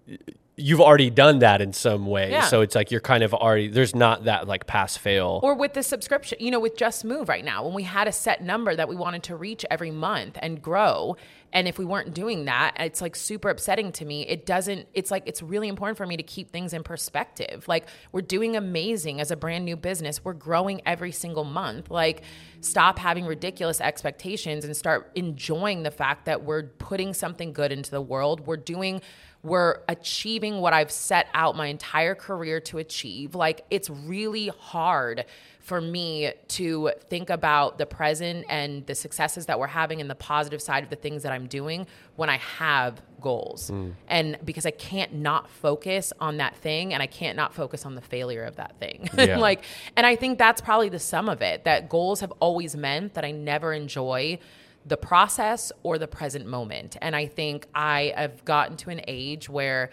you've 0.57 0.81
already 0.81 1.09
done 1.09 1.39
that 1.39 1.61
in 1.61 1.73
some 1.73 2.05
way. 2.05 2.31
Yeah. 2.31 2.45
So 2.45 2.61
it's 2.61 2.75
like 2.75 2.91
you're 2.91 3.01
kind 3.01 3.23
of 3.23 3.33
already 3.33 3.67
there's 3.67 3.95
not 3.95 4.25
that 4.25 4.47
like 4.47 4.67
pass 4.67 4.97
fail. 4.97 5.39
or 5.43 5.55
with 5.55 5.73
the 5.73 5.83
subscription, 5.83 6.37
you 6.41 6.51
know, 6.51 6.59
with 6.59 6.77
Just 6.77 7.03
Move 7.03 7.29
right 7.29 7.43
now, 7.43 7.63
when 7.63 7.73
we 7.73 7.83
had 7.83 8.07
a 8.07 8.11
set 8.11 8.43
number 8.43 8.75
that 8.75 8.87
we 8.87 8.95
wanted 8.95 9.23
to 9.23 9.35
reach 9.35 9.65
every 9.71 9.91
month 9.91 10.37
and 10.41 10.61
grow. 10.61 11.15
And 11.53 11.67
if 11.67 11.77
we 11.77 11.83
weren't 11.83 12.13
doing 12.13 12.45
that, 12.45 12.77
it's 12.79 13.01
like 13.01 13.13
super 13.13 13.49
upsetting 13.49 13.91
to 13.93 14.05
me. 14.05 14.25
It 14.25 14.45
doesn't, 14.45 14.87
it's 14.93 15.11
like, 15.11 15.23
it's 15.25 15.41
really 15.41 15.67
important 15.67 15.97
for 15.97 16.05
me 16.05 16.15
to 16.15 16.23
keep 16.23 16.49
things 16.49 16.73
in 16.73 16.81
perspective. 16.81 17.67
Like, 17.67 17.89
we're 18.13 18.21
doing 18.21 18.55
amazing 18.55 19.19
as 19.19 19.31
a 19.31 19.35
brand 19.35 19.65
new 19.65 19.75
business. 19.75 20.23
We're 20.23 20.31
growing 20.31 20.81
every 20.85 21.11
single 21.11 21.43
month. 21.43 21.91
Like, 21.91 22.23
stop 22.61 22.97
having 22.97 23.25
ridiculous 23.25 23.81
expectations 23.81 24.63
and 24.63 24.77
start 24.77 25.11
enjoying 25.15 25.83
the 25.83 25.91
fact 25.91 26.25
that 26.25 26.43
we're 26.43 26.63
putting 26.63 27.13
something 27.13 27.51
good 27.51 27.73
into 27.73 27.91
the 27.91 28.01
world. 28.01 28.47
We're 28.47 28.55
doing, 28.55 29.01
we're 29.43 29.79
achieving 29.87 30.61
what 30.61 30.73
I've 30.73 30.91
set 30.91 31.27
out 31.33 31.55
my 31.55 31.67
entire 31.67 32.15
career 32.15 32.59
to 32.61 32.77
achieve. 32.77 33.33
Like, 33.33 33.65
it's 33.69 33.89
really 33.89 34.49
hard 34.59 35.25
for 35.59 35.79
me 35.79 36.31
to 36.47 36.91
think 37.09 37.29
about 37.29 37.77
the 37.77 37.85
present 37.85 38.45
and 38.49 38.85
the 38.87 38.95
successes 38.95 39.45
that 39.45 39.59
we're 39.59 39.67
having 39.67 40.01
and 40.01 40.09
the 40.09 40.15
positive 40.15 40.61
side 40.61 40.83
of 40.83 40.89
the 40.89 40.95
things 40.95 41.23
that 41.23 41.31
I'm 41.31 41.47
doing 41.47 41.85
when 42.15 42.29
I 42.29 42.37
have 42.37 43.01
goals. 43.21 43.69
Hmm. 43.69 43.91
And 44.07 44.37
because 44.43 44.65
I 44.65 44.71
can't 44.71 45.13
not 45.13 45.49
focus 45.49 46.11
on 46.19 46.37
that 46.37 46.55
thing 46.57 46.93
and 46.93 47.01
I 47.03 47.07
can't 47.07 47.37
not 47.37 47.53
focus 47.53 47.85
on 47.85 47.93
the 47.93 48.01
failure 48.01 48.43
of 48.43 48.55
that 48.55 48.79
thing. 48.79 49.09
Yeah. 49.21 49.37
like 49.37 49.63
and 49.95 50.03
I 50.05 50.15
think 50.15 50.39
that's 50.39 50.61
probably 50.61 50.89
the 50.89 50.97
sum 50.97 51.29
of 51.29 51.43
it 51.43 51.63
that 51.65 51.89
goals 51.89 52.21
have 52.21 52.33
always 52.39 52.75
meant 52.75 53.13
that 53.13 53.23
I 53.23 53.29
never 53.29 53.71
enjoy 53.71 54.39
the 54.85 54.97
process 54.97 55.71
or 55.83 55.97
the 55.97 56.07
present 56.07 56.45
moment. 56.45 56.97
And 57.01 57.15
I 57.15 57.27
think 57.27 57.67
I 57.75 58.13
have 58.15 58.43
gotten 58.45 58.77
to 58.77 58.89
an 58.89 59.01
age 59.07 59.49
where 59.49 59.91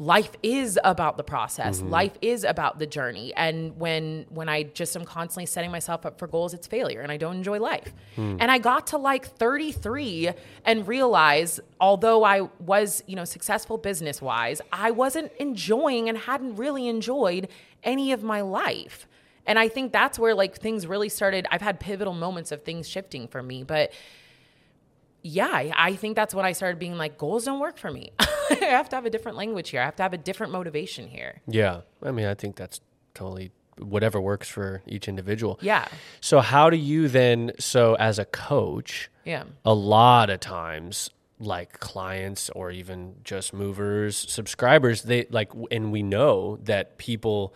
life 0.00 0.30
is 0.42 0.78
about 0.82 1.18
the 1.18 1.22
process. 1.22 1.78
Mm-hmm. 1.78 1.90
Life 1.90 2.12
is 2.22 2.42
about 2.42 2.78
the 2.78 2.86
journey. 2.86 3.34
And 3.36 3.78
when 3.78 4.24
when 4.30 4.48
i 4.48 4.62
just 4.62 4.96
am 4.96 5.04
constantly 5.04 5.44
setting 5.44 5.70
myself 5.70 6.06
up 6.06 6.18
for 6.18 6.26
goals 6.26 6.54
it's 6.54 6.66
failure 6.66 7.02
and 7.02 7.12
i 7.12 7.18
don't 7.18 7.36
enjoy 7.36 7.60
life. 7.60 7.92
Hmm. 8.16 8.36
And 8.40 8.50
i 8.50 8.56
got 8.56 8.88
to 8.88 8.98
like 8.98 9.26
33 9.26 10.30
and 10.64 10.88
realize 10.88 11.60
although 11.80 12.24
i 12.24 12.40
was 12.58 13.04
you 13.06 13.14
know 13.14 13.26
successful 13.26 13.76
business 13.76 14.22
wise 14.22 14.62
i 14.72 14.90
wasn't 14.90 15.30
enjoying 15.38 16.08
and 16.08 16.16
hadn't 16.16 16.56
really 16.56 16.88
enjoyed 16.88 17.48
any 17.84 18.12
of 18.12 18.22
my 18.22 18.40
life. 18.40 19.06
And 19.44 19.58
i 19.58 19.68
think 19.68 19.92
that's 19.92 20.18
where 20.18 20.34
like 20.34 20.56
things 20.56 20.86
really 20.86 21.10
started. 21.10 21.46
I've 21.50 21.62
had 21.62 21.78
pivotal 21.78 22.14
moments 22.14 22.52
of 22.52 22.62
things 22.62 22.88
shifting 22.88 23.28
for 23.28 23.42
me 23.42 23.64
but 23.64 23.92
yeah, 25.22 25.72
I, 25.76 25.96
think 25.96 26.16
that's 26.16 26.34
when 26.34 26.44
I 26.44 26.52
started 26.52 26.78
being 26.78 26.96
like, 26.96 27.18
goals 27.18 27.44
don't 27.44 27.60
work 27.60 27.78
for 27.78 27.90
me. 27.90 28.12
I 28.18 28.54
have 28.60 28.88
to 28.90 28.96
have 28.96 29.06
a 29.06 29.10
different 29.10 29.36
language 29.36 29.70
here. 29.70 29.80
I 29.80 29.84
have 29.84 29.96
to 29.96 30.02
have 30.02 30.12
a 30.12 30.18
different 30.18 30.52
motivation 30.52 31.08
here. 31.08 31.40
yeah. 31.46 31.82
I 32.02 32.10
mean, 32.10 32.26
I 32.26 32.34
think 32.34 32.56
that's 32.56 32.80
totally 33.14 33.50
whatever 33.78 34.20
works 34.20 34.48
for 34.48 34.82
each 34.86 35.08
individual. 35.08 35.58
Yeah. 35.62 35.86
So 36.20 36.40
how 36.40 36.70
do 36.70 36.76
you 36.76 37.08
then 37.08 37.52
so 37.58 37.94
as 37.94 38.18
a 38.18 38.24
coach, 38.24 39.10
Yeah. 39.24 39.44
a 39.64 39.74
lot 39.74 40.30
of 40.30 40.40
times 40.40 41.10
like 41.38 41.80
clients 41.80 42.50
or 42.50 42.70
even 42.70 43.14
just 43.24 43.54
movers 43.54 44.14
subscribers 44.14 45.04
they 45.04 45.24
like 45.30 45.50
and 45.70 45.90
we 45.90 46.02
know 46.02 46.58
that 46.64 46.98
people 46.98 47.54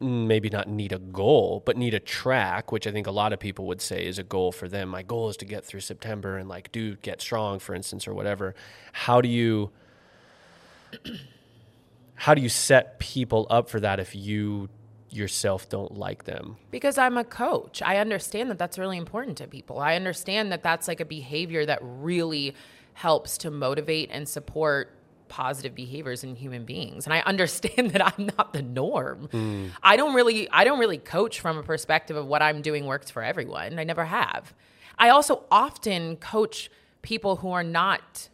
maybe 0.00 0.48
not 0.48 0.66
need 0.68 0.92
a 0.92 0.98
goal 0.98 1.62
but 1.66 1.76
need 1.76 1.92
a 1.92 2.00
track 2.00 2.72
which 2.72 2.86
i 2.86 2.90
think 2.90 3.06
a 3.06 3.10
lot 3.10 3.32
of 3.32 3.38
people 3.38 3.66
would 3.66 3.82
say 3.82 4.06
is 4.06 4.18
a 4.18 4.22
goal 4.22 4.50
for 4.50 4.66
them 4.68 4.88
my 4.88 5.02
goal 5.02 5.28
is 5.28 5.36
to 5.36 5.44
get 5.44 5.64
through 5.64 5.80
september 5.80 6.38
and 6.38 6.48
like 6.48 6.72
do 6.72 6.96
get 6.96 7.20
strong 7.20 7.58
for 7.58 7.74
instance 7.74 8.08
or 8.08 8.14
whatever 8.14 8.54
how 8.92 9.20
do 9.20 9.28
you 9.28 9.70
how 12.14 12.34
do 12.34 12.40
you 12.40 12.48
set 12.48 12.98
people 12.98 13.46
up 13.50 13.68
for 13.68 13.78
that 13.78 14.00
if 14.00 14.14
you 14.16 14.68
yourself 15.12 15.68
don't 15.68 15.96
like 15.96 16.24
them 16.24 16.56
Because 16.70 16.96
I'm 16.96 17.16
a 17.16 17.24
coach. 17.24 17.82
I 17.82 17.96
understand 17.98 18.50
that 18.50 18.58
that's 18.58 18.78
really 18.78 18.96
important 18.96 19.38
to 19.38 19.46
people. 19.46 19.80
I 19.80 19.96
understand 19.96 20.52
that 20.52 20.62
that's 20.62 20.86
like 20.88 21.00
a 21.00 21.04
behavior 21.04 21.66
that 21.66 21.80
really 21.82 22.54
helps 22.94 23.38
to 23.38 23.50
motivate 23.50 24.10
and 24.12 24.28
support 24.28 24.94
positive 25.30 25.74
behaviors 25.74 26.22
in 26.22 26.34
human 26.34 26.64
beings. 26.66 27.06
And 27.06 27.14
I 27.14 27.20
understand 27.20 27.90
that 27.92 28.06
I'm 28.06 28.26
not 28.36 28.52
the 28.52 28.60
norm. 28.60 29.28
Hmm. 29.30 29.68
I 29.82 29.96
don't 29.96 30.14
really 30.14 30.50
I 30.50 30.64
don't 30.64 30.78
really 30.78 30.98
coach 30.98 31.40
from 31.40 31.56
a 31.56 31.62
perspective 31.62 32.16
of 32.16 32.26
what 32.26 32.42
I'm 32.42 32.60
doing 32.60 32.84
works 32.84 33.10
for 33.10 33.22
everyone. 33.22 33.78
I 33.78 33.84
never 33.84 34.04
have. 34.04 34.52
I 34.98 35.08
also 35.08 35.44
often 35.50 36.16
coach 36.16 36.70
people 37.00 37.36
who 37.36 37.50
are 37.52 37.62
not 37.64 38.28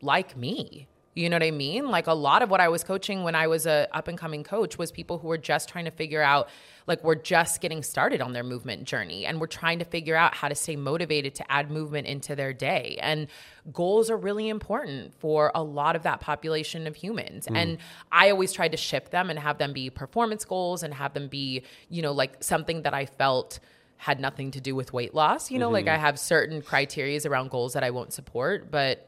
like 0.00 0.36
me. 0.36 0.86
You 1.18 1.28
know 1.28 1.34
what 1.34 1.42
I 1.42 1.50
mean? 1.50 1.88
Like 1.88 2.06
a 2.06 2.14
lot 2.14 2.42
of 2.42 2.50
what 2.50 2.60
I 2.60 2.68
was 2.68 2.84
coaching 2.84 3.24
when 3.24 3.34
I 3.34 3.48
was 3.48 3.66
a 3.66 3.88
up 3.92 4.06
and 4.06 4.16
coming 4.16 4.44
coach 4.44 4.78
was 4.78 4.92
people 4.92 5.18
who 5.18 5.26
were 5.26 5.36
just 5.36 5.68
trying 5.68 5.86
to 5.86 5.90
figure 5.90 6.22
out 6.22 6.48
like 6.86 7.02
we're 7.02 7.16
just 7.16 7.60
getting 7.60 7.82
started 7.82 8.20
on 8.20 8.32
their 8.32 8.44
movement 8.44 8.84
journey 8.84 9.26
and 9.26 9.40
we're 9.40 9.48
trying 9.48 9.80
to 9.80 9.84
figure 9.84 10.14
out 10.14 10.34
how 10.34 10.48
to 10.48 10.54
stay 10.54 10.76
motivated 10.76 11.34
to 11.34 11.52
add 11.52 11.72
movement 11.72 12.06
into 12.06 12.36
their 12.36 12.52
day. 12.52 12.98
And 13.02 13.26
goals 13.72 14.10
are 14.10 14.16
really 14.16 14.48
important 14.48 15.12
for 15.18 15.50
a 15.56 15.62
lot 15.62 15.96
of 15.96 16.04
that 16.04 16.20
population 16.20 16.86
of 16.86 16.94
humans. 16.94 17.48
Mm. 17.48 17.56
And 17.56 17.78
I 18.12 18.30
always 18.30 18.52
tried 18.52 18.70
to 18.70 18.78
shift 18.78 19.10
them 19.10 19.28
and 19.28 19.40
have 19.40 19.58
them 19.58 19.72
be 19.72 19.90
performance 19.90 20.44
goals 20.44 20.84
and 20.84 20.94
have 20.94 21.14
them 21.14 21.26
be, 21.26 21.64
you 21.88 22.00
know, 22.00 22.12
like 22.12 22.44
something 22.44 22.82
that 22.82 22.94
I 22.94 23.06
felt 23.06 23.58
had 23.96 24.20
nothing 24.20 24.52
to 24.52 24.60
do 24.60 24.76
with 24.76 24.92
weight 24.92 25.14
loss. 25.14 25.50
You 25.50 25.58
know, 25.58 25.68
like 25.68 25.86
mm-hmm. 25.86 25.96
I 25.96 25.98
have 25.98 26.18
certain 26.18 26.62
criterias 26.62 27.28
around 27.28 27.50
goals 27.50 27.72
that 27.72 27.82
I 27.82 27.90
won't 27.90 28.12
support, 28.12 28.70
but 28.70 29.07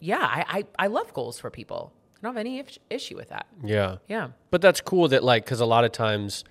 yeah, 0.00 0.18
I, 0.20 0.44
I, 0.78 0.84
I 0.84 0.86
love 0.88 1.12
goals 1.14 1.38
for 1.38 1.50
people. 1.50 1.92
I 2.16 2.18
don't 2.22 2.34
have 2.34 2.40
any 2.40 2.58
if- 2.58 2.78
issue 2.90 3.16
with 3.16 3.28
that. 3.30 3.46
yeah 3.64 3.96
Yeah. 4.08 4.28
But 4.50 4.60
that's 4.62 4.80
cool 4.80 5.08
that 5.08 5.22
like 5.24 5.44
because 5.44 5.60
a 5.60 5.66
lot 5.66 5.84
of 5.84 5.92
times 5.92 6.44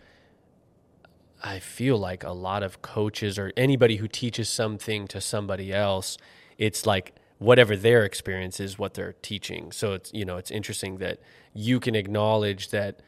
I 1.43 1.59
feel 1.59 1.97
like 1.97 2.23
a 2.23 2.31
lot 2.31 2.63
of 2.63 2.81
coaches 2.81 3.37
or 3.37 3.51
anybody 3.55 3.97
who 3.97 4.07
teaches 4.07 4.49
something 4.49 5.07
to 5.09 5.21
somebody 5.21 5.71
else, 5.73 6.17
it's 6.57 6.85
like 6.85 7.15
whatever 7.37 7.75
their 7.75 8.03
experience 8.05 8.59
is 8.59 8.79
what 8.79 8.93
they're 8.93 9.13
teaching. 9.21 9.71
So 9.71 9.93
it's 9.93 10.11
you 10.13 10.25
know 10.25 10.37
it's 10.37 10.51
interesting 10.51 10.97
that 10.97 11.19
you 11.53 11.79
can 11.79 11.93
acknowledge 11.95 12.69
that 12.69 13.01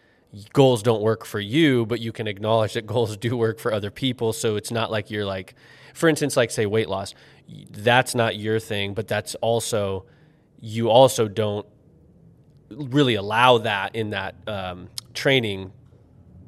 goals 0.53 0.83
don't 0.83 1.01
work 1.01 1.25
for 1.25 1.39
you, 1.39 1.85
but 1.85 1.99
you 1.99 2.11
can 2.11 2.27
acknowledge 2.27 2.73
that 2.73 2.85
goals 2.85 3.15
do 3.17 3.37
work 3.37 3.59
for 3.59 3.73
other 3.73 3.89
people. 3.89 4.33
So 4.33 4.55
it's 4.55 4.71
not 4.71 4.91
like 4.91 5.09
you're 5.09 5.25
like, 5.25 5.55
for 5.93 6.09
instance, 6.09 6.35
like 6.37 6.51
say 6.51 6.65
weight 6.65 6.89
loss, 6.89 7.15
that's 7.71 8.13
not 8.13 8.35
your 8.35 8.59
thing, 8.59 8.93
but 8.93 9.07
that's 9.07 9.35
also 9.35 10.05
you 10.59 10.89
also 10.89 11.27
don't 11.27 11.65
really 12.69 13.15
allow 13.15 13.57
that 13.59 13.95
in 13.95 14.09
that 14.11 14.35
um, 14.47 14.89
training 15.13 15.71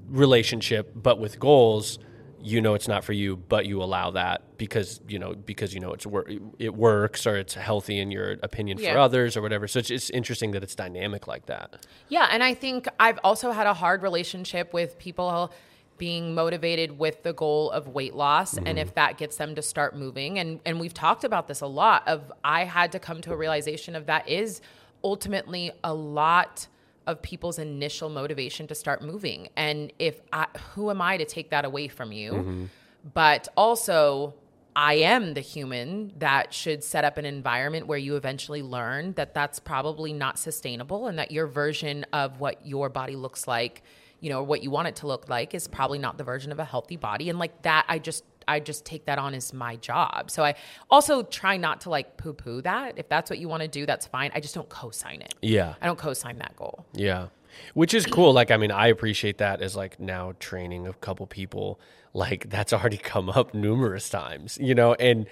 relationship 0.08 0.92
but 0.96 1.20
with 1.20 1.40
goals 1.40 2.00
you 2.42 2.62
know 2.62 2.74
it's 2.74 2.88
not 2.88 3.04
for 3.04 3.14
you 3.14 3.36
but 3.36 3.66
you 3.66 3.84
allow 3.84 4.10
that 4.12 4.58
because 4.58 5.02
you 5.08 5.20
know 5.20 5.34
because 5.34 5.74
you 5.74 5.80
know 5.80 5.94
it's 5.94 6.06
wor- 6.06 6.28
it 6.58 6.74
works 6.74 7.28
or 7.28 7.36
it's 7.38 7.54
healthy 7.54 8.00
in 8.00 8.10
your 8.12 8.38
opinion 8.42 8.78
for 8.78 8.98
others 8.98 9.38
or 9.38 9.42
whatever 9.42 9.68
so 9.68 9.80
it's, 9.80 9.92
it's 9.92 10.10
interesting 10.10 10.52
that 10.52 10.64
it's 10.64 10.74
dynamic 10.76 11.28
like 11.28 11.46
that 11.46 11.86
Yeah. 12.10 12.28
And 12.32 12.44
I 12.44 12.54
think 12.56 12.88
I've 13.00 13.20
also 13.24 13.52
had 13.52 13.68
a 13.68 13.74
hard 13.74 14.02
relationship 14.02 14.74
with 14.74 14.98
people 14.98 15.54
being 16.00 16.34
motivated 16.34 16.98
with 16.98 17.22
the 17.22 17.34
goal 17.34 17.70
of 17.70 17.88
weight 17.90 18.16
loss 18.16 18.58
and 18.58 18.80
if 18.80 18.88
mm-hmm. 18.88 18.96
that 18.96 19.18
gets 19.18 19.36
them 19.36 19.54
to 19.54 19.62
start 19.62 19.96
moving. 19.96 20.40
And 20.40 20.60
and 20.66 20.80
we've 20.80 20.94
talked 20.94 21.24
about 21.24 21.48
this 21.48 21.62
a 21.62 21.68
lot 21.68 22.08
of 22.08 22.32
I 22.44 22.64
had 22.64 22.92
to 22.94 23.00
come 23.00 23.22
to 23.22 23.34
a 23.34 23.36
realization 23.36 23.96
of 23.96 24.08
that 24.08 24.28
is 24.28 24.62
ultimately 25.04 25.72
a 25.84 25.94
lot 25.94 26.68
of 27.06 27.22
people's 27.22 27.60
initial 27.60 28.10
motivation 28.10 28.68
to 28.68 28.76
start 28.76 29.02
moving. 29.02 29.50
And 29.56 29.92
if 30.00 30.22
I, 30.32 30.48
who 30.74 30.90
am 30.90 31.02
I 31.02 31.18
to 31.18 31.26
take 31.26 31.50
that 31.50 31.66
away 31.66 31.88
from 31.88 32.12
you? 32.12 32.32
Mm-hmm. 32.32 32.66
But 33.14 33.48
also 33.56 34.36
I 34.76 34.94
am 34.96 35.34
the 35.34 35.42
human 35.42 36.14
that 36.20 36.54
should 36.54 36.84
set 36.84 37.04
up 37.04 37.18
an 37.18 37.26
environment 37.26 37.88
where 37.88 37.98
you 37.98 38.16
eventually 38.16 38.62
learn 38.62 39.14
that 39.14 39.34
that's 39.34 39.60
probably 39.60 40.14
not 40.14 40.38
sustainable 40.38 41.08
and 41.08 41.18
that 41.18 41.32
your 41.32 41.48
version 41.48 42.06
of 42.14 42.40
what 42.40 42.66
your 42.66 42.90
body 42.90 43.16
looks 43.16 43.48
like, 43.48 43.82
you 44.20 44.30
know, 44.30 44.44
what 44.44 44.64
you 44.64 44.72
want 44.72 44.88
it 44.88 44.96
to 44.98 45.08
look 45.08 45.30
like 45.30 45.54
is 45.54 45.68
probably 45.68 46.00
not 46.00 46.18
the 46.18 46.24
version 46.24 46.52
of 46.52 46.60
a 46.60 46.66
healthy 46.66 46.98
body. 46.98 47.30
And 47.30 47.40
like 47.40 47.62
that, 47.64 47.86
I 47.88 48.00
just, 48.00 48.24
I 48.48 48.60
just 48.60 48.86
take 48.86 49.06
that 49.06 49.20
on 49.20 49.34
as 49.34 49.54
my 49.54 49.76
job. 49.78 50.32
So 50.32 50.44
I 50.44 50.56
also 50.90 51.24
try 51.24 51.58
not 51.58 51.82
to 51.82 51.90
like 51.90 52.18
poo 52.18 52.34
poo 52.34 52.62
that. 52.62 52.98
If 52.98 53.08
that's 53.10 53.30
what 53.30 53.40
you 53.40 53.48
want 53.48 53.62
to 53.62 53.68
do, 53.68 53.86
that's 53.86 54.08
fine. 54.08 54.32
I 54.34 54.40
just 54.40 54.56
don't 54.56 54.70
co 54.70 54.92
sign 54.92 55.22
it. 55.22 55.34
yeah 55.42 55.76
I 55.82 55.86
don't 55.86 56.00
co 56.00 56.14
sign 56.14 56.38
that 56.40 56.56
goal. 56.56 56.86
Yeah. 56.94 57.28
Which 57.74 57.94
is 57.94 58.06
cool. 58.06 58.34
Like, 58.34 58.52
I 58.52 58.58
mean, 58.58 58.72
I 58.72 58.88
appreciate 58.88 59.38
that 59.40 59.62
as 59.62 59.76
like 59.76 60.00
now 60.00 60.34
training 60.40 60.88
a 60.88 60.94
couple 60.94 61.26
people. 61.28 61.80
Like, 62.14 62.50
that's 62.50 62.74
already 62.74 62.98
come 63.14 63.30
up 63.30 63.54
numerous 63.54 64.10
times, 64.10 64.58
you 64.62 64.76
know? 64.76 64.94
And 64.96 65.28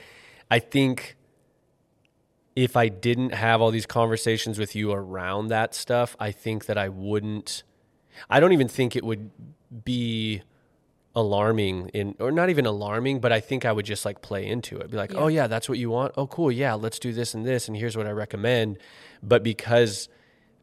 I 0.49 0.59
think 0.59 1.15
if 2.55 2.75
I 2.75 2.87
didn't 2.87 3.33
have 3.33 3.61
all 3.61 3.69
these 3.69 3.85
conversations 3.85 4.57
with 4.57 4.75
you 4.75 4.91
around 4.91 5.49
that 5.49 5.75
stuff, 5.75 6.15
I 6.19 6.31
think 6.31 6.65
that 6.65 6.77
I 6.77 6.89
wouldn't, 6.89 7.61
I 8.29 8.39
don't 8.39 8.53
even 8.53 8.67
think 8.67 8.95
it 8.95 9.03
would 9.03 9.31
be 9.83 10.41
alarming 11.15 11.89
in 11.95 12.15
or 12.19 12.31
not 12.31 12.47
even 12.51 12.67
alarming 12.67 13.19
but 13.19 13.31
i 13.31 13.39
think 13.39 13.65
i 13.65 13.71
would 13.71 13.85
just 13.85 14.05
like 14.05 14.21
play 14.21 14.45
into 14.45 14.77
it. 14.77 14.91
Be 14.91 14.97
like 14.97 15.15
oh 15.15 15.27
yeah. 15.27 15.47
that's 15.47 15.67
what 15.67 15.79
you 15.79 15.89
want? 15.89 16.13
Oh 16.15 16.27
cool. 16.27 16.51
Yeah 16.51 16.75
let's 16.75 16.99
do 16.99 17.11
this 17.11 17.33
and 17.33 17.45
this 17.45 17.67
and 17.67 17.75
here's 17.75 17.97
what 17.97 18.05
i 18.05 18.11
recommend. 18.11 18.77
But 19.23 19.41
because 19.41 20.09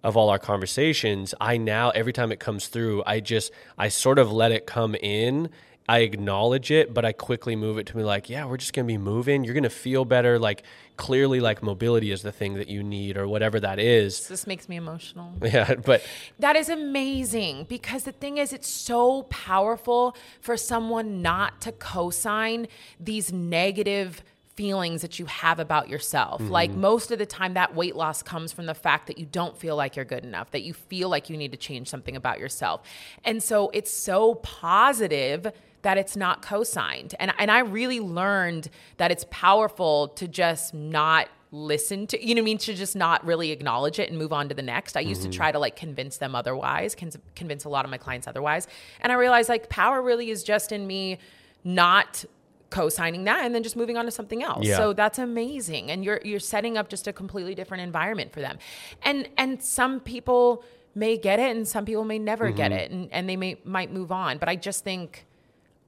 of 0.04 0.16
all 0.16 0.28
our 0.28 0.38
conversations, 0.38 1.34
I 1.40 1.56
now 1.56 1.90
every 1.90 2.12
time 2.12 2.30
it 2.30 2.38
comes 2.38 2.68
through, 2.68 3.02
I 3.04 3.18
just 3.20 3.50
I 3.76 3.88
sort 3.88 4.18
of 4.18 4.30
let 4.30 4.52
it 4.52 4.66
come 4.66 4.94
in. 4.94 5.48
I 5.86 5.98
acknowledge 5.98 6.70
it, 6.70 6.94
but 6.94 7.04
I 7.04 7.12
quickly 7.12 7.56
move 7.56 7.76
it 7.76 7.86
to 7.88 7.96
me 7.96 8.04
like, 8.04 8.30
yeah, 8.30 8.46
we're 8.46 8.56
just 8.56 8.72
gonna 8.72 8.86
be 8.86 8.96
moving. 8.96 9.44
You're 9.44 9.54
gonna 9.54 9.68
feel 9.68 10.06
better. 10.06 10.38
Like 10.38 10.62
clearly, 10.96 11.40
like 11.40 11.62
mobility 11.62 12.10
is 12.10 12.22
the 12.22 12.32
thing 12.32 12.54
that 12.54 12.68
you 12.68 12.82
need, 12.82 13.18
or 13.18 13.28
whatever 13.28 13.60
that 13.60 13.78
is. 13.78 14.26
This 14.28 14.46
makes 14.46 14.68
me 14.68 14.76
emotional. 14.76 15.32
Yeah, 15.42 15.74
but 15.74 16.02
That 16.38 16.56
is 16.56 16.68
amazing 16.70 17.66
because 17.68 18.04
the 18.04 18.12
thing 18.12 18.38
is, 18.38 18.52
it's 18.52 18.68
so 18.68 19.24
powerful 19.24 20.16
for 20.40 20.56
someone 20.56 21.20
not 21.20 21.60
to 21.62 21.72
co 21.72 22.08
sign 22.10 22.66
these 22.98 23.30
negative 23.32 24.22
feelings 24.54 25.02
that 25.02 25.18
you 25.18 25.26
have 25.26 25.58
about 25.58 25.88
yourself. 25.88 26.40
Mm-hmm. 26.40 26.50
Like 26.52 26.70
most 26.70 27.10
of 27.10 27.18
the 27.18 27.26
time, 27.26 27.54
that 27.54 27.74
weight 27.74 27.96
loss 27.96 28.22
comes 28.22 28.52
from 28.52 28.66
the 28.66 28.74
fact 28.74 29.06
that 29.08 29.18
you 29.18 29.26
don't 29.26 29.58
feel 29.58 29.76
like 29.76 29.96
you're 29.96 30.04
good 30.04 30.24
enough, 30.24 30.50
that 30.52 30.62
you 30.62 30.72
feel 30.72 31.08
like 31.08 31.28
you 31.28 31.36
need 31.36 31.50
to 31.52 31.58
change 31.58 31.88
something 31.88 32.16
about 32.16 32.38
yourself. 32.38 32.82
And 33.24 33.42
so 33.42 33.70
it's 33.74 33.92
so 33.92 34.36
positive 34.36 35.52
that 35.84 35.96
it's 35.96 36.16
not 36.16 36.42
co-signed. 36.42 37.14
And 37.20 37.32
and 37.38 37.50
I 37.50 37.60
really 37.60 38.00
learned 38.00 38.68
that 38.96 39.10
it's 39.10 39.24
powerful 39.30 40.08
to 40.08 40.26
just 40.28 40.74
not 40.74 41.28
listen 41.52 42.04
to 42.08 42.16
you 42.20 42.34
know 42.34 42.40
what 42.40 42.46
I 42.46 42.50
mean 42.50 42.58
to 42.58 42.74
just 42.74 42.96
not 42.96 43.24
really 43.24 43.52
acknowledge 43.52 44.00
it 44.00 44.08
and 44.10 44.18
move 44.18 44.32
on 44.32 44.48
to 44.48 44.54
the 44.56 44.62
next. 44.62 44.96
I 44.96 45.00
used 45.00 45.22
to 45.22 45.28
try 45.28 45.52
to 45.52 45.58
like 45.60 45.76
convince 45.76 46.16
them 46.16 46.34
otherwise, 46.34 46.96
con- 46.96 47.12
convince 47.36 47.64
a 47.64 47.68
lot 47.68 47.84
of 47.84 47.90
my 47.92 47.98
clients 47.98 48.26
otherwise. 48.26 48.66
And 49.00 49.12
I 49.12 49.14
realized 49.14 49.48
like 49.48 49.68
power 49.68 50.02
really 50.02 50.30
is 50.30 50.42
just 50.42 50.72
in 50.72 50.86
me 50.86 51.18
not 51.62 52.24
co-signing 52.70 53.22
that 53.24 53.44
and 53.44 53.54
then 53.54 53.62
just 53.62 53.76
moving 53.76 53.96
on 53.96 54.04
to 54.04 54.10
something 54.10 54.42
else. 54.42 54.66
Yeah. 54.66 54.78
So 54.78 54.92
that's 54.94 55.20
amazing. 55.20 55.92
And 55.92 56.04
you're 56.04 56.20
you're 56.24 56.40
setting 56.40 56.76
up 56.76 56.88
just 56.88 57.06
a 57.06 57.12
completely 57.12 57.54
different 57.54 57.82
environment 57.84 58.32
for 58.32 58.40
them. 58.40 58.58
And 59.04 59.28
and 59.38 59.62
some 59.62 60.00
people 60.00 60.64
may 60.96 61.16
get 61.16 61.38
it 61.38 61.54
and 61.56 61.68
some 61.68 61.84
people 61.84 62.04
may 62.04 62.18
never 62.18 62.50
get 62.50 62.72
Mm-hmm. 62.72 62.80
it 62.80 62.90
and, 62.90 63.12
and 63.12 63.28
they 63.28 63.36
may 63.36 63.58
might 63.64 63.92
move 63.92 64.10
on. 64.10 64.38
But 64.38 64.48
I 64.48 64.56
just 64.56 64.82
think 64.82 65.26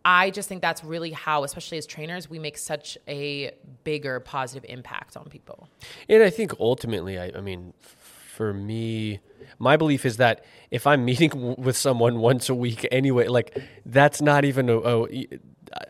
I 0.07 0.31
just 0.31 0.49
think 0.49 0.63
that's 0.63 0.85
really 0.85 1.11
how, 1.11 1.43
especially 1.43 1.79
as 1.79 1.87
trainers, 1.87 2.31
we 2.31 2.39
make 2.39 2.57
such 2.59 2.97
a 3.09 3.51
bigger 3.83 4.21
positive 4.21 4.65
impact 4.71 5.17
on 5.17 5.25
people. 5.25 5.69
And 6.09 6.23
I 6.23 6.31
think 6.31 6.53
ultimately, 6.61 7.19
I, 7.19 7.33
I 7.35 7.41
mean, 7.41 7.75
for 7.81 8.55
me, 8.55 9.19
my 9.59 9.77
belief 9.77 10.07
is 10.07 10.19
that 10.19 10.45
if 10.71 10.87
I'm 10.87 11.05
meeting 11.05 11.31
w- 11.31 11.57
with 11.59 11.77
someone 11.77 12.21
once 12.21 12.49
a 12.49 12.55
week 12.55 12.87
anyway, 12.93 13.27
like 13.27 13.61
that's 13.85 14.23
not 14.23 14.45
even 14.45 14.69
a, 14.69 14.79
a 14.79 15.27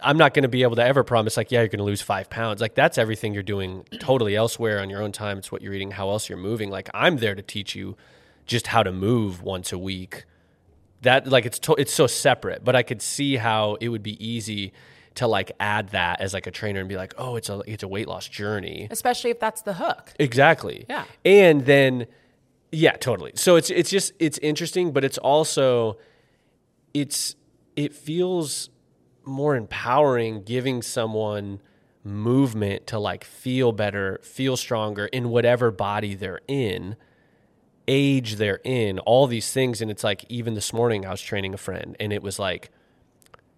I'm 0.00 0.16
not 0.16 0.32
going 0.32 0.44
to 0.44 0.48
be 0.48 0.62
able 0.62 0.76
to 0.76 0.84
ever 0.84 1.04
promise 1.04 1.36
like, 1.36 1.52
yeah, 1.52 1.60
you're 1.60 1.68
going 1.68 1.78
to 1.78 1.84
lose 1.84 2.00
five 2.00 2.30
pounds. 2.30 2.62
Like 2.62 2.74
that's 2.74 2.96
everything 2.96 3.34
you're 3.34 3.42
doing 3.42 3.84
totally 4.00 4.34
elsewhere 4.34 4.80
on 4.80 4.88
your 4.88 5.02
own 5.02 5.12
time. 5.12 5.36
It's 5.36 5.52
what 5.52 5.60
you're 5.60 5.74
eating, 5.74 5.90
how 5.90 6.08
else 6.08 6.30
you're 6.30 6.38
moving. 6.38 6.70
Like 6.70 6.88
I'm 6.94 7.18
there 7.18 7.34
to 7.34 7.42
teach 7.42 7.74
you 7.74 7.98
just 8.46 8.68
how 8.68 8.82
to 8.82 8.92
move 8.92 9.42
once 9.42 9.72
a 9.72 9.78
week. 9.78 10.24
That 11.02 11.26
like 11.26 11.46
it's 11.46 11.58
to, 11.60 11.74
it's 11.74 11.92
so 11.92 12.06
separate, 12.06 12.64
but 12.64 12.74
I 12.74 12.82
could 12.82 13.02
see 13.02 13.36
how 13.36 13.76
it 13.80 13.88
would 13.88 14.02
be 14.02 14.24
easy 14.24 14.72
to 15.16 15.26
like 15.26 15.52
add 15.60 15.90
that 15.90 16.20
as 16.20 16.34
like 16.34 16.46
a 16.46 16.50
trainer 16.50 16.80
and 16.80 16.88
be 16.88 16.96
like, 16.96 17.14
oh, 17.18 17.36
it's 17.36 17.48
a 17.48 17.62
it's 17.66 17.82
a 17.82 17.88
weight 17.88 18.08
loss 18.08 18.28
journey. 18.28 18.88
Especially 18.90 19.30
if 19.30 19.40
that's 19.40 19.62
the 19.62 19.74
hook. 19.74 20.12
Exactly. 20.18 20.86
Yeah. 20.88 21.04
And 21.24 21.66
then 21.66 22.06
yeah, 22.72 22.92
totally. 22.92 23.32
So 23.34 23.56
it's 23.56 23.70
it's 23.70 23.90
just 23.90 24.12
it's 24.18 24.38
interesting, 24.38 24.92
but 24.92 25.04
it's 25.04 25.18
also 25.18 25.98
it's 26.94 27.36
it 27.76 27.94
feels 27.94 28.70
more 29.24 29.56
empowering 29.56 30.42
giving 30.42 30.82
someone 30.82 31.60
movement 32.04 32.86
to 32.88 32.98
like 32.98 33.24
feel 33.24 33.72
better, 33.72 34.20
feel 34.22 34.56
stronger 34.56 35.06
in 35.06 35.28
whatever 35.28 35.70
body 35.70 36.14
they're 36.14 36.40
in, 36.46 36.96
age 37.88 38.36
they're 38.36 38.60
in, 38.64 38.98
all 39.00 39.26
these 39.26 39.52
things. 39.52 39.80
And 39.80 39.90
it's 39.90 40.04
like 40.04 40.24
even 40.28 40.54
this 40.54 40.72
morning 40.72 41.06
I 41.06 41.10
was 41.10 41.20
training 41.20 41.54
a 41.54 41.58
friend 41.58 41.96
and 42.00 42.12
it 42.12 42.22
was 42.22 42.38
like 42.38 42.70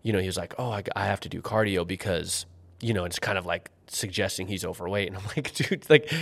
you 0.02 0.12
know, 0.12 0.20
he 0.20 0.26
was 0.26 0.36
like, 0.36 0.54
"Oh, 0.58 0.70
I, 0.70 0.82
I 0.96 1.04
have 1.06 1.20
to 1.20 1.28
do 1.28 1.42
cardio 1.42 1.86
because, 1.86 2.46
you 2.80 2.94
know, 2.94 3.04
it's 3.04 3.18
kind 3.18 3.36
of 3.36 3.46
like 3.46 3.70
suggesting 3.90 4.46
he's 4.48 4.64
overweight." 4.64 5.08
And 5.08 5.16
I'm 5.16 5.24
like, 5.36 5.52
"Dude, 5.54 5.88
like, 5.90 6.12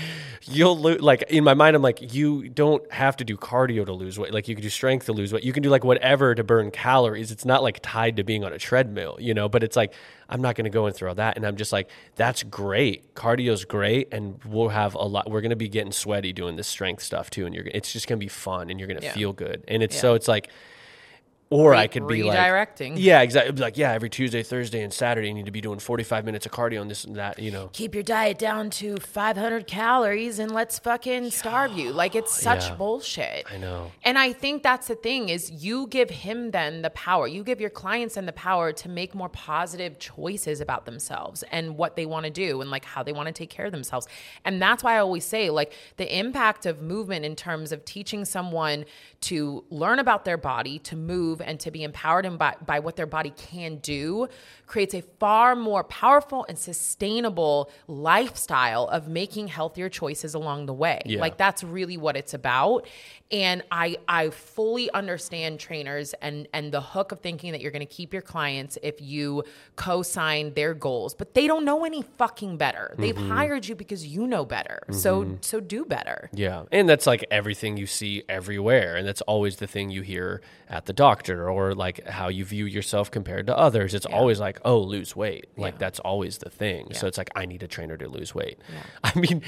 you'll 0.43 0.79
lose." 0.79 1.01
Like 1.01 1.23
in 1.29 1.45
my 1.45 1.55
mind, 1.55 1.77
I'm 1.77 1.83
like, 1.83 2.15
"You 2.15 2.49
don't 2.49 2.91
have 2.93 3.17
to 3.19 3.25
do 3.25 3.37
cardio 3.37 3.85
to 3.87 3.93
lose 3.93 4.19
weight. 4.19 4.33
Like, 4.33 4.49
you 4.49 4.55
can 4.55 4.63
do 4.63 4.71
strength 4.71 5.07
to 5.07 5.13
lose 5.13 5.33
weight. 5.33 5.45
You 5.45 5.53
can 5.53 5.63
do 5.63 5.69
like 5.71 5.85
whatever 5.85 6.35
to 6.35 6.45
burn 6.45 6.71
calories. 6.71 7.31
It's 7.31 7.45
not 7.45 7.63
like 7.63 7.81
tied 7.83 8.17
to 8.17 8.25
being 8.25 8.45
on 8.45 8.53
a 8.53 8.59
treadmill, 8.59 9.17
you 9.21 9.35
know." 9.35 9.49
But 9.49 9.63
it's 9.63 9.77
like 9.77 9.93
I'm 10.29 10.41
not 10.43 10.55
going 10.57 10.65
to 10.65 10.71
go 10.71 10.87
and 10.87 10.95
throw 10.97 11.15
that. 11.15 11.37
And 11.37 11.47
I'm 11.47 11.57
just 11.57 11.73
like, 11.73 11.89
"That's 12.17 12.43
great. 12.43 13.15
Cardio's 13.15 13.65
great, 13.65 14.09
and 14.13 14.41
we'll 14.45 14.69
have 14.71 14.95
a 14.95 15.05
lot. 15.05 15.31
We're 15.31 15.41
going 15.41 15.51
to 15.51 15.57
be 15.57 15.69
getting 15.69 15.93
sweaty 15.93 16.33
doing 16.33 16.57
this 16.57 16.67
strength 16.69 17.03
stuff 17.03 17.31
too, 17.31 17.47
and 17.47 17.55
you're. 17.55 17.67
It's 17.67 17.93
just 17.93 18.09
going 18.09 18.19
to 18.19 18.25
be 18.25 18.29
fun, 18.29 18.71
and 18.71 18.79
you're 18.81 18.89
going 18.89 19.01
to 19.01 19.07
Yeah. 19.07 19.13
feel 19.13 19.33
good. 19.33 19.65
And 19.69 19.83
it's 19.83 19.95
Yeah. 19.97 20.01
so 20.03 20.15
it's 20.15 20.29
like." 20.29 20.49
Or 21.49 21.71
Re- 21.73 21.79
I 21.79 21.87
could 21.87 22.09
be 22.09 22.25
like 22.25 22.37
redirecting. 22.37 22.95
yeah, 22.97 23.21
exactly. 23.21 23.47
It'd 23.47 23.55
be 23.55 23.63
like, 23.63 23.77
yeah, 23.79 23.93
every 23.93 24.11
Tuesday, 24.11 24.43
Thursday, 24.43 24.83
and 24.83 24.93
Saturday, 24.93 25.29
you 25.29 25.35
need 25.35 25.47
to 25.47 25.53
be 25.53 25.61
doing 25.61 25.79
45 25.79 26.25
minutes 26.25 26.45
of 26.45 26.51
cardio 26.51 26.81
and 26.81 26.91
this 26.91 27.05
and 27.05 27.15
that, 27.15 27.39
you 27.39 27.53
know. 27.53 27.71
Keep 27.73 27.95
your 27.95 28.03
diet 28.03 28.37
down 28.37 28.69
to 28.71 28.97
500 28.97 29.69
calories 29.69 30.41
and 30.41 30.51
let's 30.51 30.81
fucking 30.81 31.31
starve 31.31 31.73
you. 31.79 31.93
Like 31.93 32.17
it's 32.17 32.33
such 32.35 32.65
Yeah. 32.71 32.75
bullshit. 32.75 33.47
I 33.49 33.59
know. 33.59 33.93
And 34.03 34.19
I 34.19 34.33
think 34.33 34.65
that's 34.65 34.89
the 34.89 34.97
thing 34.97 35.29
is 35.29 35.51
you 35.53 35.87
give 35.87 36.11
him 36.11 36.51
then 36.51 36.83
the 36.83 36.91
power. 36.91 37.29
You 37.29 37.45
give 37.45 37.61
your 37.61 37.71
clients 37.71 38.17
then 38.17 38.27
the 38.27 38.33
power 38.33 38.73
to 38.73 38.89
make 38.89 39.15
more 39.15 39.29
positive 39.29 40.01
choices 40.01 40.61
about 40.61 40.85
themselves 40.85 41.45
and 41.53 41.77
what 41.79 41.95
they 41.95 42.07
want 42.07 42.25
to 42.25 42.31
do 42.31 42.61
and 42.61 42.71
like 42.73 42.85
how 42.85 43.05
they 43.05 43.13
want 43.13 43.29
to 43.29 43.33
take 43.33 43.51
care 43.51 43.67
of 43.67 43.73
themselves. 43.73 44.09
And 44.45 44.61
that's 44.61 44.83
why 44.83 44.97
I 44.97 44.99
always 44.99 45.25
say 45.25 45.51
like 45.51 45.73
the 45.97 46.19
impact 46.19 46.67
of 46.67 46.83
movement 46.83 47.25
in 47.25 47.37
terms 47.37 47.71
of 47.71 47.85
teaching 47.85 48.25
someone 48.25 48.85
to 49.21 49.65
learn 49.71 50.01
about 50.01 50.25
their 50.25 50.37
body, 50.37 50.81
to 50.81 50.97
move 50.97 51.36
and 51.45 51.59
to 51.61 51.71
be 51.71 51.83
empowered 51.83 52.27
and 52.27 52.39
by, 52.39 52.55
by 52.65 52.79
what 52.81 52.97
their 52.97 53.07
body 53.07 53.31
can 53.37 53.77
do 53.77 54.29
creates 54.67 54.95
a 54.95 55.03
far 55.21 55.55
more 55.57 55.85
powerful 55.85 56.45
and 56.49 56.59
sustainable 56.59 57.71
lifestyle 57.89 58.87
of 58.89 59.09
making 59.09 59.49
healthier 59.49 59.89
choices 59.89 60.35
along 60.35 60.67
the 60.67 60.73
way. 60.75 61.01
Yeah. 61.05 61.21
Like 61.21 61.37
that's 61.37 61.63
really 61.65 61.97
what 61.97 62.17
it's 62.17 62.35
about 62.35 62.87
and 63.33 63.61
i 63.73 63.97
i 64.07 64.31
fully 64.31 64.89
understand 64.93 65.59
trainers 65.59 66.15
and 66.23 66.47
and 66.53 66.71
the 66.71 66.81
hook 66.81 67.11
of 67.11 67.19
thinking 67.19 67.51
that 67.51 67.61
you're 67.61 67.73
going 67.73 67.81
to 67.85 67.95
keep 68.01 68.13
your 68.13 68.23
clients 68.23 68.79
if 68.85 69.01
you 69.01 69.43
co-sign 69.75 70.55
their 70.55 70.73
goals 70.75 71.13
but 71.13 71.35
they 71.35 71.49
don't 71.49 71.65
know 71.65 71.85
any 71.85 72.03
fucking 72.19 72.57
better 72.57 72.95
they've 72.99 73.17
Mm-hmm. 73.17 73.31
hired 73.31 73.67
you 73.67 73.75
because 73.75 74.07
you 74.07 74.27
know 74.29 74.45
better 74.45 74.79
so 74.93 75.39
so 75.41 75.59
do 75.59 75.85
better 75.85 76.29
Yeah. 76.33 76.65
And 76.71 76.89
that's 76.89 77.07
like 77.07 77.25
everything 77.31 77.77
you 77.79 77.87
see 77.87 78.23
everywhere. 78.29 78.95
And 78.97 79.09
that's 79.09 79.23
always 79.23 79.57
the 79.57 79.67
thing 79.67 79.91
you 79.91 80.03
hear 80.03 80.41
at 80.69 80.85
the 80.85 80.93
doctor 80.93 81.26
or 81.31 81.75
like 81.75 82.07
how 82.07 82.29
you 82.29 82.45
view 82.45 82.65
yourself 82.67 83.11
compared 83.11 83.47
to 83.49 83.57
others. 83.57 83.95
It's 83.95 84.07
always 84.07 84.39
like, 84.41 84.59
oh, 84.65 84.79
lose 84.79 85.15
weight. 85.17 85.47
Like 85.57 85.75
Yeah. 85.75 85.79
that's 85.79 86.01
always 86.01 86.39
the 86.39 86.51
thing. 86.51 86.89
So 86.95 87.07
it's 87.07 87.19
like, 87.19 87.31
I 87.35 87.47
need 87.47 87.63
a 87.63 87.69
trainer 87.69 87.97
to 87.97 88.09
lose 88.09 88.35
weight. 88.35 88.59
I 89.05 89.19
mean, 89.19 89.43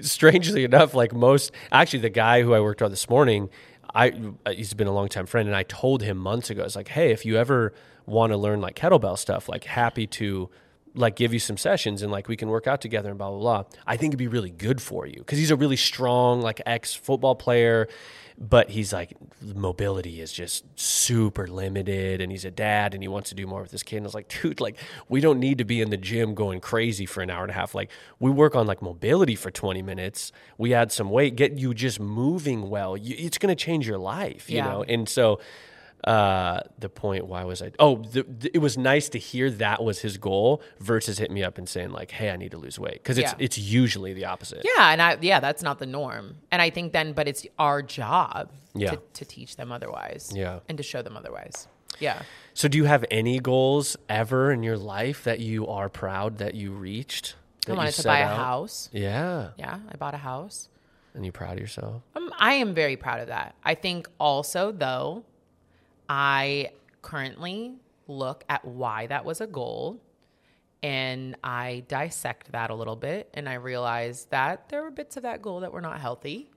strangely 0.00 0.64
enough, 0.64 0.94
like 0.94 1.12
most, 1.14 1.52
actually, 1.72 2.00
the 2.00 2.10
guy 2.10 2.42
who 2.42 2.54
I 2.54 2.60
worked 2.60 2.80
with 2.80 2.90
this 2.90 3.08
morning, 3.08 3.48
I 3.94 4.12
he's 4.50 4.74
been 4.74 4.86
a 4.88 4.92
long 4.92 5.08
time 5.08 5.26
friend, 5.26 5.48
and 5.48 5.56
I 5.56 5.62
told 5.62 6.02
him 6.02 6.16
months 6.18 6.50
ago, 6.50 6.62
I 6.62 6.64
was 6.64 6.76
like, 6.76 6.88
hey, 6.88 7.12
if 7.12 7.24
you 7.24 7.36
ever 7.36 7.72
want 8.04 8.32
to 8.32 8.36
learn 8.36 8.60
like 8.60 8.76
kettlebell 8.76 9.18
stuff, 9.18 9.48
like 9.48 9.64
happy 9.64 10.06
to 10.06 10.50
like 10.94 11.14
give 11.16 11.32
you 11.32 11.38
some 11.38 11.56
sessions 11.58 12.00
and 12.02 12.10
like 12.10 12.26
we 12.26 12.36
can 12.36 12.48
work 12.48 12.66
out 12.66 12.80
together 12.80 13.10
and 13.10 13.18
blah 13.18 13.30
blah 13.30 13.38
blah. 13.38 13.64
I 13.86 13.96
think 13.96 14.10
it'd 14.10 14.18
be 14.18 14.28
really 14.28 14.50
good 14.50 14.80
for 14.80 15.06
you 15.06 15.18
because 15.18 15.38
he's 15.38 15.50
a 15.50 15.56
really 15.56 15.76
strong 15.76 16.40
like 16.40 16.60
ex 16.66 16.94
football 16.94 17.34
player, 17.34 17.86
but 18.38 18.70
he's 18.70 18.92
like 18.92 19.16
mobility 19.42 20.20
is 20.20 20.32
just 20.32 20.64
super 20.78 21.46
limited, 21.46 22.20
and 22.20 22.30
he's 22.30 22.44
a 22.44 22.50
dad 22.50 22.94
and 22.94 23.02
he 23.02 23.08
wants 23.08 23.28
to 23.30 23.34
do 23.34 23.46
more 23.46 23.62
with 23.62 23.70
his 23.70 23.82
kid. 23.82 23.98
And 23.98 24.06
I 24.06 24.08
was 24.08 24.14
like, 24.14 24.28
dude, 24.28 24.60
like 24.60 24.78
we 25.08 25.20
don't 25.20 25.38
need 25.40 25.58
to 25.58 25.64
be 25.64 25.80
in 25.80 25.90
the 25.90 25.96
gym 25.96 26.34
going 26.34 26.60
crazy 26.60 27.06
for 27.06 27.22
an 27.22 27.30
hour 27.30 27.42
and 27.42 27.50
a 27.50 27.54
half. 27.54 27.74
Like 27.74 27.90
we 28.18 28.30
work 28.30 28.54
on 28.54 28.66
like 28.66 28.82
mobility 28.82 29.34
for 29.36 29.50
twenty 29.50 29.82
minutes. 29.82 30.32
We 30.58 30.74
add 30.74 30.92
some 30.92 31.10
weight, 31.10 31.36
get 31.36 31.58
you 31.58 31.72
just 31.74 31.98
moving 32.00 32.68
well. 32.68 32.96
You, 32.96 33.14
it's 33.18 33.38
going 33.38 33.54
to 33.54 33.64
change 33.64 33.86
your 33.88 33.98
life, 33.98 34.50
you 34.50 34.56
Yeah. 34.56 34.64
know. 34.70 34.82
And 34.82 35.08
so 35.08 35.40
uh 36.06 36.60
the 36.78 36.88
point 36.88 37.26
why 37.26 37.42
was 37.44 37.60
i 37.60 37.72
oh 37.80 37.96
the, 37.96 38.22
the- 38.22 38.50
it 38.54 38.58
was 38.58 38.78
nice 38.78 39.08
to 39.08 39.18
hear 39.18 39.50
that 39.50 39.82
was 39.82 39.98
his 40.00 40.18
goal 40.18 40.62
versus 40.78 41.18
hit 41.18 41.30
me 41.32 41.42
up 41.42 41.58
and 41.58 41.68
saying 41.68 41.90
like 41.90 42.12
hey 42.12 42.30
i 42.30 42.36
need 42.36 42.52
to 42.52 42.58
lose 42.58 42.78
weight. 42.78 42.94
Because 43.02 43.18
it's 43.18 43.32
Yeah. 43.32 43.44
it's 43.46 43.58
usually 43.58 44.12
the 44.12 44.24
opposite. 44.26 44.62
Yeah 44.64 44.92
and 44.92 45.02
i 45.02 45.18
yeah 45.20 45.40
that's 45.40 45.62
not 45.62 45.78
the 45.80 45.86
norm. 45.86 46.36
And 46.52 46.62
i 46.62 46.70
think 46.70 46.92
then 46.92 47.12
but 47.12 47.26
it's 47.26 47.44
our 47.58 47.82
job 47.82 48.50
Yeah. 48.74 48.90
to, 48.92 49.00
to 49.14 49.24
teach 49.24 49.56
them 49.56 49.72
otherwise 49.72 50.32
Yeah. 50.34 50.60
and 50.68 50.78
to 50.78 50.84
show 50.84 51.02
them 51.02 51.16
otherwise. 51.16 51.66
Yeah. 51.98 52.22
So 52.54 52.68
do 52.68 52.76
you 52.78 52.84
have 52.84 53.04
any 53.10 53.40
goals 53.40 53.96
ever 54.08 54.52
in 54.52 54.62
your 54.62 54.76
life 54.78 55.24
that 55.24 55.40
you 55.40 55.66
are 55.66 55.88
proud 55.88 56.38
that 56.38 56.54
you 56.54 56.70
reached 56.72 57.34
that 57.66 57.72
i 57.72 57.76
wanted 57.76 57.94
to 57.94 58.02
buy 58.04 58.18
a 58.20 58.28
house. 58.28 58.90
Yeah. 58.92 59.48
Yeah 59.58 59.78
i 59.92 59.96
bought 59.96 60.14
a 60.14 60.18
house. 60.18 60.68
And 61.14 61.24
you 61.26 61.32
proud 61.32 61.54
of 61.54 61.60
yourself? 61.60 62.02
Um, 62.14 62.30
I 62.38 62.52
am 62.54 62.74
very 62.74 62.96
proud 62.96 63.20
of 63.20 63.28
that. 63.28 63.54
I 63.64 63.74
think 63.74 64.06
also, 64.20 64.70
though, 64.70 65.24
I 66.08 66.70
currently 67.02 67.74
look 68.08 68.44
at 68.48 68.64
why 68.64 69.06
that 69.08 69.24
was 69.24 69.40
a 69.40 69.46
goal 69.46 70.00
and 70.82 71.36
I 71.42 71.84
dissect 71.88 72.52
that 72.52 72.70
a 72.70 72.74
little 72.74 72.96
bit 72.96 73.30
and 73.34 73.48
I 73.48 73.54
realize 73.54 74.26
that 74.26 74.68
there 74.68 74.82
were 74.82 74.90
bits 74.90 75.16
of 75.16 75.24
that 75.24 75.42
goal 75.42 75.60
that 75.60 75.72
were 75.72 75.80
not 75.80 76.00
healthy. 76.00 76.50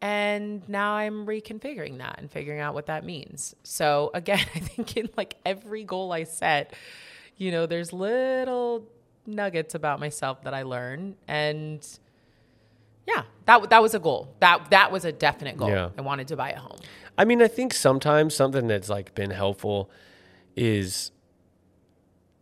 And 0.00 0.68
now 0.68 0.94
I'm 0.94 1.26
reconfiguring 1.26 1.98
that 1.98 2.16
and 2.18 2.30
figuring 2.30 2.60
out 2.60 2.74
what 2.74 2.86
that 2.86 3.04
means. 3.04 3.54
So 3.62 4.10
again, 4.14 4.44
I 4.54 4.60
think 4.60 4.96
in 4.96 5.08
like 5.16 5.36
every 5.44 5.84
goal 5.84 6.12
I 6.12 6.24
set, 6.24 6.74
you 7.36 7.50
know, 7.50 7.66
there's 7.66 7.92
little 7.92 8.86
nuggets 9.26 9.74
about 9.74 10.00
myself 10.00 10.42
that 10.44 10.54
I 10.54 10.62
learn 10.62 11.16
and 11.26 11.86
yeah, 13.08 13.22
that 13.46 13.70
that 13.70 13.82
was 13.82 13.94
a 13.94 13.98
goal. 13.98 14.34
That 14.40 14.68
that 14.70 14.92
was 14.92 15.06
a 15.06 15.12
definite 15.12 15.56
goal. 15.56 15.70
Yeah. 15.70 15.90
I 15.96 16.02
wanted 16.02 16.28
to 16.28 16.36
buy 16.36 16.50
a 16.50 16.58
home. 16.58 16.78
I 17.16 17.24
mean, 17.24 17.40
I 17.40 17.48
think 17.48 17.72
sometimes 17.72 18.34
something 18.34 18.66
that's 18.66 18.90
like 18.90 19.14
been 19.14 19.30
helpful 19.30 19.90
is 20.54 21.10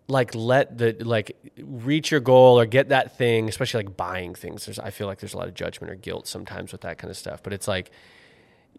like 0.09 0.35
let 0.35 0.77
the 0.77 0.97
like 1.01 1.37
reach 1.63 2.11
your 2.11 2.21
goal 2.21 2.59
or 2.59 2.67
get 2.67 2.89
that 2.89 3.17
thing, 3.17 3.49
especially 3.49 3.85
like 3.85 3.97
buying 3.97 4.35
things. 4.35 4.67
There's 4.67 4.81
I 4.81 4.91
feel 4.91 5.07
like 5.07 5.21
there's 5.21 5.35
a 5.35 5.39
lot 5.39 5.47
of 5.47 5.55
judgment 5.55 5.93
or 5.93 5.95
guilt 5.95 6.27
sometimes 6.27 6.73
with 6.73 6.81
that 6.81 6.99
kind 6.99 7.13
of 7.13 7.17
stuff. 7.17 7.45
But 7.45 7.53
it's 7.53 7.69
like 7.69 7.93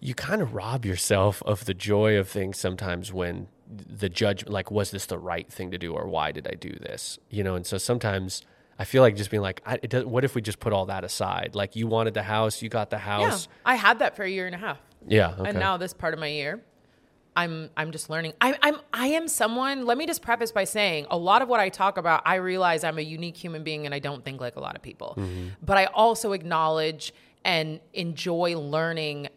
you 0.02 0.14
kind 0.14 0.42
of 0.42 0.54
rob 0.54 0.86
yourself 0.86 1.42
of 1.46 1.66
the 1.66 1.74
joy 1.74 2.18
of 2.18 2.28
things 2.28 2.60
sometimes 2.60 3.14
when 3.14 3.48
the 3.68 4.10
judgment 4.10 4.52
like 4.52 4.70
was 4.72 4.92
this 4.92 5.06
the 5.06 5.18
right 5.18 5.50
thing 5.50 5.72
to 5.72 5.78
do 5.78 5.94
or 5.94 6.06
why 6.06 6.34
did 6.34 6.48
I 6.48 6.56
do 6.56 6.74
this? 6.74 7.18
You 7.30 7.46
know, 7.46 7.56
and 7.56 7.66
so 7.66 7.78
sometimes 7.78 8.42
I 8.80 8.86
feel 8.86 9.02
like 9.02 9.16
just 9.16 9.32
being 9.32 9.42
like, 9.42 9.62
I, 9.66 9.80
it 9.82 9.90
does, 9.90 10.06
what 10.06 10.24
if 10.24 10.36
we 10.36 10.42
just 10.42 10.60
put 10.60 10.74
all 10.74 10.86
that 10.88 11.04
aside? 11.04 11.56
Like 11.56 11.76
you 11.76 11.88
wanted 11.88 12.14
the 12.14 12.24
house, 12.24 12.62
you 12.62 12.70
got 12.70 12.90
the 12.90 12.98
house. 12.98 13.48
Yeah. 13.48 13.72
I 13.72 13.76
had 13.76 14.00
that 14.00 14.16
for 14.16 14.24
a 14.24 14.30
year 14.30 14.46
and 14.46 14.56
a 14.56 14.58
half. 14.60 14.80
Yeah. 15.08 15.36
okay. 15.38 15.50
And 15.50 15.60
now 15.60 15.78
this 15.78 15.94
part 15.94 16.14
of 16.14 16.20
my 16.20 16.28
year, 16.28 16.62
I'm 17.36 17.70
I'm 17.78 17.92
just 17.92 18.10
learning. 18.10 18.34
I, 18.42 18.58
I'm 18.64 18.78
I 18.92 19.08
am 19.10 19.28
someone. 19.28 19.86
Let 19.86 19.98
me 19.98 20.08
just 20.08 20.24
preface 20.24 20.52
by 20.52 20.64
saying 20.64 21.06
a 21.12 21.18
lot 21.18 21.44
of 21.44 21.48
what 21.48 21.60
I 21.60 21.70
talk 21.70 22.00
about. 22.00 22.24
I 22.26 22.36
realize 22.36 22.84
I'm 22.84 22.98
a 22.98 23.04
unique 23.04 23.38
human 23.38 23.64
being, 23.64 23.86
and 23.86 23.94
I 23.94 24.00
don't 24.00 24.26
think 24.26 24.42
like 24.42 24.56
a 24.56 24.60
lot 24.60 24.76
of 24.76 24.82
people. 24.82 25.14
Mm-hmm. 25.18 25.50
But 25.62 25.78
I 25.78 25.86
also 25.86 26.34
acknowledge 26.34 27.14
and 27.46 27.80
enjoy 27.94 28.58
learning 28.58 29.30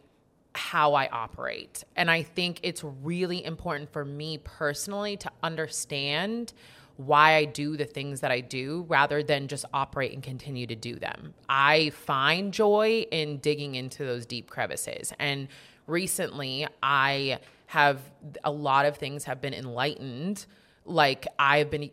how 0.53 0.95
I 0.95 1.07
operate. 1.09 1.83
And 1.95 2.09
I 2.09 2.23
think 2.23 2.59
it's 2.63 2.83
really 2.83 3.45
important 3.45 3.93
for 3.93 4.03
me 4.03 4.39
personally 4.39 5.15
to 5.17 5.31
understand 5.43 6.53
why 6.97 7.35
I 7.35 7.45
do 7.45 7.77
the 7.77 7.85
things 7.85 8.21
that 8.21 8.31
I 8.31 8.41
do 8.41 8.85
rather 8.87 9.23
than 9.23 9.47
just 9.47 9.65
operate 9.73 10.13
and 10.13 10.21
continue 10.21 10.67
to 10.67 10.75
do 10.75 10.95
them. 10.95 11.33
I 11.49 11.91
find 11.91 12.53
joy 12.53 13.05
in 13.11 13.37
digging 13.37 13.75
into 13.75 14.05
those 14.05 14.25
deep 14.25 14.49
crevices. 14.49 15.13
And 15.19 15.47
recently, 15.87 16.67
I 16.83 17.39
have 17.67 17.99
a 18.43 18.51
lot 18.51 18.85
of 18.85 18.97
things 18.97 19.23
have 19.23 19.41
been 19.41 19.53
enlightened. 19.53 20.45
Like 20.85 21.27
I've 21.39 21.69
been 21.69 21.89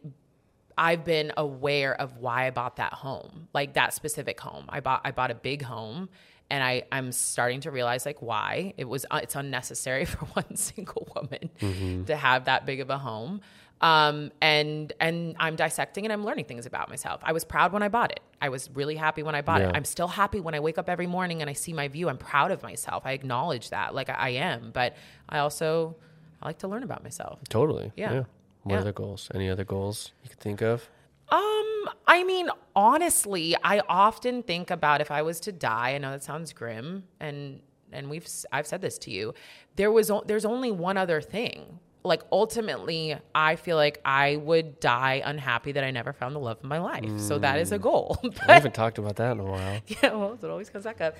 I've 0.76 1.04
been 1.04 1.32
aware 1.36 2.00
of 2.00 2.18
why 2.18 2.46
I 2.46 2.50
bought 2.50 2.76
that 2.76 2.92
home, 2.92 3.48
like 3.52 3.74
that 3.74 3.94
specific 3.94 4.40
home. 4.40 4.66
I 4.68 4.80
bought 4.80 5.02
I 5.04 5.10
bought 5.10 5.30
a 5.30 5.34
big 5.34 5.62
home, 5.62 6.08
and 6.50 6.62
I 6.62 6.84
I'm 6.90 7.12
starting 7.12 7.60
to 7.62 7.70
realize 7.70 8.06
like 8.06 8.22
why 8.22 8.74
it 8.76 8.88
was 8.88 9.04
uh, 9.10 9.20
it's 9.22 9.34
unnecessary 9.34 10.04
for 10.12 10.24
one 10.26 10.56
single 10.56 11.08
woman 11.14 12.04
to 12.06 12.16
have 12.16 12.46
that 12.46 12.66
big 12.66 12.80
of 12.80 12.90
a 12.90 12.98
home. 12.98 13.40
Um, 13.80 14.32
and 14.40 14.92
and 15.00 15.36
I'm 15.38 15.54
dissecting 15.54 16.04
and 16.04 16.12
I'm 16.12 16.24
learning 16.24 16.46
things 16.46 16.66
about 16.66 16.88
myself. 16.88 17.20
I 17.22 17.32
was 17.32 17.44
proud 17.44 17.72
when 17.72 17.82
I 17.82 17.88
bought 17.88 18.10
it. 18.10 18.20
I 18.42 18.48
was 18.48 18.68
really 18.74 18.96
happy 18.96 19.22
when 19.22 19.34
I 19.36 19.40
bought 19.42 19.60
Yeah. 19.60 19.68
it. 19.68 19.76
I'm 19.76 19.84
still 19.84 20.08
happy 20.08 20.40
when 20.40 20.54
I 20.54 20.60
wake 20.60 20.78
up 20.78 20.88
every 20.88 21.06
morning 21.06 21.40
and 21.42 21.48
I 21.48 21.52
see 21.52 21.72
my 21.72 21.86
view. 21.88 22.08
I'm 22.08 22.18
proud 22.18 22.50
of 22.50 22.62
myself. 22.62 23.04
I 23.06 23.12
acknowledge 23.12 23.70
that, 23.70 23.94
like 23.94 24.10
I, 24.10 24.14
I 24.14 24.28
am. 24.30 24.70
But 24.72 24.96
I 25.28 25.38
also 25.38 25.94
I 26.42 26.46
like 26.46 26.58
to 26.58 26.68
learn 26.68 26.82
about 26.82 27.02
myself. 27.04 27.38
Totally. 27.48 27.92
Yeah. 27.96 28.24
What 28.64 28.74
Yeah. 28.74 28.80
other 28.80 28.92
goals? 28.92 29.30
Any 29.34 29.48
other 29.48 29.64
goals 29.64 30.12
you 30.24 30.30
could 30.30 30.40
think 30.40 30.60
of? 30.60 30.88
Um, 31.30 31.88
I 32.06 32.24
mean, 32.26 32.48
honestly, 32.74 33.54
I 33.62 33.80
often 33.88 34.42
think 34.42 34.70
about 34.70 35.00
if 35.00 35.10
I 35.10 35.22
was 35.22 35.38
to 35.40 35.52
die. 35.52 35.90
I 35.94 35.98
know 35.98 36.10
that 36.10 36.24
sounds 36.24 36.52
grim, 36.52 37.04
and 37.20 37.60
and 37.92 38.10
we've 38.10 38.26
I've 38.50 38.66
said 38.66 38.80
this 38.80 38.98
to 38.98 39.10
you. 39.10 39.34
There 39.76 39.92
was 39.92 40.10
there's 40.26 40.44
only 40.44 40.70
one 40.72 40.96
other 40.96 41.20
thing. 41.20 41.78
Like 42.04 42.22
ultimately, 42.30 43.16
I 43.34 43.56
feel 43.56 43.76
like 43.76 44.00
I 44.04 44.36
would 44.36 44.80
die 44.80 45.20
unhappy 45.24 45.72
that 45.72 45.84
I 45.84 45.90
never 45.90 46.12
found 46.12 46.34
the 46.34 46.40
love 46.40 46.58
of 46.58 46.64
my 46.64 46.78
life. 46.78 47.20
So 47.20 47.38
that 47.38 47.58
is 47.58 47.72
a 47.72 47.78
mm. 47.78 47.82
goal. 47.82 48.18
We 48.22 48.30
But 48.30 48.50
haven't 48.50 48.74
talked 48.74 48.98
about 48.98 49.16
that 49.16 49.32
in 49.32 49.40
a 49.40 49.44
while. 49.44 49.80
yeah, 49.86 50.14
well, 50.14 50.38
it 50.40 50.44
always 50.48 50.70
comes 50.70 50.84
back 50.84 51.00
up. 51.00 51.16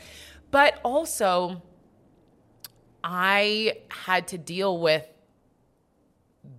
But 0.50 0.80
also, 0.84 1.62
I 3.02 3.78
had 3.90 4.28
to 4.28 4.38
deal 4.38 4.78
with 4.78 5.06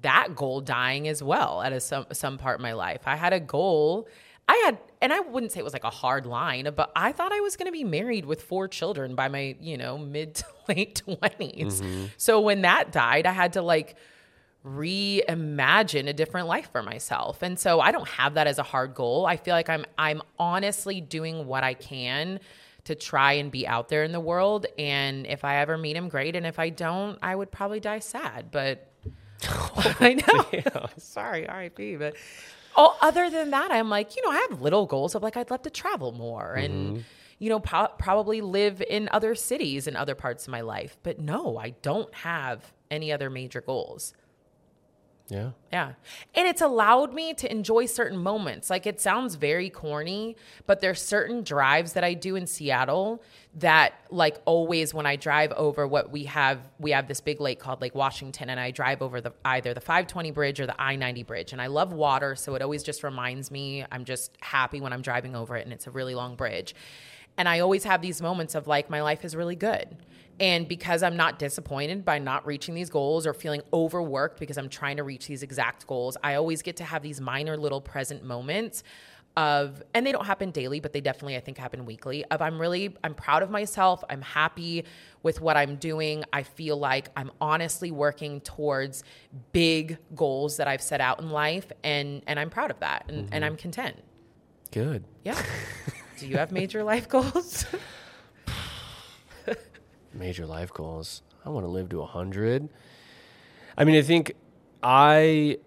that 0.02 0.36
goal 0.36 0.62
dying 0.62 1.08
as 1.08 1.24
well 1.24 1.62
at 1.62 1.74
a, 1.74 1.80
some 1.80 2.06
some 2.12 2.38
part 2.38 2.56
of 2.56 2.62
my 2.62 2.74
life. 2.74 3.02
I 3.06 3.16
had 3.16 3.34
a 3.34 3.40
goal. 3.40 4.08
I 4.50 4.64
had, 4.66 4.80
and 5.00 5.14
I 5.14 5.20
wouldn't 5.20 5.52
say 5.52 5.60
it 5.60 5.64
was 5.64 5.74
like 5.74 5.84
a 5.84 5.92
hard 5.92 6.26
line, 6.26 6.68
but 6.76 6.92
I 6.96 7.12
thought 7.12 7.32
I 7.32 7.40
was 7.42 7.56
going 7.56 7.68
to 7.68 7.72
be 7.72 7.84
married 7.84 8.26
with 8.26 8.42
four 8.42 8.68
children 8.68 9.14
by 9.14 9.28
my, 9.28 9.56
you 9.62 9.78
know, 9.78 9.96
mid 10.00 10.34
to 10.36 10.46
late 10.68 11.04
20s. 11.08 11.30
Mm-hmm. 11.30 12.06
So 12.18 12.42
when 12.42 12.64
that 12.64 12.92
died, 12.92 13.28
I 13.28 13.32
had 13.32 13.54
to 13.54 13.62
like 13.62 13.96
reimagine 14.66 16.08
a 16.08 16.14
different 16.14 16.48
life 16.48 16.72
for 16.72 16.82
myself. 16.82 17.44
And 17.44 17.60
so 17.60 17.80
I 17.80 17.92
don't 17.92 18.08
have 18.08 18.34
that 18.34 18.48
as 18.48 18.58
a 18.58 18.64
hard 18.64 18.96
goal. 18.96 19.28
I 19.28 19.38
feel 19.38 19.54
like 19.54 19.70
I'm 19.70 19.86
I'm 20.00 20.24
honestly 20.40 21.00
doing 21.00 21.46
what 21.46 21.64
I 21.64 21.76
can 21.76 22.40
to 22.86 22.96
try 22.96 23.34
and 23.34 23.52
be 23.52 23.68
out 23.68 23.90
there 23.90 24.04
in 24.04 24.12
the 24.12 24.20
world 24.20 24.66
and 24.80 25.28
if 25.28 25.46
I 25.46 25.58
ever 25.58 25.78
meet 25.78 25.96
him 25.96 26.10
great 26.10 26.36
and 26.36 26.48
if 26.48 26.58
I 26.58 26.70
don't, 26.70 27.20
I 27.22 27.36
would 27.36 27.52
probably 27.52 27.80
die 27.80 28.00
sad, 28.00 28.50
but 28.50 28.92
I 30.00 30.16
know. 30.16 30.88
Sorry, 30.98 31.46
RIP, 31.46 32.00
but 32.00 32.16
oh, 32.76 32.98
other 33.02 33.30
than 33.30 33.52
that, 33.52 33.72
I'm 33.72 33.90
like, 33.90 34.16
you 34.16 34.22
know, 34.24 34.32
I 34.32 34.48
have 34.50 34.62
little 34.62 34.86
goals 34.86 35.16
of 35.16 35.24
like 35.24 35.38
I'd 35.38 35.52
love 35.52 35.64
to 35.64 35.70
travel 35.70 36.12
more 36.12 36.54
and 36.54 36.74
mm-hmm. 36.98 37.02
you 37.40 37.50
know 37.50 37.60
po- 37.60 37.90
probably 37.98 38.42
live 38.42 38.82
in 38.82 39.10
other 39.12 39.36
cities 39.36 39.88
and 39.88 39.96
other 39.98 40.16
parts 40.16 40.48
of 40.48 40.52
my 40.52 40.62
life. 40.62 40.98
But 41.04 41.20
no, 41.20 41.58
I 41.58 41.72
don't 41.82 42.14
have 42.14 42.74
any 42.92 43.12
other 43.12 43.30
major 43.30 43.62
goals. 43.62 44.14
Yeah. 45.30 45.52
Yeah. 45.72 45.94
And 46.34 46.48
it's 46.48 46.62
allowed 46.62 47.14
me 47.14 47.36
to 47.36 47.52
enjoy 47.52 47.86
certain 47.86 48.18
moments. 48.18 48.70
Like 48.70 48.88
it 48.88 49.00
sounds 49.00 49.36
very 49.36 49.70
corny, 49.70 50.36
but 50.66 50.82
there's 50.82 51.02
certain 51.02 51.44
drives 51.44 51.94
that 51.94 52.04
I 52.04 52.16
do 52.16 52.36
in 52.36 52.48
Seattle 52.48 53.22
that 53.56 53.94
like 54.10 54.38
always 54.46 54.94
when 54.94 55.06
I 55.06 55.16
drive 55.16 55.52
over 55.54 55.88
what 55.88 56.12
we 56.12 56.24
have 56.26 56.60
we 56.80 56.92
have 56.92 57.08
this 57.08 57.22
big 57.22 57.40
lake 57.40 57.60
called 57.60 57.82
Lake 57.82 57.96
Washington 57.96 58.50
and 58.50 58.60
I 58.60 58.72
drive 58.72 59.02
over 59.02 59.22
the 59.22 59.34
either 59.46 59.74
the 59.74 59.82
520 59.82 60.32
bridge 60.32 60.60
or 60.60 60.68
the 60.68 60.80
I-90 60.80 61.26
bridge 61.26 61.52
and 61.52 61.62
I 61.62 61.68
love 61.68 61.92
water 61.92 62.36
so 62.36 62.54
it 62.56 62.62
always 62.62 62.84
just 62.84 63.04
reminds 63.04 63.50
me 63.50 63.86
I'm 63.92 64.06
just 64.06 64.36
happy 64.42 64.82
when 64.82 64.94
I'm 64.94 65.02
driving 65.02 65.36
over 65.36 65.56
it 65.56 65.64
and 65.64 65.74
it's 65.74 65.88
a 65.88 65.92
really 65.92 66.16
long 66.16 66.36
bridge. 66.36 66.76
And 67.38 67.48
I 67.48 67.60
always 67.60 67.86
have 67.86 68.02
these 68.02 68.22
moments 68.22 68.54
of 68.56 68.68
like 68.68 68.90
my 68.90 69.02
life 69.02 69.24
is 69.24 69.36
really 69.36 69.56
good. 69.56 69.96
And 70.40 70.68
because 70.68 71.04
I'm 71.04 71.18
not 71.18 71.38
disappointed 71.40 72.06
by 72.06 72.20
not 72.20 72.46
reaching 72.46 72.74
these 72.74 72.90
goals 72.90 73.28
or 73.28 73.34
feeling 73.34 73.62
overworked 73.74 74.40
because 74.40 74.58
I'm 74.58 74.70
trying 74.70 74.98
to 74.98 75.04
reach 75.04 75.28
these 75.28 75.44
exact 75.44 75.86
goals, 75.86 76.18
I 76.24 76.36
always 76.36 76.62
get 76.62 76.78
to 76.78 76.84
have 76.84 77.02
these 77.02 77.20
minor 77.20 77.58
little 77.58 77.82
present 77.82 78.24
moments 78.24 78.84
of 79.38 79.84
and 79.94 80.06
they 80.06 80.12
don't 80.12 80.26
happen 80.26 80.52
daily, 80.52 80.80
but 80.80 80.92
they 80.92 81.02
definitely 81.02 81.38
I 81.38 81.40
think 81.40 81.58
happen 81.58 81.86
weekly. 81.86 82.26
Of 82.26 82.42
I'm 82.42 82.60
really 82.60 82.96
I'm 83.04 83.14
proud 83.14 83.44
of 83.44 83.50
myself. 83.50 84.04
I'm 84.10 84.22
happy 84.22 84.86
with 85.24 85.40
what 85.40 85.56
I'm 85.56 85.76
doing. 85.76 86.24
I 86.34 86.44
feel 86.44 86.78
like 86.78 87.10
I'm 87.16 87.32
honestly 87.40 87.92
working 87.92 88.42
towards 88.42 89.04
big 89.52 89.98
goals 90.16 90.58
that 90.58 90.68
I've 90.68 90.82
set 90.82 91.00
out 91.00 91.22
in 91.22 91.30
life 91.30 91.72
and 91.84 92.22
and 92.28 92.40
I'm 92.40 92.50
proud 92.50 92.72
of 92.72 92.80
that 92.80 93.06
and, 93.08 93.20
and 93.20 93.30
mm-hmm. 93.30 93.44
I'm 93.44 93.56
content. 93.56 93.98
Good. 94.72 95.04
Yeah. 95.24 95.42
Do 96.18 96.28
you 96.28 96.38
have 96.38 96.52
major 96.52 96.84
life 96.84 97.08
goals? 97.08 97.66
Major 100.14 100.46
life 100.46 100.74
goals. 100.74 101.22
I 101.46 101.50
want 101.50 101.66
to 101.66 101.70
live 101.70 101.90
to 101.90 102.00
100. 102.00 102.70
I 103.78 103.84
mean, 103.84 103.96
I 103.96 104.02
think 104.02 104.34
I 104.84 105.58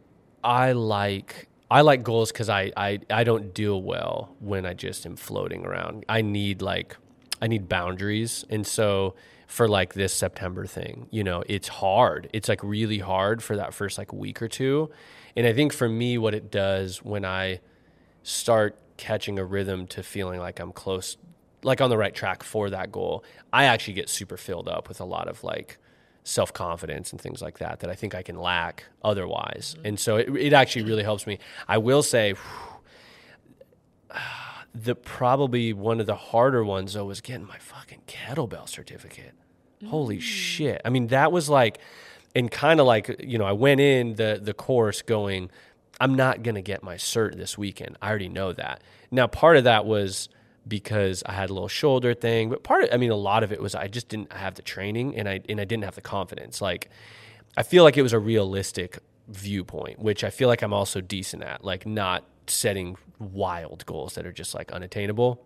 I 0.44 0.72
like 0.72 1.48
I 1.70 1.80
like 1.80 2.02
goals 2.02 2.32
cuz 2.32 2.48
I, 2.48 2.72
I 2.76 3.00
I 3.08 3.24
don't 3.24 3.54
deal 3.54 3.82
well 3.82 4.36
when 4.40 4.66
I 4.66 4.74
just 4.74 5.06
am 5.06 5.16
floating 5.16 5.64
around. 5.64 6.04
I 6.08 6.20
need 6.22 6.60
like 6.60 6.96
I 7.40 7.46
need 7.46 7.68
boundaries. 7.68 8.44
And 8.50 8.66
so 8.66 9.14
for 9.46 9.68
like 9.68 9.94
this 9.94 10.14
September 10.14 10.64
thing, 10.66 11.08
you 11.10 11.24
know, 11.24 11.42
it's 11.46 11.68
hard. 11.68 12.28
It's 12.32 12.48
like 12.48 12.62
really 12.62 12.98
hard 12.98 13.42
for 13.42 13.56
that 13.56 13.74
first 13.74 13.98
like 13.98 14.12
week 14.12 14.40
or 14.40 14.48
two. 14.48 14.90
And 15.36 15.46
I 15.46 15.52
think 15.52 15.72
for 15.72 15.88
me 15.88 16.18
what 16.18 16.34
it 16.34 16.50
does 16.50 17.02
when 17.02 17.24
I 17.24 17.60
start 18.22 18.78
catching 18.96 19.38
a 19.38 19.44
rhythm 19.44 19.86
to 19.88 20.02
feeling 20.02 20.38
like 20.40 20.60
I'm 20.60 20.72
close, 20.72 21.16
like 21.62 21.80
on 21.80 21.90
the 21.90 21.96
right 21.96 22.14
track 22.14 22.42
for 22.42 22.70
that 22.70 22.92
goal, 22.92 23.24
I 23.52 23.64
actually 23.64 23.94
get 23.94 24.08
super 24.08 24.36
filled 24.36 24.68
up 24.68 24.88
with 24.88 25.00
a 25.00 25.04
lot 25.04 25.28
of 25.28 25.42
like 25.44 25.78
self 26.24 26.52
confidence 26.52 27.12
and 27.12 27.20
things 27.20 27.42
like 27.42 27.58
that 27.58 27.80
that 27.80 27.90
I 27.90 27.94
think 27.94 28.14
I 28.14 28.22
can 28.22 28.36
lack 28.36 28.84
otherwise. 29.02 29.74
Mm-hmm. 29.76 29.86
And 29.86 30.00
so 30.00 30.16
it, 30.16 30.28
it 30.36 30.52
actually 30.52 30.84
really 30.84 31.02
helps 31.02 31.26
me. 31.26 31.38
I 31.68 31.78
will 31.78 32.02
say, 32.02 32.34
the 34.74 34.94
probably 34.94 35.72
one 35.72 36.00
of 36.00 36.06
the 36.06 36.14
harder 36.14 36.64
ones 36.64 36.94
though 36.94 37.04
was 37.04 37.20
getting 37.20 37.46
my 37.46 37.58
fucking 37.58 38.02
kettlebell 38.06 38.68
certificate. 38.68 39.34
Holy 39.86 40.18
mm. 40.18 40.22
shit. 40.22 40.80
I 40.84 40.90
mean, 40.90 41.08
that 41.08 41.32
was 41.32 41.48
like, 41.48 41.78
and 42.34 42.50
kind 42.50 42.80
of 42.80 42.86
like, 42.86 43.16
you 43.22 43.36
know, 43.36 43.44
I 43.44 43.52
went 43.52 43.80
in 43.80 44.14
the, 44.14 44.40
the 44.42 44.54
course 44.54 45.02
going, 45.02 45.50
I'm 46.00 46.14
not 46.14 46.42
going 46.42 46.54
to 46.54 46.62
get 46.62 46.82
my 46.82 46.94
cert 46.94 47.36
this 47.36 47.58
weekend. 47.58 47.98
I 48.00 48.08
already 48.08 48.28
know 48.28 48.52
that. 48.52 48.82
Now, 49.10 49.26
part 49.26 49.56
of 49.56 49.64
that 49.64 49.84
was 49.84 50.28
because 50.66 51.22
I 51.26 51.32
had 51.32 51.50
a 51.50 51.52
little 51.52 51.68
shoulder 51.68 52.14
thing. 52.14 52.50
But 52.50 52.62
part 52.62 52.84
of, 52.84 52.90
I 52.92 52.96
mean, 52.96 53.10
a 53.10 53.16
lot 53.16 53.42
of 53.42 53.52
it 53.52 53.60
was 53.60 53.74
I 53.74 53.88
just 53.88 54.08
didn't 54.08 54.32
have 54.32 54.54
the 54.54 54.62
training 54.62 55.16
and 55.16 55.28
I 55.28 55.40
and 55.48 55.60
I 55.60 55.64
didn't 55.64 55.84
have 55.84 55.94
the 55.94 56.00
confidence. 56.00 56.60
Like, 56.60 56.90
I 57.56 57.62
feel 57.62 57.84
like 57.84 57.96
it 57.96 58.02
was 58.02 58.12
a 58.12 58.18
realistic 58.18 58.98
viewpoint, 59.28 59.98
which 59.98 60.24
I 60.24 60.30
feel 60.30 60.48
like 60.48 60.62
I'm 60.62 60.72
also 60.72 61.00
decent 61.00 61.42
at, 61.42 61.64
like 61.64 61.86
not 61.86 62.24
setting 62.46 62.96
wild 63.18 63.86
goals 63.86 64.14
that 64.14 64.26
are 64.26 64.32
just 64.32 64.54
like 64.54 64.72
unattainable. 64.72 65.44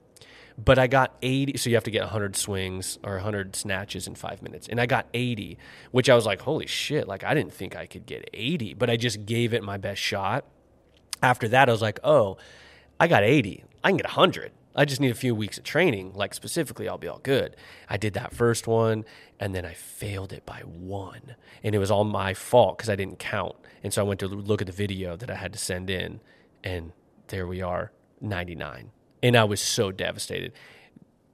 But 0.58 0.78
I 0.78 0.86
got 0.86 1.14
80, 1.20 1.58
so 1.58 1.68
you 1.68 1.76
have 1.76 1.84
to 1.84 1.90
get 1.90 2.00
100 2.02 2.34
swings 2.34 2.98
or 3.04 3.14
100 3.14 3.54
snatches 3.54 4.06
in 4.06 4.14
five 4.14 4.40
minutes. 4.40 4.68
And 4.68 4.80
I 4.80 4.86
got 4.86 5.06
80, 5.12 5.58
which 5.90 6.08
I 6.08 6.14
was 6.14 6.24
like, 6.24 6.40
holy 6.40 6.66
shit, 6.66 7.06
like 7.06 7.24
I 7.24 7.34
didn't 7.34 7.52
think 7.52 7.76
I 7.76 7.84
could 7.84 8.06
get 8.06 8.30
80, 8.32 8.72
but 8.74 8.88
I 8.88 8.96
just 8.96 9.26
gave 9.26 9.52
it 9.52 9.62
my 9.62 9.76
best 9.76 10.00
shot. 10.00 10.46
After 11.22 11.46
that, 11.48 11.68
I 11.68 11.72
was 11.72 11.82
like, 11.82 12.00
oh, 12.04 12.38
I 12.98 13.06
got 13.06 13.22
80. 13.22 13.64
I 13.84 13.90
can 13.90 13.98
get 13.98 14.06
100. 14.06 14.52
I 14.76 14.84
just 14.84 15.00
need 15.00 15.10
a 15.10 15.14
few 15.14 15.34
weeks 15.34 15.56
of 15.56 15.64
training. 15.64 16.12
Like 16.14 16.34
specifically, 16.34 16.88
I'll 16.88 16.98
be 16.98 17.08
all 17.08 17.20
good. 17.22 17.56
I 17.88 17.96
did 17.96 18.12
that 18.14 18.34
first 18.34 18.66
one 18.66 19.04
and 19.40 19.54
then 19.54 19.64
I 19.64 19.72
failed 19.72 20.32
it 20.32 20.44
by 20.44 20.60
one. 20.60 21.34
And 21.62 21.74
it 21.74 21.78
was 21.78 21.90
all 21.90 22.04
my 22.04 22.34
fault 22.34 22.76
because 22.76 22.90
I 22.90 22.96
didn't 22.96 23.18
count. 23.18 23.56
And 23.82 23.92
so 23.92 24.02
I 24.02 24.04
went 24.04 24.20
to 24.20 24.28
look 24.28 24.60
at 24.60 24.66
the 24.66 24.72
video 24.72 25.16
that 25.16 25.30
I 25.30 25.34
had 25.34 25.52
to 25.54 25.58
send 25.58 25.88
in 25.88 26.20
and 26.62 26.92
there 27.28 27.46
we 27.46 27.62
are, 27.62 27.90
99. 28.20 28.90
And 29.22 29.36
I 29.36 29.44
was 29.44 29.60
so 29.60 29.90
devastated 29.90 30.52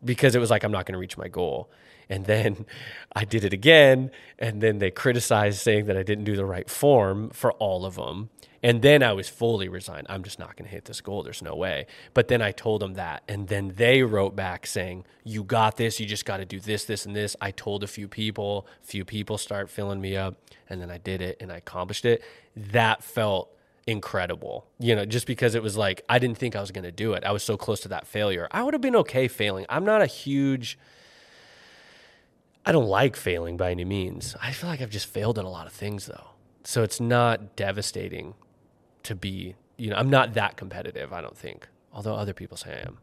because 0.05 0.35
it 0.35 0.39
was 0.39 0.51
like, 0.51 0.63
I'm 0.63 0.73
not 0.73 0.87
going 0.87 0.95
to 0.95 0.99
reach 0.99 1.19
my 1.19 1.29
goal. 1.29 1.71
And 2.09 2.27
then 2.27 2.67
I 3.13 3.25
did 3.25 3.45
it 3.45 3.53
again. 3.53 4.11
And 4.39 4.61
then 4.61 4.79
they 4.79 4.91
criticized 4.91 5.59
saying 5.61 5.87
that 5.87 5.97
I 5.97 6.03
didn't 6.03 6.25
do 6.25 6.37
the 6.37 6.45
right 6.45 6.71
form 6.71 7.31
for 7.31 7.53
all 7.55 7.85
of 7.85 7.97
them. 7.97 8.31
And 8.63 8.81
then 8.81 9.03
I 9.03 9.13
was 9.13 9.29
fully 9.29 9.69
resigned. 9.69 10.07
I'm 10.09 10.23
just 10.23 10.39
not 10.39 10.57
going 10.57 10.67
to 10.67 10.71
hit 10.71 10.85
this 10.85 11.01
goal. 11.01 11.23
There's 11.25 11.43
no 11.43 11.57
way. 11.57 11.87
But 12.15 12.29
then 12.29 12.41
I 12.41 12.53
told 12.53 12.81
them 12.81 12.95
that. 12.95 13.25
And 13.27 13.49
then 13.49 13.73
they 13.77 14.03
wrote 14.03 14.37
back 14.37 14.67
saying, 14.67 15.05
You 15.25 15.43
got 15.43 15.77
this. 15.77 15.99
You 15.99 16.07
just 16.07 16.25
got 16.25 16.37
to 16.37 16.45
do 16.45 16.61
this, 16.61 16.85
this, 16.85 17.05
and 17.05 17.15
this. 17.17 17.35
I 17.41 17.51
told 17.51 17.83
a 17.83 17.89
few 17.89 18.07
people, 18.07 18.67
few 18.81 19.05
people 19.05 19.37
start 19.37 19.69
filling 19.69 20.01
me 20.01 20.17
up. 20.17 20.37
And 20.69 20.81
then 20.81 20.91
I 20.91 20.99
did 20.99 21.21
it 21.21 21.39
and 21.41 21.51
I 21.51 21.57
accomplished 21.57 22.05
it. 22.05 22.23
That 22.57 23.03
felt 23.03 23.51
incredible. 23.89 24.69
You 24.79 24.95
know, 24.95 25.05
just 25.05 25.27
because 25.27 25.57
it 25.57 25.63
was 25.63 25.77
like, 25.77 26.03
I 26.09 26.21
didn't 26.21 26.39
think 26.39 26.55
I 26.55 26.61
was 26.61 26.71
going 26.71 26.85
to 26.85 26.93
do 26.93 27.15
it. 27.15 27.25
I 27.25 27.33
was 27.33 27.43
so 27.43 27.57
close 27.57 27.81
to 27.81 27.89
that 27.89 28.07
failure. 28.07 28.47
I 28.53 28.63
would 28.63 28.75
have 28.75 28.81
been 28.81 28.97
okay 28.97 29.27
failing. 29.27 29.67
I'm 29.69 29.85
not 29.85 30.03
a 30.03 30.07
huge. 30.07 30.79
I 32.65 32.71
don't 32.71 32.87
like 32.87 33.17
failing 33.17 33.57
by 33.57 33.73
any 33.73 33.85
means. 33.85 34.37
I 34.41 34.53
feel 34.53 34.71
like 34.71 34.81
I've 34.81 34.91
just 34.91 35.07
failed 35.07 35.37
at 35.37 35.45
a 35.45 35.49
lot 35.49 35.67
of 35.67 35.73
things 35.73 36.07
though. 36.07 36.29
So 36.63 36.85
it's 36.85 37.01
not 37.01 37.57
devastating 37.57 38.35
to 39.05 39.15
be, 39.15 39.55
you 39.77 39.91
know, 39.91 39.97
I'm 39.97 40.11
not 40.11 40.35
that 40.35 40.57
competitive, 40.57 41.13
I 41.13 41.21
don't 41.21 41.37
think. 41.37 41.69
Although 41.93 42.15
other 42.15 42.33
people 42.35 42.57
say 42.57 42.75
I 42.75 42.87
am. 42.87 42.99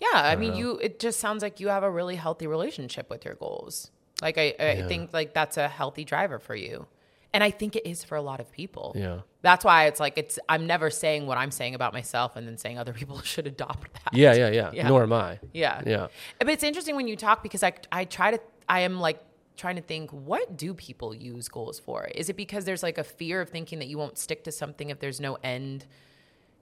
Yeah, 0.00 0.08
I, 0.12 0.36
mean, 0.36 0.54
you. 0.56 0.78
It 0.78 0.98
just 0.98 1.20
sounds 1.20 1.42
like 1.42 1.60
you 1.60 1.68
have 1.68 1.82
a 1.82 1.90
really 1.90 2.16
healthy 2.16 2.46
relationship 2.46 3.08
with 3.10 3.24
your 3.24 3.34
goals. 3.34 3.90
Like 4.22 4.38
I, 4.38 4.54
I 4.58 4.72
Yeah. 4.72 4.86
think 4.88 5.12
like 5.12 5.34
that's 5.34 5.56
a 5.56 5.68
healthy 5.68 6.04
driver 6.04 6.38
for 6.38 6.54
you, 6.54 6.86
and 7.32 7.42
I 7.42 7.50
think 7.50 7.74
it 7.76 7.88
is 7.88 8.04
for 8.04 8.16
a 8.16 8.22
lot 8.22 8.38
of 8.40 8.50
people. 8.52 8.92
Yeah. 8.94 9.20
That's 9.42 9.64
why 9.64 9.86
it's 9.86 10.00
like 10.00 10.18
it's. 10.18 10.38
I'm 10.48 10.66
never 10.66 10.90
saying 10.90 11.26
what 11.26 11.36
I'm 11.38 11.50
saying 11.50 11.74
about 11.74 11.92
myself 11.92 12.36
and 12.36 12.46
then 12.46 12.56
saying 12.58 12.78
other 12.78 12.92
people 12.92 13.20
should 13.32 13.46
adopt 13.46 13.92
that. 14.04 14.14
Yeah, 14.14 14.34
yeah, 14.34 14.50
yeah. 14.50 14.70
Yeah. 14.72 14.88
Nor 14.88 15.02
am 15.04 15.12
I. 15.12 15.38
Yeah. 15.52 15.80
Yeah. 15.86 16.06
But 16.38 16.48
it's 16.48 16.64
interesting 16.64 16.96
when 16.96 17.08
you 17.08 17.16
talk 17.16 17.42
because 17.42 17.62
I 17.62 17.72
I 17.92 18.04
try 18.04 18.30
to 18.32 18.40
I 18.68 18.80
am 18.80 19.00
like 19.00 19.22
trying 19.56 19.76
to 19.76 19.82
think 19.82 20.10
what 20.10 20.56
do 20.56 20.74
people 20.74 21.14
use 21.14 21.48
goals 21.48 21.78
for? 21.78 22.06
Is 22.06 22.28
it 22.28 22.36
because 22.36 22.64
there's 22.64 22.82
like 22.82 22.98
a 22.98 23.04
fear 23.04 23.40
of 23.40 23.50
thinking 23.50 23.78
that 23.78 23.86
you 23.86 23.98
won't 23.98 24.18
stick 24.18 24.44
to 24.44 24.52
something 24.52 24.90
if 24.90 24.98
there's 24.98 25.20
no 25.20 25.38
end, 25.44 25.86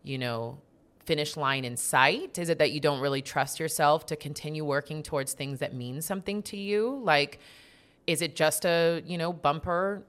you 0.03 0.19
know, 0.19 0.59
finish 1.05 1.37
line 1.37 1.65
in 1.65 1.77
sight? 1.77 2.39
Is 2.39 2.49
it 2.49 2.59
that 2.59 2.73
you 2.73 2.81
don't 2.81 3.01
really 3.01 3.23
trust 3.23 3.59
yourself 3.59 4.07
to 4.07 4.17
continue 4.17 4.65
working 4.65 5.03
towards 5.03 5.33
things 5.33 5.59
that 5.61 5.75
mean 5.75 6.03
something 6.03 6.43
to 6.45 6.57
you? 6.57 7.01
Like 7.03 7.41
is 8.07 8.23
it 8.23 8.35
just 8.35 8.65
a, 8.65 9.03
you 9.07 9.17
know, 9.17 9.33
bumper 9.33 10.03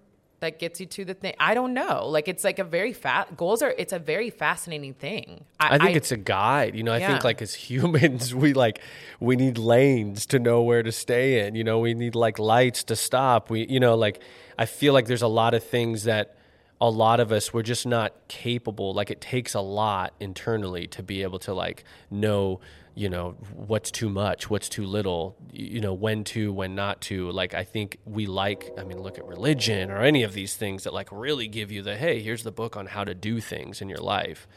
that 0.43 0.59
gets 0.59 0.79
you 0.81 0.85
to 0.85 1.05
the 1.05 1.13
thing? 1.13 1.33
I 1.39 1.53
don't 1.53 1.73
know. 1.73 2.05
Like 2.05 2.27
it's 2.27 2.43
like 2.43 2.59
a 2.59 2.63
very 2.65 2.91
fat 2.91 3.37
goals 3.37 3.61
are 3.61 3.73
it's 3.77 3.93
a 3.93 3.99
very 3.99 4.29
fascinating 4.29 4.93
thing. 4.93 5.45
I 5.59 5.77
think 5.77 5.95
it's 5.95 6.11
a 6.11 6.17
guide. 6.17 6.75
You 6.75 6.83
know, 6.83 6.91
I 6.93 6.97
Yeah. 6.97 7.07
think 7.11 7.23
like 7.23 7.41
as 7.41 7.53
humans, 7.53 8.35
we 8.43 8.53
like 8.53 8.79
we 9.19 9.35
need 9.37 9.57
lanes 9.57 10.25
to 10.27 10.39
know 10.39 10.61
where 10.61 10.83
to 10.83 10.91
stay 10.91 11.47
in. 11.47 11.55
You 11.55 11.63
know, 11.63 11.79
we 11.79 11.93
need 11.93 12.13
like 12.13 12.39
lights 12.39 12.83
to 12.85 12.95
stop. 12.95 13.49
We, 13.49 13.65
you 13.67 13.79
know, 13.79 13.95
like 13.95 14.21
I 14.57 14.65
feel 14.65 14.91
like 14.93 15.05
there's 15.07 15.21
a 15.21 15.27
lot 15.27 15.53
of 15.53 15.63
things 15.63 16.03
that 16.03 16.35
a 16.81 16.89
lot 16.89 17.21
of 17.21 17.31
us 17.31 17.53
we're 17.53 17.63
just 17.63 17.85
not 17.87 18.27
capable. 18.27 18.93
Like 18.93 19.09
it 19.09 19.21
takes 19.21 19.53
a 19.53 19.61
lot 19.61 20.13
internally 20.19 20.87
to 20.87 21.01
be 21.01 21.23
able 21.23 21.39
to 21.39 21.53
like 21.53 21.85
know, 22.11 22.59
you 22.95 23.09
know, 23.09 23.31
what's 23.53 23.89
too 23.89 24.09
much, 24.09 24.49
what's 24.49 24.69
too 24.69 24.85
little, 24.85 25.35
you 25.51 25.81
know, 25.81 25.93
when 25.93 26.23
to, 26.25 26.53
when 26.53 26.75
not 26.75 27.01
to. 27.01 27.31
Like 27.31 27.53
I 27.53 27.63
think 27.63 27.97
we 28.05 28.27
like. 28.27 28.71
I 28.77 28.83
mean, 28.83 29.01
look 29.01 29.17
at 29.17 29.25
religion 29.25 29.89
or 29.89 30.01
any 30.01 30.23
of 30.23 30.33
these 30.33 30.55
things 30.55 30.83
that 30.83 30.93
like 30.93 31.09
really 31.11 31.47
give 31.47 31.71
you 31.71 31.81
the 31.81 31.97
hey, 31.97 32.21
here's 32.21 32.43
the 32.43 32.51
book 32.51 32.77
on 32.77 32.85
how 32.85 33.03
to 33.03 33.15
do 33.15 33.39
things 33.39 33.81
in 33.81 33.89
your 33.89 33.99
life. 33.99 34.47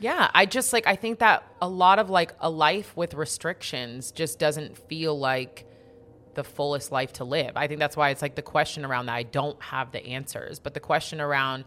Yeah, 0.00 0.30
I 0.34 0.46
just 0.46 0.72
like 0.72 0.86
I 0.86 0.96
think 0.96 1.20
that 1.20 1.44
a 1.62 1.68
lot 1.68 1.98
of 1.98 2.10
like 2.10 2.34
a 2.40 2.50
life 2.50 2.96
with 2.96 3.14
restrictions 3.14 4.10
just 4.10 4.38
doesn't 4.38 4.76
feel 4.76 5.18
like 5.18 5.66
the 6.34 6.44
fullest 6.44 6.90
life 6.90 7.12
to 7.14 7.24
live. 7.24 7.52
I 7.56 7.68
think 7.68 7.78
that's 7.78 7.96
why 7.96 8.10
it's 8.10 8.22
like 8.22 8.34
the 8.34 8.42
question 8.42 8.84
around 8.84 9.06
that 9.06 9.14
I 9.14 9.22
don't 9.22 9.60
have 9.62 9.92
the 9.92 10.04
answers, 10.04 10.58
but 10.58 10.74
the 10.74 10.80
question 10.80 11.20
around 11.20 11.64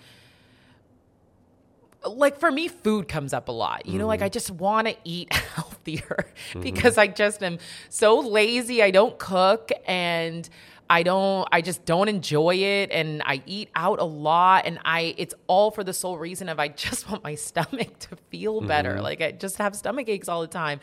like 2.05 2.39
for 2.39 2.51
me 2.51 2.67
food 2.67 3.07
comes 3.07 3.33
up 3.33 3.47
a 3.47 3.51
lot. 3.51 3.85
You 3.85 3.99
know, 3.99 4.07
like 4.07 4.21
I 4.21 4.25
mm-hmm. 4.25 4.33
just 4.33 4.51
want 4.51 4.87
to 4.87 4.95
eat 5.03 5.33
healthier 5.55 6.27
mm-hmm. 6.51 6.61
because 6.61 6.97
I 6.97 7.07
just 7.07 7.43
am 7.43 7.59
so 7.89 8.19
lazy. 8.19 8.83
I 8.83 8.91
don't 8.91 9.17
cook 9.17 9.71
and 9.85 10.47
I 10.89 11.03
don't 11.03 11.47
I 11.51 11.61
just 11.61 11.85
don't 11.85 12.07
enjoy 12.07 12.55
it 12.55 12.91
and 12.91 13.21
I 13.25 13.41
eat 13.45 13.69
out 13.75 13.99
a 13.99 14.05
lot 14.05 14.65
and 14.65 14.79
I 14.85 15.15
it's 15.17 15.33
all 15.47 15.71
for 15.71 15.83
the 15.83 15.93
sole 15.93 16.17
reason 16.17 16.49
of 16.49 16.59
I 16.59 16.69
just 16.69 17.09
want 17.09 17.23
my 17.23 17.35
stomach 17.35 17.99
to 17.99 18.15
feel 18.29 18.61
better. 18.61 18.93
Mm-hmm. 18.93 19.03
Like 19.03 19.21
I 19.21 19.31
just 19.31 19.57
have 19.57 19.75
stomach 19.75 20.07
aches 20.07 20.29
all 20.29 20.41
the 20.41 20.47
time. 20.47 20.79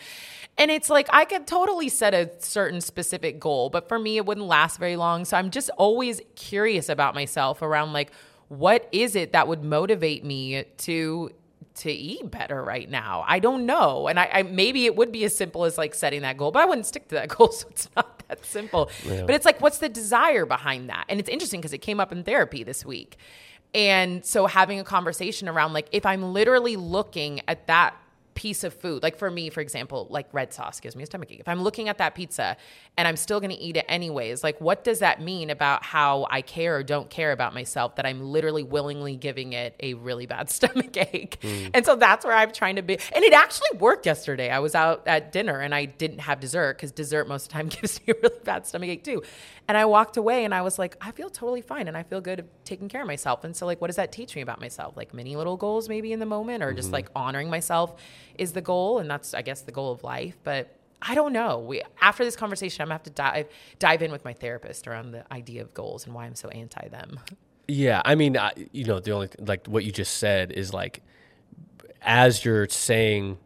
And 0.58 0.70
it's 0.70 0.90
like 0.90 1.08
I 1.10 1.24
could 1.24 1.46
totally 1.46 1.88
set 1.88 2.12
a 2.14 2.30
certain 2.38 2.80
specific 2.80 3.40
goal, 3.40 3.70
but 3.70 3.88
for 3.88 3.98
me 3.98 4.16
it 4.18 4.26
wouldn't 4.26 4.46
last 4.46 4.78
very 4.78 4.96
long. 4.96 5.24
So 5.24 5.36
I'm 5.36 5.50
just 5.50 5.70
always 5.76 6.20
curious 6.36 6.88
about 6.88 7.14
myself 7.14 7.62
around 7.62 7.92
like 7.92 8.12
what 8.59 8.88
is 8.92 9.16
it 9.16 9.32
that 9.32 9.48
would 9.48 9.64
motivate 9.64 10.24
me 10.24 10.64
to 10.78 11.30
to 11.76 11.90
eat 11.90 12.30
better 12.30 12.62
right 12.62 12.88
now? 12.88 13.24
I 13.26 13.40
don't 13.40 13.66
know. 13.66 14.07
And 14.07 14.18
I, 14.20 14.30
I 14.32 14.42
maybe 14.44 14.86
it 14.86 14.94
would 14.94 15.11
be 15.11 15.24
as 15.24 15.36
simple 15.36 15.64
as 15.64 15.76
like 15.76 15.94
setting 15.94 16.22
that 16.22 16.36
goal 16.36 16.50
but 16.50 16.62
i 16.62 16.64
wouldn't 16.64 16.86
stick 16.86 17.09
to 17.09 17.16
that 17.16 17.28
goal 17.36 17.50
so 17.50 17.68
it's 17.70 17.88
not 17.96 18.22
that 18.28 18.44
simple. 18.44 18.90
But 19.07 19.30
it's 19.30 19.44
like 19.44 19.61
what's 19.61 19.78
the 19.78 19.88
desire 19.88 20.46
behind 20.46 20.88
that? 20.90 21.05
And 21.09 21.20
it's 21.20 21.28
interesting 21.28 21.61
because 21.61 21.72
it 21.72 21.78
came 21.78 22.00
up 22.00 22.12
in 22.12 22.24
therapy 22.24 22.62
this 22.62 22.84
week. 22.84 23.16
And 23.74 24.24
so 24.24 24.46
having 24.46 24.78
a 24.78 24.84
conversation 24.84 25.48
around 25.48 25.72
like 25.72 25.88
if 25.90 26.07
i'm 26.07 26.32
literally 26.32 26.76
looking 26.76 27.40
at 27.48 27.66
that 27.66 27.96
piece 28.35 28.64
of 28.64 28.74
food 28.74 29.03
like 29.03 29.16
for 29.16 29.30
me 29.30 29.49
for 29.49 29.61
example 29.61 30.07
like 30.11 30.26
red 30.32 30.53
sauce 30.53 30.80
gives 30.80 30.97
me 30.97 31.03
a 31.03 31.07
stomach 31.07 31.30
ache. 31.30 31.41
If 31.41 31.49
i'm 31.49 31.62
looking 31.62 31.89
at 31.89 31.99
that 31.99 32.14
pizza 32.14 32.57
and 32.97 33.07
i'm 33.07 33.16
still 33.16 33.39
going 33.39 33.51
to 33.51 33.59
eat 33.59 33.76
it 33.76 33.85
anyways 33.89 34.43
like 34.43 34.61
what 34.61 34.82
does 34.82 34.99
that 34.99 35.20
mean 35.20 35.51
about 35.51 35.85
how 35.85 36.26
i 36.30 36.43
care 36.43 36.76
or 36.76 36.82
don't 36.82 37.09
care 37.09 37.32
about 37.32 37.55
myself 37.55 37.97
that 37.97 38.07
i'm 38.07 38.20
literally 38.20 38.62
willingly 38.62 39.16
giving 39.16 39.53
it 39.53 39.76
a 39.80 39.95
really 39.95 40.26
bad 40.26 40.51
stomach 40.55 40.97
ache? 40.97 41.39
Hmm. 41.41 41.66
And 41.74 41.87
so 41.87 41.97
that's 41.97 42.24
where 42.24 42.35
i'm 42.35 42.53
trying 42.53 42.76
to 42.76 42.82
be. 42.82 42.99
And 43.14 43.24
it 43.24 43.32
actually 43.32 43.78
worked 43.78 44.07
yesterday. 44.07 44.51
I 44.51 44.59
was 44.59 44.74
out 44.74 45.07
at 45.07 45.32
dinner 45.32 45.61
and 45.61 45.74
i 45.74 45.85
didn't 45.85 46.20
have 46.20 46.41
dessert 46.41 46.76
because 46.76 46.93
dessert 46.93 47.28
most 47.28 47.47
of 47.47 47.49
the 47.49 47.55
time 47.55 47.68
gives 47.80 48.01
me 48.07 48.14
a 48.14 48.20
really 48.22 48.41
bad 48.45 48.66
stomach 48.66 48.89
ache 48.89 49.05
too 49.05 49.22
and 49.68 49.76
i 49.76 49.84
walked 49.84 50.16
away 50.16 50.44
and 50.44 50.54
i 50.54 50.62
was 50.62 50.78
like 50.78 50.96
i 51.00 51.10
feel 51.10 51.30
totally 51.30 51.60
fine 51.60 51.88
and 51.88 51.96
i 51.96 52.02
feel 52.02 52.20
good 52.20 52.46
taking 52.64 52.88
care 52.88 53.02
of 53.02 53.06
myself. 53.06 53.44
And 53.44 53.54
so 53.54 53.66
like 53.66 53.80
what 53.80 53.88
does 53.88 53.96
that 53.96 54.10
teach 54.10 54.34
me 54.34 54.42
about 54.42 54.60
myself? 54.60 54.96
Like 54.96 55.14
many 55.14 55.36
little 55.36 55.56
goals 55.56 55.88
maybe 55.88 56.12
in 56.12 56.18
the 56.18 56.26
moment 56.26 56.62
or 56.62 56.72
just 56.72 56.86
mm-hmm. 56.86 56.94
like 56.94 57.08
honoring 57.14 57.50
myself 57.50 58.00
is 58.38 58.52
the 58.52 58.60
goal. 58.60 58.98
And 58.98 59.08
that's 59.08 59.34
i 59.34 59.42
guess 59.42 59.62
the 59.62 59.72
goal 59.72 59.92
of 59.92 60.02
life. 60.02 60.36
But 60.42 60.76
i 61.02 61.14
don't 61.14 61.32
know. 61.32 61.58
We 61.58 61.82
after 62.00 62.24
this 62.24 62.36
conversation 62.36 62.82
i'm 62.82 62.86
gonna 62.86 62.94
have 62.94 63.02
to 63.04 63.10
dive 63.10 63.48
dive 63.78 64.02
in 64.02 64.10
with 64.10 64.24
my 64.24 64.32
therapist 64.32 64.88
around 64.88 65.12
the 65.12 65.30
idea 65.32 65.62
of 65.62 65.74
goals 65.74 66.06
and 66.06 66.14
why 66.14 66.24
i'm 66.24 66.34
so 66.34 66.48
anti 66.48 66.88
them. 66.88 67.20
Yeah, 67.66 68.02
I 68.04 68.14
mean, 68.14 68.36
I, 68.36 68.52
you 68.72 68.84
know, 68.84 69.00
the 69.00 69.12
only 69.12 69.28
like 69.38 69.66
what 69.66 69.84
you 69.84 69.92
just 69.92 70.18
said 70.18 70.52
is 70.52 70.74
like, 70.74 71.02
as 72.02 72.44
you're 72.44 72.68
saying, 72.68 73.38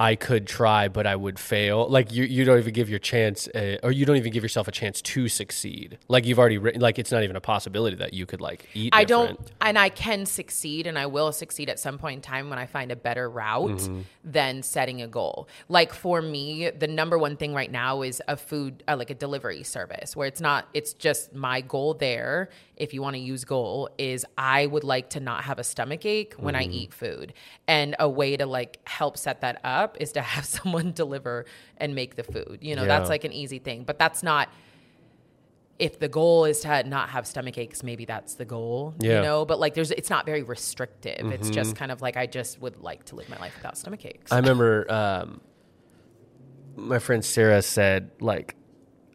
I 0.00 0.14
could 0.14 0.46
try, 0.46 0.86
but 0.88 1.06
I 1.06 1.16
would 1.16 1.38
fail. 1.38 1.88
Like 1.88 2.12
you, 2.12 2.22
you 2.24 2.44
don't 2.44 2.58
even 2.58 2.72
give 2.72 2.88
your 2.88 3.00
chance, 3.00 3.48
uh, 3.48 3.78
or 3.82 3.90
you 3.90 4.06
don't 4.06 4.16
even 4.16 4.32
give 4.32 4.44
yourself 4.44 4.68
a 4.68 4.70
chance 4.70 5.02
to 5.02 5.28
succeed. 5.28 5.98
Like 6.06 6.24
you've 6.24 6.38
already 6.38 6.58
written, 6.58 6.80
like 6.80 6.98
it's 7.00 7.10
not 7.10 7.24
even 7.24 7.34
a 7.34 7.40
possibility 7.40 7.96
that 7.96 8.14
you 8.14 8.24
could 8.24 8.40
like 8.40 8.68
eat. 8.74 8.94
I 8.94 9.04
different. 9.04 9.38
don't, 9.38 9.52
and 9.60 9.78
I 9.78 9.88
can 9.88 10.24
succeed, 10.26 10.86
and 10.86 10.98
I 10.98 11.06
will 11.06 11.32
succeed 11.32 11.68
at 11.68 11.80
some 11.80 11.98
point 11.98 12.16
in 12.16 12.22
time 12.22 12.48
when 12.48 12.58
I 12.58 12.66
find 12.66 12.92
a 12.92 12.96
better 12.96 13.28
route 13.28 13.70
Mm-hmm. 13.70 14.00
than 14.24 14.62
setting 14.62 15.02
a 15.02 15.08
goal. 15.08 15.48
Like 15.68 15.92
for 15.92 16.20
me, 16.22 16.70
the 16.70 16.86
number 16.86 17.18
one 17.18 17.36
thing 17.36 17.54
right 17.54 17.70
now 17.70 18.02
is 18.02 18.22
a 18.28 18.36
food, 18.36 18.84
uh, 18.86 18.96
like 18.96 19.10
a 19.10 19.14
delivery 19.14 19.62
service, 19.64 20.14
where 20.14 20.28
it's 20.28 20.40
not, 20.40 20.68
it's 20.74 20.92
just 20.92 21.34
my 21.34 21.60
goal 21.60 21.94
there. 21.94 22.50
If 22.76 22.94
you 22.94 23.02
want 23.02 23.14
to 23.16 23.20
use 23.20 23.44
goal, 23.44 23.88
is 23.98 24.24
I 24.36 24.66
would 24.66 24.84
like 24.84 25.10
to 25.10 25.20
not 25.20 25.42
have 25.44 25.58
a 25.58 25.64
stomach 25.64 26.04
ache 26.06 26.34
when 26.38 26.54
Mm-hmm. 26.54 26.70
I 26.70 26.72
eat 26.74 26.94
food, 26.94 27.32
and 27.66 27.96
a 27.98 28.08
way 28.08 28.36
to 28.36 28.46
like 28.46 28.78
help 28.86 29.16
set 29.16 29.40
that 29.40 29.60
up 29.64 29.87
up 29.88 29.96
is 30.00 30.12
to 30.12 30.20
have 30.34 30.44
someone 30.44 30.92
deliver 30.92 31.44
and 31.76 31.94
make 31.94 32.14
the 32.16 32.22
food. 32.24 32.58
You 32.60 32.76
know, 32.76 32.82
Yeah. 32.82 32.88
that's 32.88 33.08
like 33.10 33.24
an 33.24 33.32
easy 33.32 33.58
thing, 33.58 33.84
but 33.84 33.98
that's 33.98 34.22
not 34.22 34.48
if 35.78 36.00
the 36.00 36.08
goal 36.08 36.44
is 36.44 36.58
to 36.60 36.82
not 36.82 37.10
have 37.10 37.24
stomach 37.24 37.56
aches, 37.56 37.84
maybe 37.84 38.04
that's 38.04 38.34
the 38.34 38.44
goal, 38.44 38.94
Yeah. 38.98 39.16
you 39.18 39.22
know, 39.22 39.44
but 39.44 39.60
like 39.60 39.74
there's, 39.74 39.92
it's 39.92 40.10
not 40.10 40.26
very 40.26 40.42
restrictive. 40.42 41.30
It's 41.30 41.50
just 41.50 41.76
kind 41.76 41.92
of 41.92 42.02
like, 42.02 42.16
I 42.16 42.26
just 42.26 42.60
would 42.60 42.78
like 42.82 43.04
to 43.04 43.14
live 43.14 43.28
my 43.28 43.38
life 43.38 43.54
without 43.56 43.78
stomach 43.78 44.04
aches. 44.04 44.32
I 44.32 44.36
remember 44.38 44.90
um, 44.90 45.40
my 46.74 46.98
friend 46.98 47.24
Sarah 47.24 47.62
said 47.62 48.10
like 48.20 48.56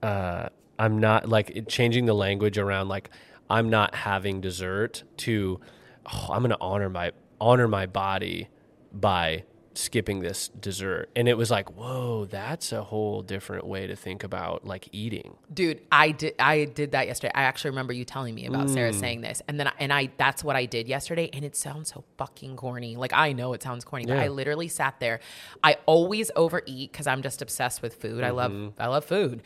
uh, 0.02 0.50
I'm 0.80 1.00
not 1.00 1.28
like 1.28 1.68
changing 1.68 2.06
the 2.06 2.14
language 2.14 2.58
around 2.58 2.88
like 2.88 3.10
I'm 3.50 3.70
not 3.70 3.94
having 3.96 4.40
dessert 4.42 5.04
to 5.18 5.60
oh, 6.06 6.28
I'm 6.32 6.40
going 6.44 6.52
to 6.52 6.58
honor 6.62 6.90
my 6.90 7.12
honor 7.42 7.68
my 7.68 7.86
body 7.88 8.48
by 8.94 9.44
skipping 9.76 10.20
this 10.22 10.50
dessert 10.50 11.10
and 11.16 11.28
it 11.28 11.36
was 11.36 11.50
like 11.52 11.70
whoa 11.72 12.26
that's 12.26 12.72
a 12.72 12.84
whole 12.84 13.22
different 13.22 13.66
way 13.66 13.88
to 13.88 13.96
think 13.96 14.24
about 14.24 14.66
like 14.66 14.88
eating 14.92 15.36
Dude, 15.54 15.82
I 15.92 16.12
did 16.12 16.36
I 16.40 16.66
did 16.66 16.92
that 16.92 17.08
yesterday. 17.08 17.32
I 17.36 17.44
actually 17.44 17.72
remember 17.72 17.94
you 17.94 18.06
telling 18.06 18.34
me 18.36 18.46
about 18.48 18.68
Mm. 18.68 18.74
Sarah 18.74 18.94
saying 18.94 19.22
this. 19.22 19.42
And 19.48 19.60
then 19.60 19.68
I, 19.68 19.74
and 19.80 19.94
I 19.94 20.10
that's 20.18 20.44
what 20.44 20.56
I 20.56 20.66
did 20.66 20.88
yesterday 20.88 21.30
and 21.34 21.44
it 21.46 21.56
sounds 21.56 21.92
so 21.94 22.04
fucking 22.18 22.56
corny. 22.56 22.96
Like 22.96 23.14
I 23.14 23.34
know 23.34 23.54
it 23.54 23.62
sounds 23.64 23.84
corny, 23.84 24.06
but 24.06 24.18
I 24.18 24.28
literally 24.30 24.68
sat 24.68 25.00
there. 25.00 25.20
I 25.64 25.78
always 25.86 26.32
overeat 26.36 26.92
cuz 26.94 27.06
I'm 27.08 27.22
just 27.22 27.42
obsessed 27.42 27.82
with 27.82 27.96
food. 27.96 28.24
I 28.24 28.30
love 28.32 28.52
Mm-hmm. 28.52 28.82
I 28.82 28.88
love 28.88 29.06
food. 29.06 29.42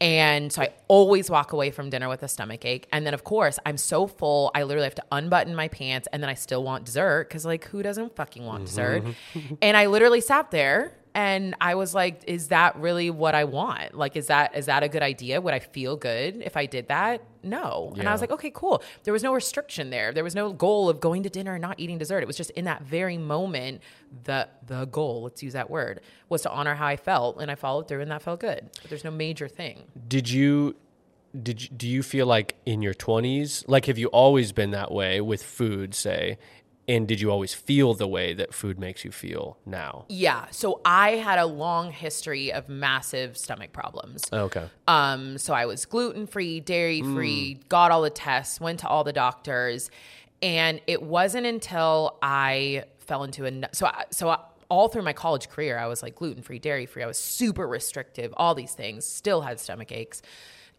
And 0.00 0.52
so 0.52 0.62
I 0.62 0.70
always 0.86 1.30
walk 1.30 1.52
away 1.52 1.70
from 1.70 1.90
dinner 1.90 2.08
with 2.08 2.22
a 2.22 2.28
stomach 2.28 2.64
ache. 2.64 2.86
And 2.92 3.06
then 3.06 3.14
of 3.14 3.24
course, 3.24 3.58
I'm 3.66 3.76
so 3.76 4.06
full, 4.06 4.50
I 4.54 4.62
literally 4.62 4.86
have 4.86 4.94
to 4.96 5.04
unbutton 5.10 5.54
my 5.54 5.68
pants 5.68 6.08
and 6.12 6.22
then 6.22 6.30
I 6.30 6.34
still 6.34 6.62
want 6.62 6.84
dessert 6.84 7.28
cuz 7.30 7.44
like 7.44 7.64
who 7.66 7.82
doesn't 7.82 8.14
fucking 8.14 8.44
want 8.44 8.66
dessert? 8.66 9.04
Mm-hmm. 9.04 9.54
and 9.62 9.76
I 9.76 9.86
literally 9.86 10.20
sat 10.20 10.50
there 10.50 10.92
and 11.18 11.56
I 11.60 11.74
was 11.74 11.96
like, 11.96 12.22
is 12.28 12.46
that 12.48 12.76
really 12.76 13.10
what 13.10 13.34
I 13.34 13.42
want? 13.42 13.94
Like, 13.94 14.14
is 14.14 14.28
that 14.28 14.56
is 14.56 14.66
that 14.66 14.84
a 14.84 14.88
good 14.88 15.02
idea? 15.02 15.40
Would 15.40 15.52
I 15.52 15.58
feel 15.58 15.96
good 15.96 16.40
if 16.44 16.56
I 16.56 16.66
did 16.66 16.86
that? 16.88 17.24
No. 17.42 17.92
And 17.98 18.08
I 18.08 18.12
was 18.12 18.20
like, 18.20 18.30
okay, 18.30 18.52
cool. 18.54 18.84
There 19.02 19.12
was 19.12 19.24
no 19.24 19.34
restriction 19.34 19.90
there. 19.90 20.12
There 20.12 20.22
was 20.22 20.36
no 20.36 20.52
goal 20.52 20.88
of 20.88 21.00
going 21.00 21.24
to 21.24 21.28
dinner 21.28 21.54
and 21.54 21.62
not 21.62 21.80
eating 21.80 21.98
dessert. 21.98 22.20
It 22.22 22.28
was 22.28 22.36
just 22.36 22.50
in 22.50 22.66
that 22.66 22.82
very 22.82 23.18
moment, 23.18 23.82
the 24.24 24.48
the 24.64 24.84
goal, 24.84 25.24
let's 25.24 25.42
use 25.42 25.54
that 25.54 25.68
word, 25.68 26.02
was 26.28 26.42
to 26.42 26.50
honor 26.52 26.76
how 26.76 26.86
I 26.86 26.96
felt, 26.96 27.40
and 27.40 27.50
I 27.50 27.56
followed 27.56 27.88
through, 27.88 28.02
and 28.02 28.12
that 28.12 28.22
felt 28.22 28.38
good. 28.38 28.70
But 28.80 28.88
there's 28.88 29.02
no 29.02 29.10
major 29.10 29.48
thing. 29.48 29.86
did 30.06 30.30
you 30.30 30.76
did 31.42 31.62
you, 31.64 31.68
do 31.76 31.88
you 31.88 32.02
feel 32.04 32.26
like 32.26 32.54
in 32.64 32.80
your 32.80 32.94
20s 32.94 33.64
like 33.68 33.84
have 33.84 33.98
you 33.98 34.06
always 34.08 34.50
been 34.52 34.70
that 34.70 34.90
way 34.90 35.20
with 35.20 35.42
food 35.42 35.94
say 35.94 36.38
and 36.88 37.06
did 37.06 37.20
you 37.20 37.30
always 37.30 37.54
feel 37.54 37.94
the 37.94 38.08
way 38.08 38.32
that 38.34 38.54
food 38.54 38.78
makes 38.78 39.04
you 39.04 39.12
feel 39.12 39.58
now 39.66 40.06
Yeah. 40.08 40.46
So 40.50 40.80
I 40.84 41.10
had 41.10 41.38
a 41.38 41.46
long 41.46 41.92
history 41.92 42.52
of 42.52 42.68
massive 42.68 43.36
stomach 43.36 43.72
problems. 43.72 44.24
okay 44.32 44.68
Um, 44.88 45.38
so 45.38 45.54
I 45.54 45.66
was 45.66 45.84
gluten 45.84 46.26
free, 46.26 46.60
dairy 46.60 47.02
free, 47.02 47.60
got 47.68 47.90
all 47.90 48.02
the 48.02 48.10
tests, 48.10 48.60
went 48.60 48.80
to 48.80 48.88
all 48.88 49.04
the 49.04 49.12
doctors, 49.12 49.90
and 50.42 50.80
it 50.86 51.02
wasn't 51.02 51.46
until 51.46 52.18
I 52.22 52.84
fell 52.98 53.24
into 53.24 53.46
a 53.46 53.68
so 53.72 53.86
I, 53.86 54.04
so 54.10 54.28
I, 54.28 54.38
all 54.68 54.88
through 54.88 55.02
my 55.02 55.12
college 55.12 55.48
career 55.48 55.78
I 55.78 55.86
was 55.86 56.02
like 56.02 56.14
gluten 56.14 56.42
free, 56.42 56.58
dairy 56.58 56.86
free. 56.86 57.02
I 57.02 57.06
was 57.06 57.18
super 57.18 57.66
restrictive, 57.66 58.32
all 58.36 58.54
these 58.54 58.72
things. 58.72 59.04
Still 59.04 59.42
had 59.42 59.60
stomach 59.60 59.92
aches. 59.92 60.22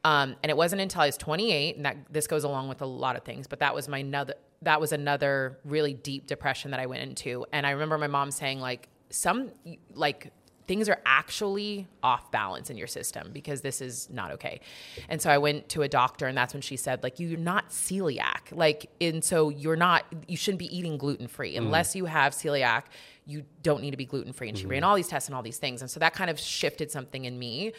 Um, 0.04 0.36
and 0.44 0.50
it 0.50 0.56
wasn't 0.56 0.82
until 0.82 1.02
I 1.02 1.08
was 1.08 1.18
28, 1.18 1.76
and 1.76 1.86
that 1.86 1.98
this 2.10 2.28
goes 2.28 2.44
along 2.44 2.70
with 2.70 2.82
a 2.82 2.86
lot 2.86 3.16
of 3.16 3.24
things, 3.24 3.48
but 3.48 3.60
that 3.60 3.76
was 3.76 3.88
my 3.88 4.00
another 4.00 4.36
that 4.62 4.82
was 4.82 4.92
another 4.92 5.58
really 5.64 5.94
deep 5.94 6.28
depression 6.28 6.72
that 6.72 6.80
I 6.80 6.86
went 6.86 7.02
into. 7.02 7.46
And 7.54 7.66
I 7.66 7.72
remember 7.72 7.98
my 7.98 8.08
mom 8.08 8.32
saying 8.32 8.60
like 8.60 8.90
some 9.10 9.52
like 9.94 10.32
things 10.68 10.88
are 10.88 11.02
actually 11.04 11.88
off 12.04 12.30
balance 12.30 12.70
in 12.70 12.78
your 12.78 12.86
system 12.86 13.32
because 13.34 13.62
this 13.62 13.82
is 13.82 14.08
not 14.12 14.32
okay. 14.32 14.60
And 15.08 15.22
so 15.22 15.32
I 15.32 15.40
went 15.40 15.70
to 15.70 15.82
a 15.82 15.88
doctor 15.88 16.28
and 16.28 16.38
that's 16.38 16.54
when 16.54 16.62
she 16.62 16.78
said 16.78 17.02
like 17.04 17.20
you're 17.20 17.40
not 17.40 17.70
celiac. 17.70 18.52
Like 18.52 18.90
and 19.00 19.24
so 19.24 19.50
you're 19.50 19.76
not 19.76 20.06
you 20.28 20.38
shouldn't 20.38 20.60
be 20.60 20.78
eating 20.78 20.98
gluten 20.98 21.28
free 21.28 21.56
unless 21.56 21.96
you 21.96 22.06
have 22.06 22.34
celiac. 22.34 22.84
You 23.26 23.46
don't 23.64 23.82
need 23.82 23.92
to 23.92 23.98
be 23.98 24.06
gluten 24.06 24.34
free. 24.34 24.50
And 24.50 24.58
she 24.58 24.66
ran 24.66 24.84
all 24.84 24.96
these 24.96 25.08
tests 25.08 25.30
and 25.30 25.36
all 25.36 25.44
these 25.44 25.58
things. 25.58 25.82
And 25.82 25.90
so 25.90 26.00
that 26.02 26.14
kind 26.14 26.30
of 26.30 26.40
shifted 26.40 26.92
something 26.92 27.26
in 27.26 27.40
me 27.40 27.74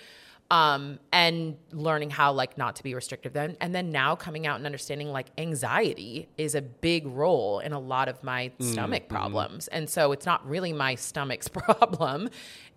um, 0.50 0.98
and 1.12 1.56
learning 1.70 2.10
how 2.10 2.32
like 2.32 2.58
not 2.58 2.74
to 2.76 2.82
be 2.82 2.94
restrictive 2.94 3.32
then. 3.32 3.56
And 3.60 3.72
then 3.74 3.90
now 3.92 4.16
coming 4.16 4.46
out 4.48 4.56
and 4.56 4.66
understanding 4.66 5.10
like 5.12 5.28
anxiety 5.38 6.28
is 6.36 6.54
a 6.56 6.60
big 6.62 7.06
role 7.06 7.60
in 7.60 7.72
a 7.72 7.78
lot 7.78 8.08
of 8.08 8.22
my 8.24 8.50
stomach 8.60 9.08
problems. 9.08 9.68
And 9.68 9.88
so 9.88 10.10
it's 10.12 10.26
not 10.26 10.44
really 10.48 10.72
my 10.72 10.96
stomach's 10.96 11.46
problem. 11.60 12.28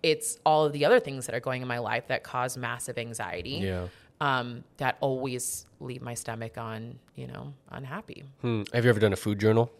It's 0.04 0.38
all 0.46 0.66
of 0.66 0.72
the 0.72 0.84
other 0.84 1.00
things 1.00 1.26
that 1.26 1.34
are 1.34 1.40
going 1.40 1.62
in 1.62 1.68
my 1.68 1.78
life 1.78 2.06
that 2.08 2.22
cause 2.22 2.56
massive 2.56 2.96
anxiety 2.98 3.58
Yeah. 3.62 3.88
um, 4.20 4.62
that 4.76 4.96
always 5.00 5.66
leave 5.80 6.00
my 6.02 6.14
stomach 6.14 6.56
on 6.56 6.98
you 7.16 7.26
know 7.26 7.52
unhappy. 7.70 8.22
Hmm. 8.40 8.62
have 8.72 8.84
you 8.84 8.90
ever 8.90 9.00
done 9.00 9.12
a 9.12 9.16
food 9.16 9.38
journal? 9.40 9.70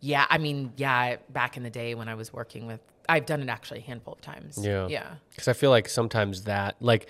Yeah 0.00 0.26
i 0.30 0.38
mean 0.38 0.72
yeah 0.76 1.16
back 1.30 1.56
in 1.56 1.62
the 1.62 1.70
day 1.70 1.94
when 1.94 2.08
i 2.08 2.14
was 2.14 2.32
working 2.32 2.66
with 2.66 2.80
i've 3.08 3.26
done 3.26 3.40
it 3.42 3.48
actually 3.48 3.78
a 3.80 3.82
handful 3.82 4.14
of 4.14 4.20
times 4.20 4.58
Yeah. 4.60 4.86
yeah 4.88 5.14
Because 5.30 5.48
I 5.48 5.52
feel 5.52 5.70
like 5.70 5.88
sometimes 5.88 6.42
that, 6.44 6.76
like, 6.80 7.06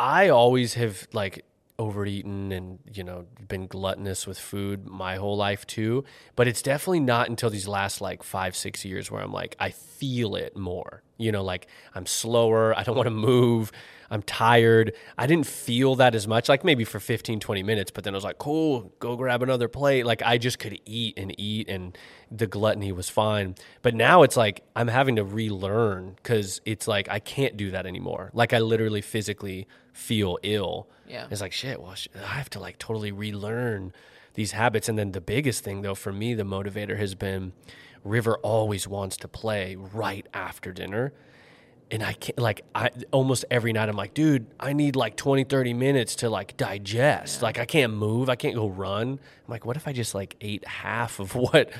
I 0.00 0.28
always 0.28 0.74
have, 0.74 1.06
like, 1.12 1.44
overeaten 1.78 2.52
and, 2.52 2.78
you 2.92 3.02
know, 3.04 3.26
been 3.48 3.66
gluttonous 3.66 4.26
with 4.26 4.38
food 4.38 4.86
my 4.86 5.16
whole 5.16 5.36
life 5.36 5.66
too. 5.66 6.04
But 6.36 6.46
it's 6.48 6.62
definitely 6.62 7.00
not 7.00 7.28
until 7.28 7.50
these 7.50 7.66
last, 7.68 8.00
like, 8.00 8.22
five, 8.22 8.54
six 8.56 8.84
years 8.84 9.10
where 9.10 9.22
I'm 9.22 9.32
like, 9.32 9.56
I 9.58 9.70
feel 9.70 10.34
it 10.36 10.56
more. 10.56 11.02
You 11.18 11.32
know, 11.32 11.42
like, 11.44 11.66
I'm 11.94 12.06
slower. 12.06 12.76
I 12.76 12.82
don't 12.82 12.96
want 13.00 13.06
to 13.06 13.10
move. 13.10 13.72
I'm 14.10 14.22
tired. 14.22 14.92
I 15.16 15.26
didn't 15.26 15.46
feel 15.46 15.94
that 15.96 16.14
as 16.14 16.28
much, 16.28 16.46
like 16.50 16.64
maybe 16.64 16.84
for 16.84 17.00
15, 17.00 17.40
20 17.40 17.62
minutes, 17.62 17.90
but 17.90 18.04
then 18.04 18.12
I 18.12 18.16
was 18.18 18.24
like, 18.24 18.36
cool, 18.36 18.92
go 18.98 19.16
grab 19.16 19.42
another 19.42 19.68
plate. 19.68 20.04
Like 20.04 20.20
I 20.20 20.36
just 20.36 20.58
could 20.58 20.78
eat 20.84 21.14
and 21.16 21.34
eat 21.40 21.66
and 21.70 21.96
the 22.30 22.46
gluttony 22.46 22.92
was 22.92 23.08
fine. 23.08 23.54
But 23.80 23.94
now 23.94 24.22
it's 24.22 24.36
like 24.36 24.64
I'm 24.76 24.88
having 24.88 25.16
to 25.16 25.24
relearn 25.24 26.12
because 26.16 26.60
it's 26.66 26.86
like 26.86 27.08
I 27.08 27.20
can't 27.20 27.56
do 27.56 27.70
that 27.70 27.86
anymore. 27.86 28.30
Like 28.34 28.52
I 28.52 28.58
literally 28.58 29.00
physically 29.00 29.66
feel 29.94 30.38
ill. 30.42 30.90
Yeah. 31.08 31.26
It's 31.30 31.40
like, 31.40 31.52
shit, 31.52 31.80
well, 31.80 31.94
sh- 31.94 32.08
I 32.14 32.34
have 32.34 32.50
to 32.50 32.60
like 32.60 32.78
totally 32.78 33.12
relearn 33.12 33.94
these 34.34 34.52
habits. 34.52 34.90
And 34.90 34.98
then 34.98 35.12
the 35.12 35.22
biggest 35.22 35.64
thing 35.64 35.80
though 35.80 35.94
for 35.94 36.12
me, 36.12 36.34
the 36.34 36.42
motivator 36.42 36.98
has 36.98 37.14
been 37.14 37.54
River 38.04 38.36
always 38.38 38.86
wants 38.88 39.16
to 39.18 39.28
play 39.28 39.76
right 39.76 40.26
after 40.34 40.72
dinner 40.72 41.12
and 41.90 42.02
I 42.02 42.14
can't 42.14 42.38
like 42.38 42.62
I 42.74 42.90
almost 43.10 43.44
every 43.50 43.72
night 43.74 43.88
I'm 43.90 43.96
like, 43.96 44.14
dude, 44.14 44.46
I 44.58 44.72
need 44.72 44.96
like 44.96 45.14
20, 45.16 45.44
30 45.44 45.74
minutes 45.74 46.16
to 46.16 46.30
like 46.30 46.56
digest. 46.56 47.42
Like 47.42 47.58
I 47.58 47.66
can't 47.66 47.92
move, 47.92 48.30
I 48.30 48.34
can't 48.36 48.54
go 48.54 48.66
run. 48.68 49.08
I'm 49.10 49.18
like, 49.46 49.66
what 49.66 49.76
if 49.76 49.86
I 49.86 49.92
just 49.92 50.14
like 50.14 50.34
ate 50.40 50.66
half 50.66 51.20
of 51.20 51.34
what 51.34 51.70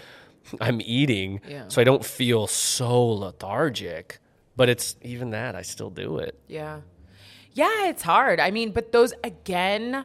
I'm 0.60 0.80
eating 0.82 1.40
Yeah. 1.48 1.68
so 1.68 1.80
I 1.80 1.84
don't 1.84 2.04
feel 2.04 2.46
so 2.46 3.04
lethargic? 3.06 4.18
But 4.54 4.68
it's 4.68 4.96
even 5.00 5.30
that 5.30 5.56
I 5.56 5.62
still 5.62 5.88
do 5.88 6.18
it. 6.18 6.38
Yeah. 6.46 6.80
Yeah, 7.54 7.86
it's 7.88 8.02
hard. 8.02 8.38
I 8.38 8.50
mean, 8.50 8.72
but 8.72 8.92
those 8.92 9.14
again, 9.24 10.04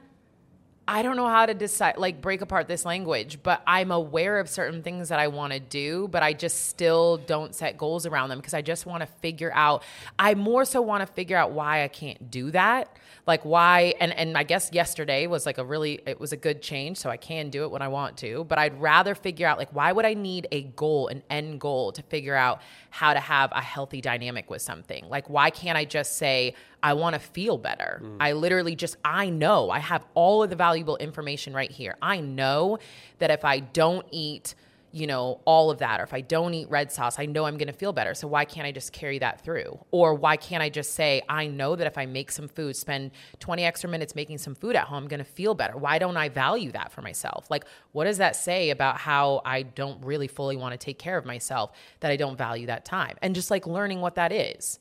I 0.89 1.01
don't 1.01 1.17
know 1.17 1.27
how 1.27 1.45
to 1.45 1.53
decide 1.53 1.97
like 1.97 2.21
break 2.21 2.39
apart 2.39 2.69
this 2.69 2.85
language, 2.85 3.39
but 3.43 3.61
I'm 3.67 3.91
aware 3.91 4.39
of 4.39 4.47
certain 4.49 4.83
things 4.83 5.09
that 5.09 5.19
I 5.19 5.27
want 5.27 5.51
to 5.51 5.59
do, 5.59 6.07
but 6.07 6.23
I 6.23 6.31
just 6.31 6.69
still 6.69 7.17
don't 7.17 7.53
set 7.53 7.77
goals 7.77 8.05
around 8.05 8.29
them 8.29 8.39
because 8.39 8.53
I 8.53 8.61
just 8.61 8.85
want 8.85 9.01
to 9.01 9.07
figure 9.21 9.51
out 9.53 9.83
I 10.17 10.33
more 10.35 10.63
so 10.63 10.81
want 10.81 11.05
to 11.05 11.13
figure 11.13 11.35
out 11.35 11.51
why 11.51 11.83
I 11.83 11.89
can't 11.89 12.31
do 12.31 12.51
that. 12.51 12.95
Like 13.25 13.43
why 13.43 13.95
and 13.99 14.13
and 14.13 14.37
I 14.37 14.43
guess 14.43 14.69
yesterday 14.71 15.27
was 15.27 15.45
like 15.45 15.57
a 15.57 15.65
really 15.65 15.99
it 16.07 16.21
was 16.21 16.31
a 16.31 16.37
good 16.37 16.61
change, 16.61 16.97
so 16.97 17.09
I 17.09 17.17
can 17.17 17.49
do 17.49 17.63
it 17.65 17.71
when 17.71 17.81
I 17.81 17.89
want 17.89 18.15
to, 18.19 18.45
but 18.45 18.57
I'd 18.57 18.79
rather 18.79 19.13
figure 19.13 19.45
out 19.45 19.57
like 19.57 19.73
why 19.73 19.91
would 19.91 20.05
I 20.05 20.13
need 20.13 20.47
a 20.53 20.63
goal, 20.63 21.09
an 21.09 21.21
end 21.29 21.59
goal 21.59 21.91
to 21.91 22.01
figure 22.03 22.35
out 22.35 22.61
how 22.91 23.13
to 23.13 23.19
have 23.19 23.51
a 23.51 23.61
healthy 23.61 23.99
dynamic 23.99 24.49
with 24.49 24.61
something? 24.61 25.09
Like 25.09 25.29
why 25.29 25.49
can't 25.49 25.77
I 25.77 25.83
just 25.83 26.15
say 26.15 26.55
I 26.81 26.93
want 26.93 27.13
to 27.15 27.19
feel 27.19 27.57
better. 27.57 28.01
Mm. 28.03 28.17
I 28.19 28.33
literally 28.33 28.75
just, 28.75 28.97
I 29.03 29.29
know 29.29 29.69
I 29.69 29.79
have 29.79 30.05
all 30.13 30.43
of 30.43 30.49
the 30.49 30.55
valuable 30.55 30.97
information 30.97 31.53
right 31.53 31.71
here. 31.71 31.95
I 32.01 32.19
know 32.19 32.79
that 33.19 33.31
if 33.31 33.43
I 33.43 33.59
don't 33.59 34.05
eat, 34.11 34.55
you 34.91 35.05
know, 35.05 35.41
all 35.45 35.69
of 35.69 35.79
that, 35.79 35.99
or 35.99 36.03
if 36.03 36.13
I 36.13 36.21
don't 36.21 36.53
eat 36.53 36.69
red 36.69 36.91
sauce, 36.91 37.19
I 37.19 37.25
know 37.25 37.45
I'm 37.45 37.57
going 37.57 37.67
to 37.67 37.73
feel 37.73 37.93
better. 37.93 38.13
So 38.13 38.27
why 38.27 38.45
can't 38.45 38.65
I 38.65 38.71
just 38.71 38.93
carry 38.93 39.19
that 39.19 39.41
through? 39.41 39.77
Or 39.91 40.13
why 40.13 40.37
can't 40.37 40.63
I 40.63 40.69
just 40.69 40.93
say, 40.93 41.21
I 41.27 41.47
know 41.47 41.75
that 41.75 41.87
if 41.87 41.97
I 41.97 42.05
make 42.05 42.31
some 42.31 42.47
food, 42.47 42.75
spend 42.75 43.11
20 43.39 43.63
extra 43.63 43.89
minutes 43.89 44.15
making 44.15 44.37
some 44.37 44.55
food 44.55 44.75
at 44.75 44.85
home, 44.85 45.03
I'm 45.03 45.07
going 45.07 45.19
to 45.19 45.25
feel 45.25 45.55
better. 45.55 45.77
Why 45.77 45.99
don't 45.99 46.17
I 46.17 46.29
value 46.29 46.71
that 46.71 46.91
for 46.91 47.01
myself? 47.01 47.51
Like, 47.51 47.65
what 47.91 48.05
does 48.05 48.17
that 48.19 48.35
say 48.35 48.69
about 48.69 48.97
how 48.97 49.41
I 49.45 49.63
don't 49.63 50.03
really 50.05 50.27
fully 50.27 50.55
want 50.55 50.71
to 50.71 50.77
take 50.77 50.99
care 50.99 51.17
of 51.17 51.25
myself, 51.25 51.71
that 51.99 52.11
I 52.11 52.15
don't 52.15 52.37
value 52.37 52.67
that 52.67 52.85
time? 52.85 53.17
And 53.21 53.35
just 53.35 53.51
like 53.51 53.67
learning 53.67 54.01
what 54.01 54.15
that 54.15 54.31
is. 54.31 54.79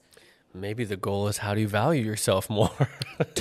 Maybe 0.60 0.84
the 0.84 0.96
goal 0.96 1.28
is 1.28 1.38
how 1.38 1.54
do 1.54 1.60
you 1.60 1.68
value 1.68 2.02
yourself 2.02 2.48
more? 2.58 2.70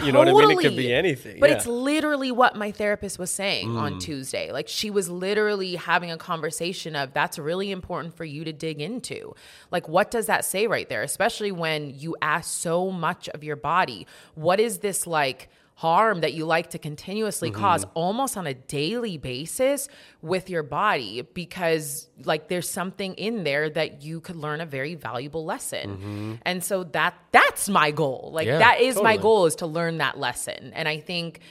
you 0.03 0.11
know 0.11 0.19
what 0.19 0.27
I 0.27 0.33
mean? 0.33 0.51
It 0.51 0.59
could 0.59 0.77
be 0.77 0.93
anything. 0.93 1.39
But 1.39 1.49
yeah. 1.49 1.55
it's 1.57 1.65
literally 1.67 2.31
what 2.31 2.55
my 2.55 2.71
therapist 2.71 3.17
was 3.19 3.31
saying 3.31 3.69
Mm. 3.69 3.79
on 3.79 3.99
Tuesday. 3.99 4.51
Like 4.51 4.67
she 4.67 4.89
was 4.89 5.09
literally 5.09 5.75
having 5.75 6.11
a 6.11 6.17
conversation 6.17 6.95
of 6.95 7.13
that's 7.13 7.39
really 7.39 7.71
important 7.71 8.15
for 8.15 8.25
you 8.25 8.43
to 8.43 8.53
dig 8.53 8.81
into. 8.81 9.33
Like 9.71 9.87
what 9.87 10.11
does 10.11 10.27
that 10.27 10.45
say 10.45 10.67
right 10.67 10.87
there? 10.89 11.03
Especially 11.03 11.51
when 11.51 11.93
you 11.97 12.15
ask 12.21 12.51
so 12.51 12.91
much 12.91 13.29
of 13.29 13.43
your 13.43 13.55
body, 13.55 14.05
what 14.35 14.59
is 14.59 14.79
this 14.79 15.07
like 15.07 15.49
harm 15.77 16.21
that 16.21 16.33
you 16.33 16.45
like 16.45 16.69
to 16.69 16.79
continuously 16.79 17.51
Mm-hmm. 17.51 17.59
cause 17.59 17.85
almost 17.95 18.37
on 18.37 18.47
a 18.47 18.53
daily 18.53 19.17
basis 19.17 19.89
with 20.21 20.49
your 20.49 20.63
body 20.63 21.21
because 21.33 22.09
like 22.23 22.47
there's 22.47 22.69
something 22.69 23.13
in 23.15 23.43
there 23.43 23.69
that 23.69 24.01
you 24.01 24.21
could 24.21 24.37
learn 24.37 24.61
a 24.61 24.65
very 24.65 24.95
valuable 24.95 25.43
lesson. 25.43 26.39
And 26.45 26.63
so 26.63 26.85
that 26.85 27.15
that's 27.31 27.67
my 27.67 27.91
goal. 27.91 28.31
Like 28.33 28.47
Mm-hmm. 28.47 28.59
Yeah, 28.61 28.67
that 28.75 28.79
is 28.81 29.01
my 29.01 29.17
goal 29.17 29.47
is 29.47 29.55
to 29.57 29.65
learn 29.67 29.97
that 29.97 30.17
lesson. 30.17 30.71
And 30.73 30.87
I 30.87 30.99
think 31.01 31.41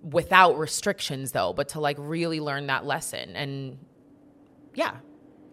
without 0.00 0.58
restrictions 0.58 1.32
though, 1.32 1.52
but 1.52 1.70
to 1.70 1.80
like 1.80 1.96
really 1.98 2.38
learn 2.40 2.68
that 2.68 2.84
lesson. 2.86 3.34
And 3.34 3.78
yeah, 4.74 4.94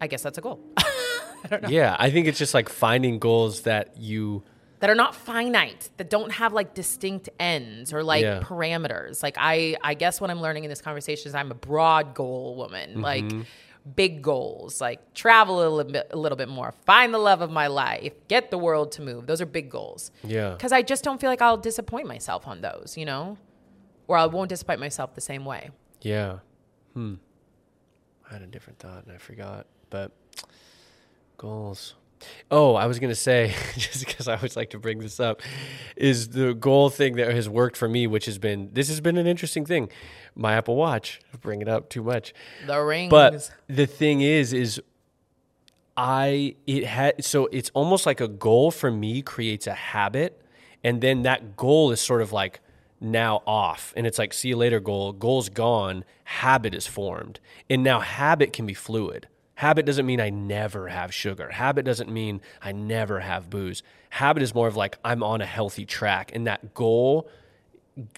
I 0.00 0.06
guess 0.06 0.22
that's 0.22 0.38
a 0.38 0.40
goal. 0.40 0.60
yeah, 1.68 1.96
I 1.98 2.10
think 2.10 2.26
it's 2.28 2.38
just 2.38 2.54
like 2.54 2.68
finding 2.68 3.18
goals 3.18 3.62
that 3.62 3.96
you 3.96 4.44
that 4.80 4.90
are 4.90 4.94
not 4.94 5.14
finite, 5.14 5.90
that 5.98 6.10
don't 6.10 6.32
have 6.32 6.52
like 6.52 6.74
distinct 6.74 7.28
ends 7.38 7.92
or 7.92 8.02
like 8.02 8.22
Yeah. 8.22 8.40
parameters. 8.40 9.22
Like 9.22 9.36
I 9.38 9.76
I 9.82 9.94
guess 9.94 10.20
what 10.20 10.30
I'm 10.30 10.40
learning 10.40 10.64
in 10.64 10.70
this 10.70 10.80
conversation 10.82 11.28
is 11.28 11.34
I'm 11.34 11.50
a 11.50 11.54
broad 11.54 12.14
goal 12.14 12.56
woman. 12.56 12.90
Mm-hmm. 12.90 13.00
Like 13.02 13.46
big 13.96 14.20
goals, 14.22 14.80
like 14.80 15.14
travel 15.14 15.66
a 15.66 15.68
little 15.68 15.90
bit 15.92 16.08
a 16.12 16.16
little 16.16 16.36
bit 16.36 16.48
more, 16.48 16.72
find 16.84 17.14
the 17.14 17.18
love 17.18 17.40
of 17.40 17.50
my 17.50 17.66
life, 17.66 18.12
get 18.28 18.50
the 18.50 18.58
world 18.58 18.92
to 18.92 19.02
move. 19.02 19.26
Those 19.26 19.40
are 19.40 19.46
big 19.46 19.70
goals. 19.70 20.10
Yeah. 20.24 20.56
Cuz 20.58 20.72
I 20.72 20.82
just 20.82 21.04
don't 21.04 21.20
feel 21.20 21.30
like 21.30 21.40
I'll 21.42 21.56
disappoint 21.56 22.06
myself 22.08 22.46
on 22.46 22.60
those, 22.60 22.96
you 22.96 23.04
know? 23.06 23.38
Or 24.08 24.16
I 24.16 24.26
won't 24.26 24.48
disappoint 24.48 24.80
myself 24.80 25.14
the 25.14 25.20
same 25.20 25.44
way. 25.44 25.70
Yeah. 26.02 26.38
Hmm. 26.94 27.14
I 28.28 28.34
had 28.34 28.42
a 28.42 28.46
different 28.46 28.78
thought 28.78 29.04
and 29.04 29.12
I 29.14 29.18
forgot. 29.18 29.66
But 29.90 30.12
goals. 31.36 31.94
Oh, 32.50 32.74
I 32.74 32.86
was 32.86 32.98
going 32.98 33.10
to 33.10 33.16
say, 33.16 33.54
just 33.76 34.06
because 34.06 34.28
I 34.28 34.36
always 34.36 34.56
like 34.56 34.70
to 34.70 34.78
bring 34.78 34.98
this 34.98 35.20
up, 35.20 35.42
is 35.96 36.30
the 36.30 36.54
goal 36.54 36.90
thing 36.90 37.16
that 37.16 37.32
has 37.32 37.48
worked 37.48 37.76
for 37.76 37.88
me, 37.88 38.06
which 38.06 38.26
has 38.26 38.38
been, 38.38 38.70
this 38.72 38.88
has 38.88 39.00
been 39.00 39.16
an 39.16 39.26
interesting 39.26 39.64
thing. 39.64 39.88
My 40.34 40.54
Apple 40.54 40.76
Watch, 40.76 41.20
bring 41.40 41.60
it 41.60 41.68
up 41.68 41.88
too 41.88 42.02
much. 42.02 42.32
The 42.66 42.80
rings. 42.80 43.10
But 43.10 43.50
the 43.68 43.86
thing 43.86 44.20
is, 44.20 44.52
is 44.52 44.80
I 45.96 46.56
it 46.66 46.86
had 46.86 47.22
so 47.24 47.46
it's 47.52 47.70
almost 47.74 48.06
like 48.06 48.22
a 48.22 48.28
goal 48.28 48.70
for 48.70 48.90
me 48.90 49.20
creates 49.20 49.66
a 49.66 49.74
habit, 49.74 50.40
and 50.82 51.00
then 51.02 51.24
that 51.24 51.56
goal 51.56 51.90
is 51.90 52.00
sort 52.00 52.22
of 52.22 52.32
like 52.32 52.60
now 53.00 53.42
off, 53.46 53.92
and 53.96 54.06
it's 54.06 54.18
like 54.18 54.32
see 54.32 54.48
you 54.48 54.56
later 54.56 54.80
goal. 54.80 55.12
Goal's 55.12 55.50
gone, 55.50 56.04
habit 56.24 56.74
is 56.74 56.86
formed, 56.86 57.38
and 57.68 57.82
now 57.82 58.00
habit 58.00 58.54
can 58.54 58.64
be 58.64 58.72
fluid. 58.72 59.28
Habit 59.60 59.84
doesn't 59.84 60.06
mean 60.06 60.22
I 60.22 60.30
never 60.30 60.88
have 60.88 61.12
sugar. 61.12 61.50
Habit 61.50 61.84
doesn't 61.84 62.10
mean 62.10 62.40
I 62.62 62.72
never 62.72 63.20
have 63.20 63.50
booze. 63.50 63.82
Habit 64.08 64.42
is 64.42 64.54
more 64.54 64.66
of 64.66 64.74
like 64.74 64.96
I'm 65.04 65.22
on 65.22 65.42
a 65.42 65.46
healthy 65.46 65.84
track, 65.84 66.30
and 66.34 66.46
that 66.46 66.72
goal 66.72 67.28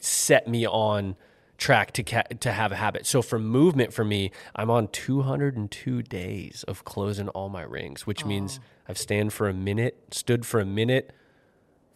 set 0.00 0.46
me 0.46 0.68
on 0.68 1.16
track 1.58 1.90
to 1.94 2.04
ca- 2.04 2.28
to 2.38 2.52
have 2.52 2.70
a 2.70 2.76
habit. 2.76 3.06
So 3.06 3.22
for 3.22 3.40
movement 3.40 3.92
for 3.92 4.04
me, 4.04 4.30
I'm 4.54 4.70
on 4.70 4.86
202 4.86 6.02
days 6.02 6.64
of 6.68 6.84
closing 6.84 7.26
all 7.30 7.48
my 7.48 7.62
rings, 7.62 8.06
which 8.06 8.24
means 8.24 8.60
I've 8.88 8.96
stand 8.96 9.32
for 9.32 9.48
a 9.48 9.52
minute, 9.52 9.98
stood 10.12 10.46
for 10.46 10.60
a 10.60 10.64
minute 10.64 11.10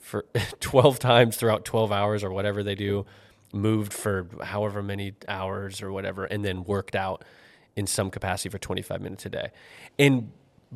for 0.00 0.24
12 0.58 0.98
times 0.98 1.36
throughout 1.36 1.64
12 1.64 1.92
hours 1.92 2.24
or 2.24 2.32
whatever 2.32 2.64
they 2.64 2.74
do, 2.74 3.06
moved 3.52 3.92
for 3.92 4.26
however 4.42 4.82
many 4.82 5.14
hours 5.28 5.80
or 5.82 5.92
whatever 5.92 6.24
and 6.24 6.44
then 6.44 6.64
worked 6.64 6.96
out 6.96 7.22
in 7.76 7.86
some 7.86 8.10
capacity 8.10 8.48
for 8.48 8.58
25 8.58 9.00
minutes 9.00 9.26
a 9.26 9.30
day. 9.30 9.50
And 9.98 10.32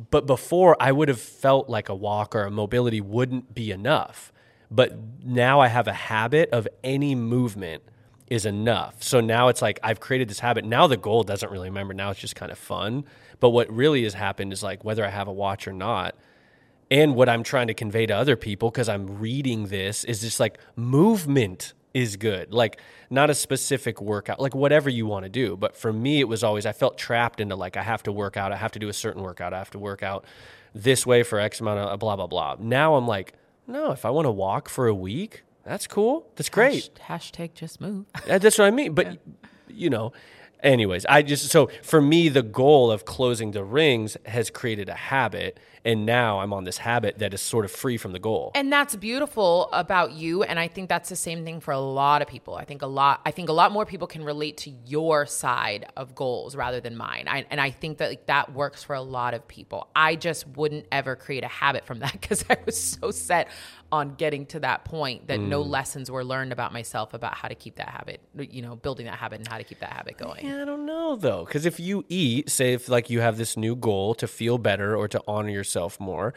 but 0.09 0.25
before 0.25 0.77
I 0.79 0.91
would 0.91 1.09
have 1.09 1.19
felt 1.19 1.69
like 1.69 1.89
a 1.89 1.95
walk 1.95 2.33
or 2.35 2.43
a 2.43 2.51
mobility 2.51 3.01
wouldn't 3.01 3.53
be 3.53 3.71
enough. 3.71 4.31
But 4.69 4.97
now 5.23 5.59
I 5.59 5.67
have 5.67 5.87
a 5.87 5.93
habit 5.93 6.49
of 6.51 6.67
any 6.81 7.13
movement 7.13 7.83
is 8.27 8.45
enough. 8.45 9.03
So 9.03 9.19
now 9.19 9.49
it's 9.49 9.61
like 9.61 9.79
I've 9.83 9.99
created 9.99 10.29
this 10.29 10.39
habit. 10.39 10.63
Now 10.63 10.87
the 10.87 10.95
goal 10.95 11.23
doesn't 11.23 11.51
really 11.51 11.67
remember. 11.67 11.93
Now 11.93 12.11
it's 12.11 12.21
just 12.21 12.37
kind 12.37 12.51
of 12.51 12.57
fun. 12.57 13.03
But 13.41 13.49
what 13.49 13.69
really 13.69 14.03
has 14.03 14.13
happened 14.13 14.53
is 14.53 14.63
like 14.63 14.85
whether 14.85 15.05
I 15.05 15.09
have 15.09 15.27
a 15.27 15.33
watch 15.33 15.67
or 15.67 15.73
not, 15.73 16.15
and 16.89 17.15
what 17.15 17.27
I'm 17.27 17.43
trying 17.43 17.67
to 17.67 17.73
convey 17.73 18.05
to 18.05 18.13
other 18.13 18.37
people 18.37 18.71
because 18.71 18.87
I'm 18.87 19.19
reading 19.19 19.67
this 19.67 20.05
is 20.05 20.21
just 20.21 20.39
like 20.39 20.59
movement 20.77 21.73
is 21.93 22.15
good. 22.15 22.53
Like 22.53 22.79
not 23.09 23.29
a 23.29 23.35
specific 23.35 24.01
workout, 24.01 24.39
like 24.39 24.55
whatever 24.55 24.89
you 24.89 25.05
want 25.05 25.23
to 25.23 25.29
do. 25.29 25.57
But 25.57 25.75
for 25.75 25.91
me, 25.91 26.19
it 26.19 26.27
was 26.27 26.43
always 26.43 26.65
I 26.65 26.71
felt 26.71 26.97
trapped 26.97 27.39
into 27.39 27.55
like 27.55 27.77
I 27.77 27.83
have 27.83 28.03
to 28.03 28.11
work 28.11 28.37
out, 28.37 28.51
I 28.51 28.57
have 28.57 28.71
to 28.73 28.79
do 28.79 28.89
a 28.89 28.93
certain 28.93 29.21
workout, 29.21 29.53
I 29.53 29.57
have 29.57 29.71
to 29.71 29.79
work 29.79 30.03
out 30.03 30.25
this 30.73 31.05
way 31.05 31.23
for 31.23 31.39
X 31.39 31.59
amount 31.59 31.79
of 31.79 31.99
blah 31.99 32.15
blah 32.15 32.27
blah. 32.27 32.55
Now 32.59 32.95
I'm 32.95 33.07
like, 33.07 33.33
no, 33.67 33.91
if 33.91 34.05
I 34.05 34.09
want 34.09 34.25
to 34.25 34.31
walk 34.31 34.69
for 34.69 34.87
a 34.87 34.95
week, 34.95 35.43
that's 35.63 35.87
cool. 35.87 36.27
That's 36.35 36.49
great. 36.49 36.89
Hash- 36.99 37.31
hashtag 37.31 37.53
just 37.53 37.79
move. 37.81 38.05
Uh, 38.29 38.37
That's 38.37 38.57
what 38.57 38.65
I 38.65 38.71
mean. 38.71 38.93
But 38.93 39.19
you 39.67 39.89
know, 39.89 40.11
anyways, 40.63 41.05
I 41.05 41.21
just 41.21 41.49
so 41.49 41.69
for 41.83 42.01
me 42.01 42.29
the 42.29 42.43
goal 42.43 42.91
of 42.91 43.05
closing 43.05 43.51
the 43.51 43.63
rings 43.63 44.17
has 44.25 44.49
created 44.49 44.89
a 44.89 44.93
habit, 44.93 45.59
and 45.83 46.05
now 46.05 46.39
I'm 46.39 46.53
on 46.53 46.63
this 46.63 46.77
habit 46.77 47.19
that 47.19 47.33
is 47.33 47.41
sort 47.41 47.65
of 47.65 47.71
free 47.71 47.97
from 47.97 48.11
the 48.11 48.19
goal. 48.19 48.51
And 48.53 48.71
that's 48.71 48.95
beautiful 48.95 49.69
about 49.71 50.11
you. 50.11 50.43
And 50.43 50.59
I 50.59 50.67
think 50.67 50.89
that's 50.89 51.09
the 51.09 51.15
same 51.15 51.43
thing 51.43 51.59
for 51.59 51.71
a 51.71 51.79
lot 51.79 52.21
of 52.21 52.27
people. 52.27 52.55
I 52.55 52.65
think 52.65 52.81
a 52.81 52.87
lot, 52.87 53.21
I 53.25 53.31
think 53.31 53.49
a 53.49 53.53
lot 53.53 53.71
more 53.71 53.85
people 53.85 54.07
can 54.07 54.23
relate 54.23 54.57
to 54.57 54.71
your 54.85 55.25
side 55.25 55.87
of 55.97 56.13
goals 56.13 56.55
rather 56.55 56.79
than 56.79 56.95
mine. 56.95 57.27
I, 57.27 57.45
and 57.49 57.59
I 57.59 57.71
think 57.71 57.97
that 57.97 58.09
like, 58.09 58.25
that 58.27 58.53
works 58.53 58.83
for 58.83 58.95
a 58.95 59.01
lot 59.01 59.33
of 59.33 59.47
people. 59.47 59.87
I 59.95 60.15
just 60.15 60.47
wouldn't 60.49 60.85
ever 60.91 61.15
create 61.15 61.43
a 61.43 61.47
habit 61.47 61.85
from 61.85 61.99
that 61.99 62.11
because 62.21 62.45
I 62.49 62.57
was 62.65 62.79
so 62.79 63.11
set 63.11 63.47
on 63.91 64.15
getting 64.15 64.45
to 64.47 64.59
that 64.61 64.85
point 64.85 65.27
that 65.27 65.39
no 65.39 65.63
mm. 65.63 65.69
lessons 65.69 66.09
were 66.09 66.23
learned 66.23 66.53
about 66.53 66.71
myself 66.71 67.13
about 67.13 67.35
how 67.35 67.47
to 67.47 67.55
keep 67.55 67.75
that 67.75 67.89
habit, 67.89 68.21
you 68.37 68.61
know, 68.61 68.75
building 68.75 69.05
that 69.05 69.17
habit 69.17 69.39
and 69.39 69.47
how 69.47 69.57
to 69.57 69.63
keep 69.63 69.79
that 69.79 69.91
habit 69.91 70.17
going. 70.17 70.45
Yeah, 70.45 70.61
I 70.61 70.65
don't 70.65 70.85
know 70.85 71.15
though, 71.15 71.43
because 71.43 71.65
if 71.65 71.79
you 71.79 72.05
eat, 72.07 72.49
say 72.49 72.73
if 72.73 72.87
like 72.87 73.09
you 73.09 73.19
have 73.19 73.37
this 73.37 73.57
new 73.57 73.75
goal 73.75 74.13
to 74.15 74.27
feel 74.27 74.57
better 74.57 74.95
or 74.95 75.07
to 75.09 75.21
honor 75.27 75.49
yourself 75.49 75.99
more, 75.99 76.33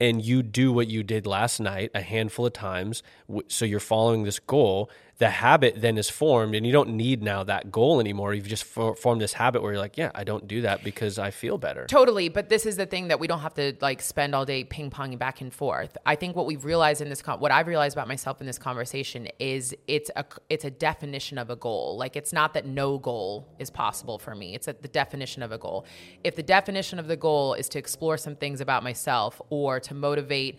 and 0.00 0.22
you 0.22 0.42
do 0.42 0.72
what 0.72 0.88
you 0.88 1.02
did 1.02 1.26
last 1.26 1.60
night 1.60 1.90
a 1.94 2.02
handful 2.02 2.46
of 2.46 2.52
times, 2.52 3.02
so 3.48 3.64
you're 3.64 3.80
following 3.80 4.24
this 4.24 4.38
goal, 4.38 4.90
the 5.18 5.30
habit 5.30 5.80
then 5.80 5.96
is 5.96 6.10
formed, 6.10 6.54
and 6.54 6.66
you 6.66 6.72
don't 6.72 6.90
need 6.90 7.22
now 7.22 7.42
that 7.44 7.72
goal 7.72 8.00
anymore. 8.00 8.34
You've 8.34 8.48
just 8.48 8.64
for- 8.64 8.94
formed 8.94 9.22
this 9.22 9.32
habit 9.32 9.62
where 9.62 9.72
you're 9.72 9.80
like, 9.80 9.96
yeah, 9.96 10.10
I 10.14 10.24
don't 10.24 10.46
do 10.46 10.60
that 10.62 10.84
because 10.84 11.18
I 11.18 11.30
feel 11.30 11.56
better. 11.56 11.86
Totally, 11.86 12.28
but 12.28 12.50
this 12.50 12.66
is 12.66 12.76
the 12.76 12.84
thing 12.84 13.08
that 13.08 13.18
we 13.18 13.26
don't 13.26 13.40
have 13.40 13.54
to 13.54 13.74
like 13.80 14.02
spend 14.02 14.34
all 14.34 14.44
day 14.44 14.64
ping 14.64 14.90
ponging 14.90 15.18
back 15.18 15.40
and 15.40 15.52
forth. 15.52 15.96
I 16.04 16.16
think 16.16 16.36
what 16.36 16.44
we've 16.44 16.64
realized 16.64 17.00
in 17.00 17.08
this, 17.08 17.22
con- 17.22 17.40
what 17.40 17.50
I've 17.50 17.66
realized 17.66 17.96
about 17.96 18.08
myself 18.08 18.40
in 18.42 18.46
this 18.46 18.58
conversation 18.58 19.28
is 19.38 19.74
it's 19.86 20.10
a 20.16 20.24
it's 20.50 20.66
a 20.66 20.70
definition 20.70 21.38
of 21.38 21.48
a 21.48 21.56
goal. 21.56 21.96
Like 21.96 22.14
it's 22.14 22.34
not 22.34 22.52
that 22.52 22.66
no 22.66 22.98
goal 22.98 23.48
is 23.58 23.70
possible 23.70 24.18
for 24.18 24.34
me. 24.34 24.54
It's 24.54 24.68
at 24.68 24.82
the 24.82 24.88
definition 24.88 25.42
of 25.42 25.50
a 25.50 25.56
goal. 25.56 25.86
If 26.24 26.36
the 26.36 26.42
definition 26.42 26.98
of 26.98 27.08
the 27.08 27.16
goal 27.16 27.54
is 27.54 27.70
to 27.70 27.78
explore 27.78 28.18
some 28.18 28.36
things 28.36 28.60
about 28.60 28.82
myself 28.82 29.40
or 29.48 29.80
to 29.80 29.94
motivate 29.94 30.58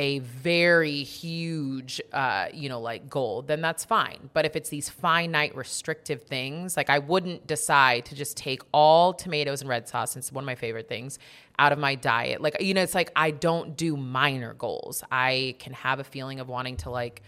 a 0.00 0.18
very 0.20 1.02
huge 1.02 2.00
uh, 2.14 2.46
you 2.54 2.70
know 2.70 2.80
like 2.80 3.10
goal 3.10 3.42
then 3.42 3.60
that's 3.60 3.84
fine. 3.84 4.30
But 4.32 4.46
if 4.46 4.56
it's 4.56 4.70
these 4.70 4.88
finite 4.88 5.54
restrictive 5.54 6.22
things 6.22 6.74
like 6.74 6.88
i 6.88 6.98
wouldn't 6.98 7.46
decide 7.46 8.06
to 8.06 8.14
just 8.14 8.34
take 8.36 8.62
all 8.72 9.12
tomatoes 9.12 9.60
and 9.60 9.68
red 9.68 9.86
sauce 9.88 10.16
it's 10.16 10.32
one 10.32 10.42
of 10.44 10.46
my 10.46 10.54
favorite 10.54 10.88
things 10.88 11.18
out 11.58 11.72
of 11.72 11.78
my 11.78 11.94
diet. 11.94 12.40
Like 12.40 12.62
you 12.62 12.72
know 12.72 12.82
it's 12.82 12.94
like 12.94 13.12
i 13.14 13.30
don't 13.30 13.76
do 13.76 13.94
minor 13.96 14.54
goals. 14.54 15.04
I 15.12 15.54
can 15.58 15.74
have 15.74 15.98
a 16.00 16.04
feeling 16.04 16.40
of 16.40 16.48
wanting 16.48 16.78
to 16.78 16.90
like 16.90 17.22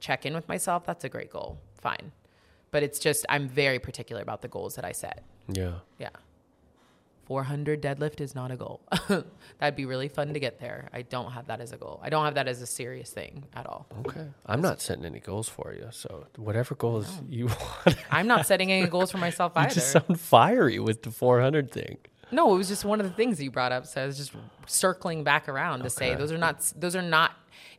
check 0.00 0.26
in 0.26 0.34
with 0.34 0.46
myself 0.46 0.84
that's 0.84 1.04
a 1.04 1.08
great 1.08 1.30
goal. 1.30 1.58
Fine. 1.80 2.12
But 2.70 2.82
it's 2.82 2.98
just 2.98 3.24
i'm 3.30 3.48
very 3.48 3.78
particular 3.78 4.20
about 4.20 4.42
the 4.42 4.48
goals 4.48 4.74
that 4.76 4.84
i 4.84 4.92
set. 4.92 5.24
Yeah. 5.48 5.76
yeah 5.98 6.10
400 7.30 7.80
deadlift 7.80 8.20
is 8.20 8.34
not 8.34 8.50
a 8.50 8.56
goal. 8.56 8.80
That'd 9.60 9.76
be 9.76 9.84
really 9.84 10.08
fun 10.08 10.34
to 10.34 10.40
get 10.40 10.58
there. 10.58 10.88
I 10.92 11.02
don't 11.02 11.30
have 11.30 11.46
that 11.46 11.60
as 11.60 11.70
a 11.70 11.76
goal. 11.76 12.00
I 12.02 12.10
don't 12.10 12.24
have 12.24 12.34
that 12.34 12.48
as 12.48 12.60
a 12.60 12.66
serious 12.66 13.10
thing 13.12 13.44
at 13.54 13.66
all. 13.66 13.86
Okay. 14.00 14.26
I'm 14.46 14.60
not 14.60 14.80
setting 14.80 15.04
any 15.04 15.20
goals 15.20 15.48
for 15.48 15.72
you, 15.72 15.86
so 15.92 16.26
whatever 16.34 16.74
goals 16.74 17.06
you 17.28 17.46
want. 17.86 17.96
I'm 18.10 18.26
not 18.26 18.48
setting 18.48 18.72
any 18.72 18.88
goals 18.88 19.12
for 19.12 19.18
myself 19.18 19.52
either. 19.54 19.68
you 19.68 19.74
just 19.76 19.92
sound 19.92 20.18
fiery 20.18 20.80
with 20.80 21.04
the 21.04 21.12
400 21.12 21.70
thing. 21.70 21.98
No, 22.32 22.54
it 22.54 22.58
was 22.58 22.68
just 22.68 22.84
one 22.84 23.00
of 23.00 23.06
the 23.06 23.12
things 23.12 23.38
that 23.38 23.44
you 23.44 23.50
brought 23.50 23.72
up. 23.72 23.86
So 23.86 24.02
I 24.02 24.06
was 24.06 24.16
just 24.16 24.32
circling 24.66 25.24
back 25.24 25.48
around 25.48 25.82
to 25.82 25.90
say 25.90 26.14
those 26.14 26.32
are 26.32 26.38
not 26.38 26.72
those 26.76 26.96
are 26.96 27.02
not 27.02 27.32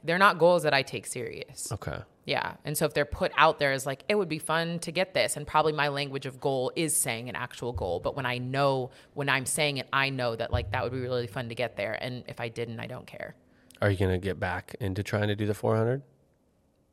they're 0.04 0.18
not 0.18 0.38
goals 0.38 0.64
that 0.64 0.74
I 0.74 0.82
take 0.82 1.06
serious. 1.06 1.72
Okay. 1.72 2.00
Yeah. 2.26 2.54
And 2.66 2.78
so 2.78 2.86
if 2.86 2.94
they're 2.94 3.06
put 3.06 3.32
out 3.36 3.60
there 3.60 3.72
as 3.72 3.86
like, 3.86 4.04
it 4.08 4.16
would 4.16 4.30
be 4.30 4.40
fun 4.40 4.80
to 4.80 4.92
get 4.92 5.14
this, 5.14 5.38
and 5.38 5.46
probably 5.46 5.74
my 5.74 5.88
language 5.88 6.26
of 6.26 6.40
goal 6.40 6.72
is 6.76 6.96
saying 6.96 7.30
an 7.30 7.36
actual 7.36 7.74
goal. 7.74 8.00
But 8.00 8.16
when 8.16 8.26
I 8.26 8.38
know, 8.38 8.92
when 9.14 9.28
I'm 9.28 9.46
saying 9.46 9.78
it, 9.78 9.88
I 9.92 10.10
know 10.10 10.36
that 10.36 10.52
like 10.52 10.72
that 10.72 10.84
would 10.84 10.92
be 10.92 11.00
really 11.00 11.28
fun 11.28 11.50
to 11.50 11.56
get 11.56 11.76
there. 11.76 11.98
And 12.02 12.24
if 12.28 12.40
I 12.40 12.50
didn't, 12.50 12.80
I 12.80 12.88
don't 12.88 13.08
care. 13.08 13.36
Are 13.82 13.90
you 13.90 13.98
gonna 13.98 14.20
get 14.20 14.40
back 14.40 14.76
into 14.80 15.02
trying 15.02 15.28
to 15.30 15.36
do 15.36 15.48
the 15.48 15.56
400? 15.56 16.04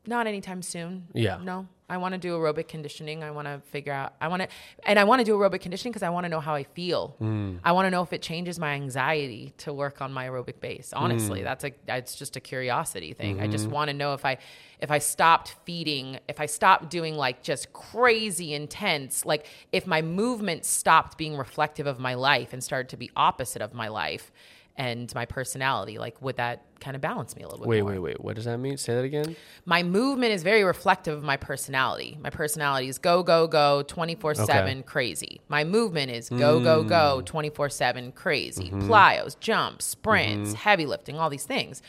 Not 0.07 0.27
anytime 0.27 0.63
soon. 0.63 1.09
Yeah. 1.13 1.39
No. 1.43 1.69
I 1.91 1.97
want 1.97 2.13
to 2.13 2.19
do 2.19 2.37
aerobic 2.37 2.69
conditioning. 2.69 3.25
I 3.25 3.31
want 3.31 3.49
to 3.49 3.63
figure 3.71 3.93
out. 3.93 4.15
I 4.21 4.29
want 4.29 4.43
to, 4.43 4.49
and 4.85 4.99
I 4.99 5.05
want 5.05 5.21
to 5.21 5.25
do 5.25 5.35
aerobic 5.37 5.63
conditioning 5.63 5.93
because 5.93 6.03
I 6.03 6.11
want 6.11 6.25
to 6.25 6.29
know 6.29 6.41
how 6.41 6.55
I 6.55 6.65
feel. 6.65 7.17
Mm. 7.21 7.61
I 7.65 7.73
want 7.73 7.87
to 7.87 7.91
know 7.91 8.03
if 8.03 8.13
it 8.13 8.21
changes 8.21 8.59
my 8.59 8.75
anxiety 8.75 9.55
to 9.59 9.73
work 9.73 10.03
on 10.03 10.13
my 10.13 10.29
aerobic 10.29 10.61
base. 10.61 10.93
Honestly, 10.93 11.41
mm. 11.41 11.45
that's 11.45 11.65
a. 11.65 11.73
It's 11.89 12.15
just 12.15 12.37
a 12.37 12.41
curiosity 12.41 13.15
thing. 13.15 13.41
I 13.41 13.47
just 13.47 13.65
mm-hmm. 13.65 13.75
want 13.75 13.89
to 13.89 13.95
know 13.95 14.13
if 14.13 14.25
I, 14.25 14.37
if 14.81 14.91
I 14.91 14.99
stopped 14.99 15.57
feeding, 15.65 16.19
if 16.29 16.41
I 16.41 16.47
stopped 16.47 16.91
doing 16.91 17.17
like 17.17 17.43
just 17.43 17.73
crazy 17.73 18.53
intense, 18.53 19.25
like 19.25 19.47
if 19.73 19.87
my 19.87 20.03
movement 20.03 20.67
stopped 20.67 21.17
being 21.17 21.37
reflective 21.37 21.87
of 21.87 21.99
my 21.99 22.15
life 22.15 22.53
and 22.53 22.63
started 22.63 22.91
to 22.91 22.97
be 22.97 23.11
opposite 23.17 23.63
of 23.63 23.73
my 23.73 23.89
life 23.89 24.31
and 24.79 25.13
my 25.13 25.27
personality, 25.27 25.99
like 25.99 26.23
would 26.23 26.37
that 26.37 26.63
kind 26.81 26.95
of 26.95 27.03
balance 27.03 27.35
me 27.35 27.43
a 27.43 27.49
little 27.49 27.65
bit? 27.65 27.69
Wait, 27.69 27.83
more? 27.83 27.91
wait, 27.91 27.99
wait. 27.99 28.21
What 28.21 28.37
does 28.37 28.45
that 28.45 28.59
mean? 28.59 28.77
Say 28.77 28.95
that 28.95 29.05
again. 29.05 29.37
my 29.67 29.83
movement 29.83 30.33
is 30.33 30.45
very 30.45 30.63
reflective 30.63 31.19
of 31.19 31.25
my 31.25 31.37
personality. 31.37 32.17
My 32.23 32.31
personality 32.31 32.89
is 32.89 32.99
go, 32.99 33.25
go, 33.25 33.49
go, 33.49 33.83
24 33.83 34.37
7 34.37 34.85
crazy. 34.85 35.41
My 35.49 35.65
movement 35.65 36.13
is 36.13 36.29
go, 36.31 36.61
go, 36.61 36.85
mm. 36.85 36.89
go, 36.89 37.21
24 37.25 37.69
7 37.69 38.13
crazy. 38.13 38.71
Mm-hmm. 38.71 38.89
Plyos, 38.89 39.39
jumps, 39.41 39.85
mm-hmm. 39.85 39.91
sprints, 39.91 40.53
heavy 40.55 40.87
lifting, 40.87 41.19
all 41.19 41.29
these 41.29 41.45
things. 41.45 41.83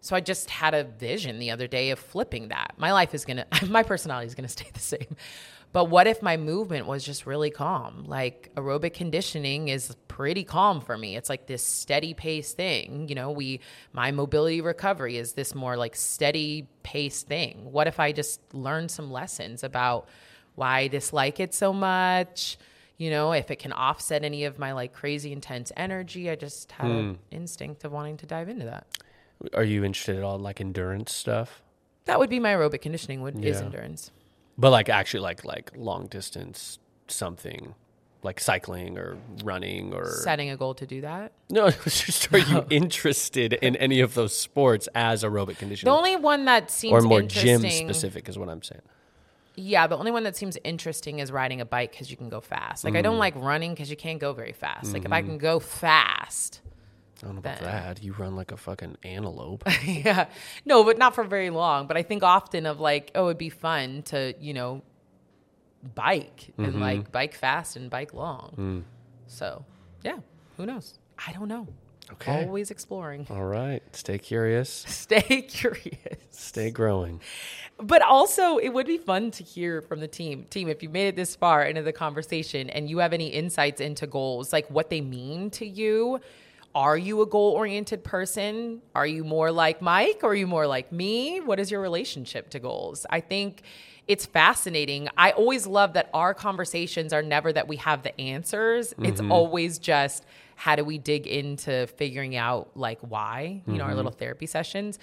So 0.00 0.16
I 0.16 0.20
just 0.20 0.50
had 0.50 0.74
a 0.74 0.82
vision 0.82 1.38
the 1.38 1.52
other 1.52 1.68
day 1.68 1.90
of 1.90 1.98
flipping 2.00 2.48
that. 2.48 2.74
My 2.76 2.92
life 2.92 3.14
is 3.14 3.24
going 3.24 3.36
to, 3.52 3.66
my 3.66 3.84
personality 3.84 4.26
is 4.26 4.34
going 4.34 4.48
to 4.48 4.52
stay 4.52 4.68
the 4.72 4.80
same. 4.80 5.16
But 5.72 5.86
what 5.86 6.06
if 6.06 6.20
my 6.20 6.36
movement 6.36 6.86
was 6.86 7.02
just 7.02 7.24
really 7.26 7.50
calm? 7.50 8.04
Like 8.06 8.50
aerobic 8.56 8.92
conditioning 8.92 9.68
is 9.68 9.96
pretty 10.06 10.44
calm 10.44 10.82
for 10.82 10.98
me. 10.98 11.16
It's 11.16 11.30
like 11.30 11.46
this 11.46 11.64
steady 11.64 12.12
pace 12.12 12.52
thing. 12.52 13.08
You 13.08 13.14
know, 13.14 13.30
we 13.30 13.60
my 13.92 14.10
mobility 14.10 14.60
recovery 14.60 15.16
is 15.16 15.32
this 15.32 15.54
more 15.54 15.76
like 15.76 15.96
steady 15.96 16.68
pace 16.82 17.22
thing. 17.22 17.72
What 17.72 17.86
if 17.86 17.98
I 17.98 18.12
just 18.12 18.40
learned 18.52 18.90
some 18.90 19.10
lessons 19.10 19.64
about 19.64 20.08
why 20.54 20.80
I 20.80 20.88
dislike 20.88 21.40
it 21.40 21.54
so 21.54 21.72
much? 21.72 22.58
You 22.98 23.08
know, 23.10 23.32
if 23.32 23.50
it 23.50 23.58
can 23.58 23.72
offset 23.72 24.24
any 24.24 24.44
of 24.44 24.58
my 24.58 24.72
like 24.72 24.92
crazy 24.92 25.32
intense 25.32 25.72
energy. 25.74 26.28
I 26.28 26.36
just 26.36 26.70
had 26.72 26.90
an 26.90 27.14
hmm. 27.14 27.20
instinct 27.30 27.84
of 27.84 27.92
wanting 27.92 28.18
to 28.18 28.26
dive 28.26 28.50
into 28.50 28.66
that. 28.66 28.86
Are 29.54 29.64
you 29.64 29.84
interested 29.84 30.18
at 30.18 30.22
all 30.22 30.36
in 30.36 30.42
like 30.42 30.60
endurance 30.60 31.12
stuff? 31.12 31.62
That 32.04 32.18
would 32.18 32.30
be 32.30 32.38
my 32.38 32.52
aerobic 32.52 32.82
conditioning 32.82 33.22
would 33.22 33.42
is 33.42 33.58
Yeah. 33.58 33.66
endurance. 33.66 34.10
But 34.58 34.70
like 34.70 34.88
actually 34.88 35.20
like 35.20 35.44
like 35.44 35.70
long 35.74 36.06
distance 36.06 36.78
something 37.08 37.74
like 38.22 38.38
cycling 38.38 38.96
or 38.98 39.16
running 39.42 39.92
or 39.92 40.06
Setting 40.06 40.48
a 40.50 40.56
goal 40.56 40.74
to 40.74 40.86
do 40.86 41.00
that. 41.00 41.32
No, 41.50 41.70
just 41.84 42.32
are 42.32 42.38
you 42.38 42.64
interested 42.70 43.54
in 43.54 43.74
any 43.76 44.00
of 44.00 44.14
those 44.14 44.36
sports 44.36 44.88
as 44.94 45.24
aerobic 45.24 45.58
conditioning? 45.58 45.92
The 45.92 45.96
only 45.96 46.16
one 46.16 46.44
that 46.44 46.70
seems 46.70 46.92
or 46.92 47.00
more 47.02 47.22
gym 47.22 47.68
specific 47.68 48.28
is 48.28 48.38
what 48.38 48.48
I'm 48.48 48.62
saying. 48.62 48.82
Yeah, 49.54 49.86
the 49.86 49.98
only 49.98 50.10
one 50.12 50.22
that 50.22 50.34
seems 50.36 50.56
interesting 50.64 51.18
is 51.18 51.30
riding 51.32 51.60
a 51.60 51.66
bike 51.66 51.90
because 51.90 52.10
you 52.10 52.16
can 52.16 52.28
go 52.30 52.40
fast. 52.40 52.84
Like 52.84 52.94
I 52.94 53.00
Mm. 53.00 53.02
don't 53.02 53.18
like 53.18 53.34
running 53.36 53.72
because 53.72 53.90
you 53.90 53.96
can't 53.96 54.18
go 54.20 54.32
very 54.32 54.52
fast. 54.52 54.94
Like 54.94 55.04
if 55.04 55.12
I 55.12 55.20
Mm-hmm. 55.20 55.30
can 55.30 55.38
go 55.38 55.58
fast, 55.58 56.60
I 57.22 57.26
don't 57.26 57.34
know 57.36 57.38
about 57.38 57.60
Then- 57.60 57.68
that. 57.70 58.02
You 58.02 58.12
run 58.14 58.34
like 58.34 58.50
a 58.50 58.56
fucking 58.56 58.96
antelope. 59.04 59.62
yeah, 59.84 60.26
no, 60.64 60.82
but 60.84 60.98
not 60.98 61.14
for 61.14 61.22
very 61.24 61.50
long. 61.50 61.86
But 61.86 61.96
I 61.96 62.02
think 62.02 62.22
often 62.24 62.66
of 62.66 62.80
like, 62.80 63.12
oh, 63.14 63.26
it'd 63.26 63.38
be 63.38 63.48
fun 63.50 64.02
to 64.04 64.34
you 64.40 64.52
know 64.54 64.82
bike 65.94 66.50
Mm-hmm. 66.52 66.64
and 66.64 66.80
like 66.80 67.12
bike 67.12 67.34
fast 67.34 67.76
and 67.76 67.90
bike 67.90 68.14
long. 68.14 68.54
Mm. 68.56 68.82
So 69.26 69.64
yeah, 70.02 70.18
who 70.56 70.66
knows? 70.66 70.98
I 71.26 71.32
don't 71.32 71.48
know. 71.48 71.66
Okay. 72.14 72.44
Always 72.44 72.70
exploring. 72.70 73.26
All 73.30 73.44
right. 73.44 73.82
Stay 73.94 74.18
curious. 74.18 74.68
Stay 74.88 75.42
curious. 75.42 76.18
Stay 76.30 76.70
growing. 76.70 77.20
But 77.78 78.02
also, 78.02 78.58
it 78.58 78.68
would 78.70 78.86
be 78.86 78.98
fun 78.98 79.30
to 79.32 79.44
hear 79.44 79.80
from 79.80 80.00
the 80.00 80.08
team. 80.08 80.44
Team, 80.50 80.68
if 80.68 80.82
you 80.82 80.88
made 80.90 81.08
it 81.08 81.16
this 81.16 81.34
far 81.36 81.64
into 81.64 81.82
the 81.82 81.92
conversation 81.92 82.68
and 82.70 82.90
you 82.90 82.98
have 82.98 83.12
any 83.12 83.28
insights 83.28 83.80
into 83.80 84.06
goals, 84.06 84.52
like 84.52 84.68
what 84.68 84.90
they 84.90 85.00
mean 85.00 85.50
to 85.52 85.66
you. 85.66 86.20
Are 86.74 86.96
you 86.96 87.20
a 87.20 87.26
goal 87.26 87.52
oriented 87.52 88.02
person? 88.02 88.80
Are 88.94 89.06
you 89.06 89.24
more 89.24 89.50
like 89.50 89.82
Mike 89.82 90.20
or 90.22 90.30
are 90.30 90.34
you 90.34 90.46
more 90.46 90.66
like 90.66 90.90
me? 90.90 91.40
What 91.40 91.60
is 91.60 91.70
your 91.70 91.80
relationship 91.80 92.48
to 92.50 92.58
goals? 92.58 93.04
I 93.10 93.20
think 93.20 93.62
it's 94.08 94.26
fascinating. 94.26 95.08
I 95.16 95.32
always 95.32 95.66
love 95.66 95.92
that 95.92 96.08
our 96.14 96.34
conversations 96.34 97.12
are 97.12 97.22
never 97.22 97.52
that 97.52 97.68
we 97.68 97.76
have 97.76 98.02
the 98.02 98.18
answers. 98.20 98.94
It's 99.02 99.20
mm-hmm. 99.20 99.30
always 99.30 99.78
just 99.78 100.24
how 100.56 100.76
do 100.76 100.84
we 100.84 100.98
dig 100.98 101.26
into 101.26 101.86
figuring 101.88 102.36
out 102.36 102.70
like 102.74 103.00
why, 103.00 103.62
you 103.66 103.74
know, 103.74 103.84
our 103.84 103.88
mm-hmm. 103.90 103.96
little 103.96 104.12
therapy 104.12 104.46
sessions. 104.46 104.98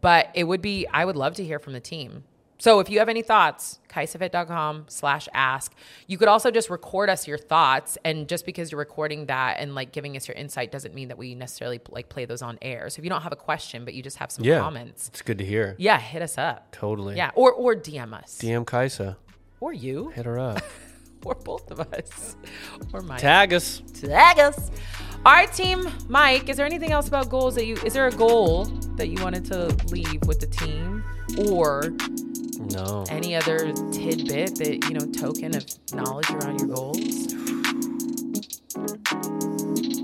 But 0.00 0.30
it 0.34 0.44
would 0.44 0.60
be, 0.60 0.86
I 0.86 1.04
would 1.04 1.16
love 1.16 1.34
to 1.34 1.44
hear 1.44 1.58
from 1.58 1.72
the 1.72 1.80
team. 1.80 2.24
So 2.58 2.78
if 2.80 2.88
you 2.88 3.00
have 3.00 3.08
any 3.08 3.22
thoughts, 3.22 3.80
kaisafit.com 3.90 4.86
slash 4.88 5.28
ask. 5.34 5.72
You 6.06 6.16
could 6.18 6.28
also 6.28 6.50
just 6.50 6.70
record 6.70 7.10
us 7.10 7.26
your 7.26 7.36
thoughts. 7.36 7.98
And 8.04 8.28
just 8.28 8.46
because 8.46 8.70
you're 8.70 8.78
recording 8.78 9.26
that 9.26 9.56
and 9.58 9.74
like 9.74 9.92
giving 9.92 10.16
us 10.16 10.28
your 10.28 10.36
insight 10.36 10.70
doesn't 10.70 10.94
mean 10.94 11.08
that 11.08 11.18
we 11.18 11.34
necessarily 11.34 11.80
like 11.90 12.08
play 12.08 12.24
those 12.24 12.42
on 12.42 12.58
air. 12.62 12.88
So 12.90 13.00
if 13.00 13.04
you 13.04 13.10
don't 13.10 13.22
have 13.22 13.32
a 13.32 13.36
question, 13.36 13.84
but 13.84 13.92
you 13.94 14.02
just 14.02 14.18
have 14.18 14.30
some 14.30 14.44
Yeah. 14.44 14.60
comments, 14.60 15.08
It's 15.08 15.22
good 15.22 15.38
to 15.38 15.44
hear. 15.44 15.74
yeah, 15.78 15.98
hit 15.98 16.22
us 16.22 16.38
up. 16.38 16.70
Totally. 16.72 17.16
Yeah. 17.16 17.32
Or 17.34 17.52
or 17.52 17.74
DM 17.74 18.14
us. 18.14 18.38
DM 18.38 18.64
Kaisa. 18.64 19.16
Or 19.60 19.72
you. 19.72 20.10
Hit 20.10 20.26
her 20.26 20.38
up. 20.38 20.62
Or 21.26 21.34
both 21.34 21.70
of 21.70 21.80
us. 21.80 22.36
Or 22.92 23.00
Mike. 23.00 23.18
Tag 23.18 23.54
us. 23.54 23.82
Tag 23.98 24.38
us. 24.38 24.70
All 25.24 25.32
right, 25.32 25.50
team. 25.50 25.88
Mike, 26.06 26.50
is 26.50 26.58
there 26.58 26.66
anything 26.66 26.92
else 26.92 27.08
about 27.08 27.30
goals 27.30 27.54
that 27.54 27.64
you 27.64 27.76
is 27.76 27.94
there 27.94 28.06
a 28.06 28.12
goal 28.12 28.66
that 28.96 29.08
you 29.08 29.22
wanted 29.24 29.42
to 29.46 29.68
leave 29.90 30.22
with 30.26 30.38
the 30.40 30.46
team? 30.46 31.02
Or 31.48 31.84
No. 32.70 33.04
any 33.08 33.34
other 33.36 33.72
tidbit 33.92 34.56
that, 34.56 34.84
you 34.88 34.94
know, 34.94 35.06
token 35.12 35.54
of 35.56 35.64
knowledge 35.92 36.30
around 36.30 36.58
your 36.60 36.68
goals? 36.68 36.96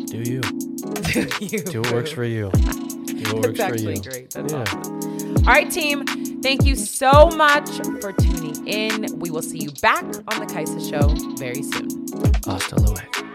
Do 0.07 0.19
you. 0.19 0.41
you 1.41 1.59
Do 1.65 1.81
what 1.83 1.93
works 1.93 2.11
for 2.13 2.25
you. 2.25 2.51
Do 2.51 3.35
what 3.37 3.47
works 3.47 3.61
for 3.61 3.77
you. 3.77 4.01
great. 4.03 4.31
That's 4.31 4.53
Yeah. 4.53 4.61
awesome. 4.63 5.37
All 5.39 5.45
right, 5.55 5.71
team. 5.71 6.05
Thank 6.43 6.65
you 6.65 6.75
so 6.77 7.29
much 7.31 7.69
for 8.01 8.13
tuning 8.13 8.67
in. 8.67 9.19
We 9.19 9.31
will 9.31 9.43
see 9.43 9.59
you 9.59 9.71
back 9.83 10.05
on 10.05 10.41
the 10.41 10.47
Kaisa 10.47 10.81
show 10.81 11.09
very 11.37 11.63
soon. 11.63 12.07
Hasta 12.47 12.77
luego. 12.81 13.30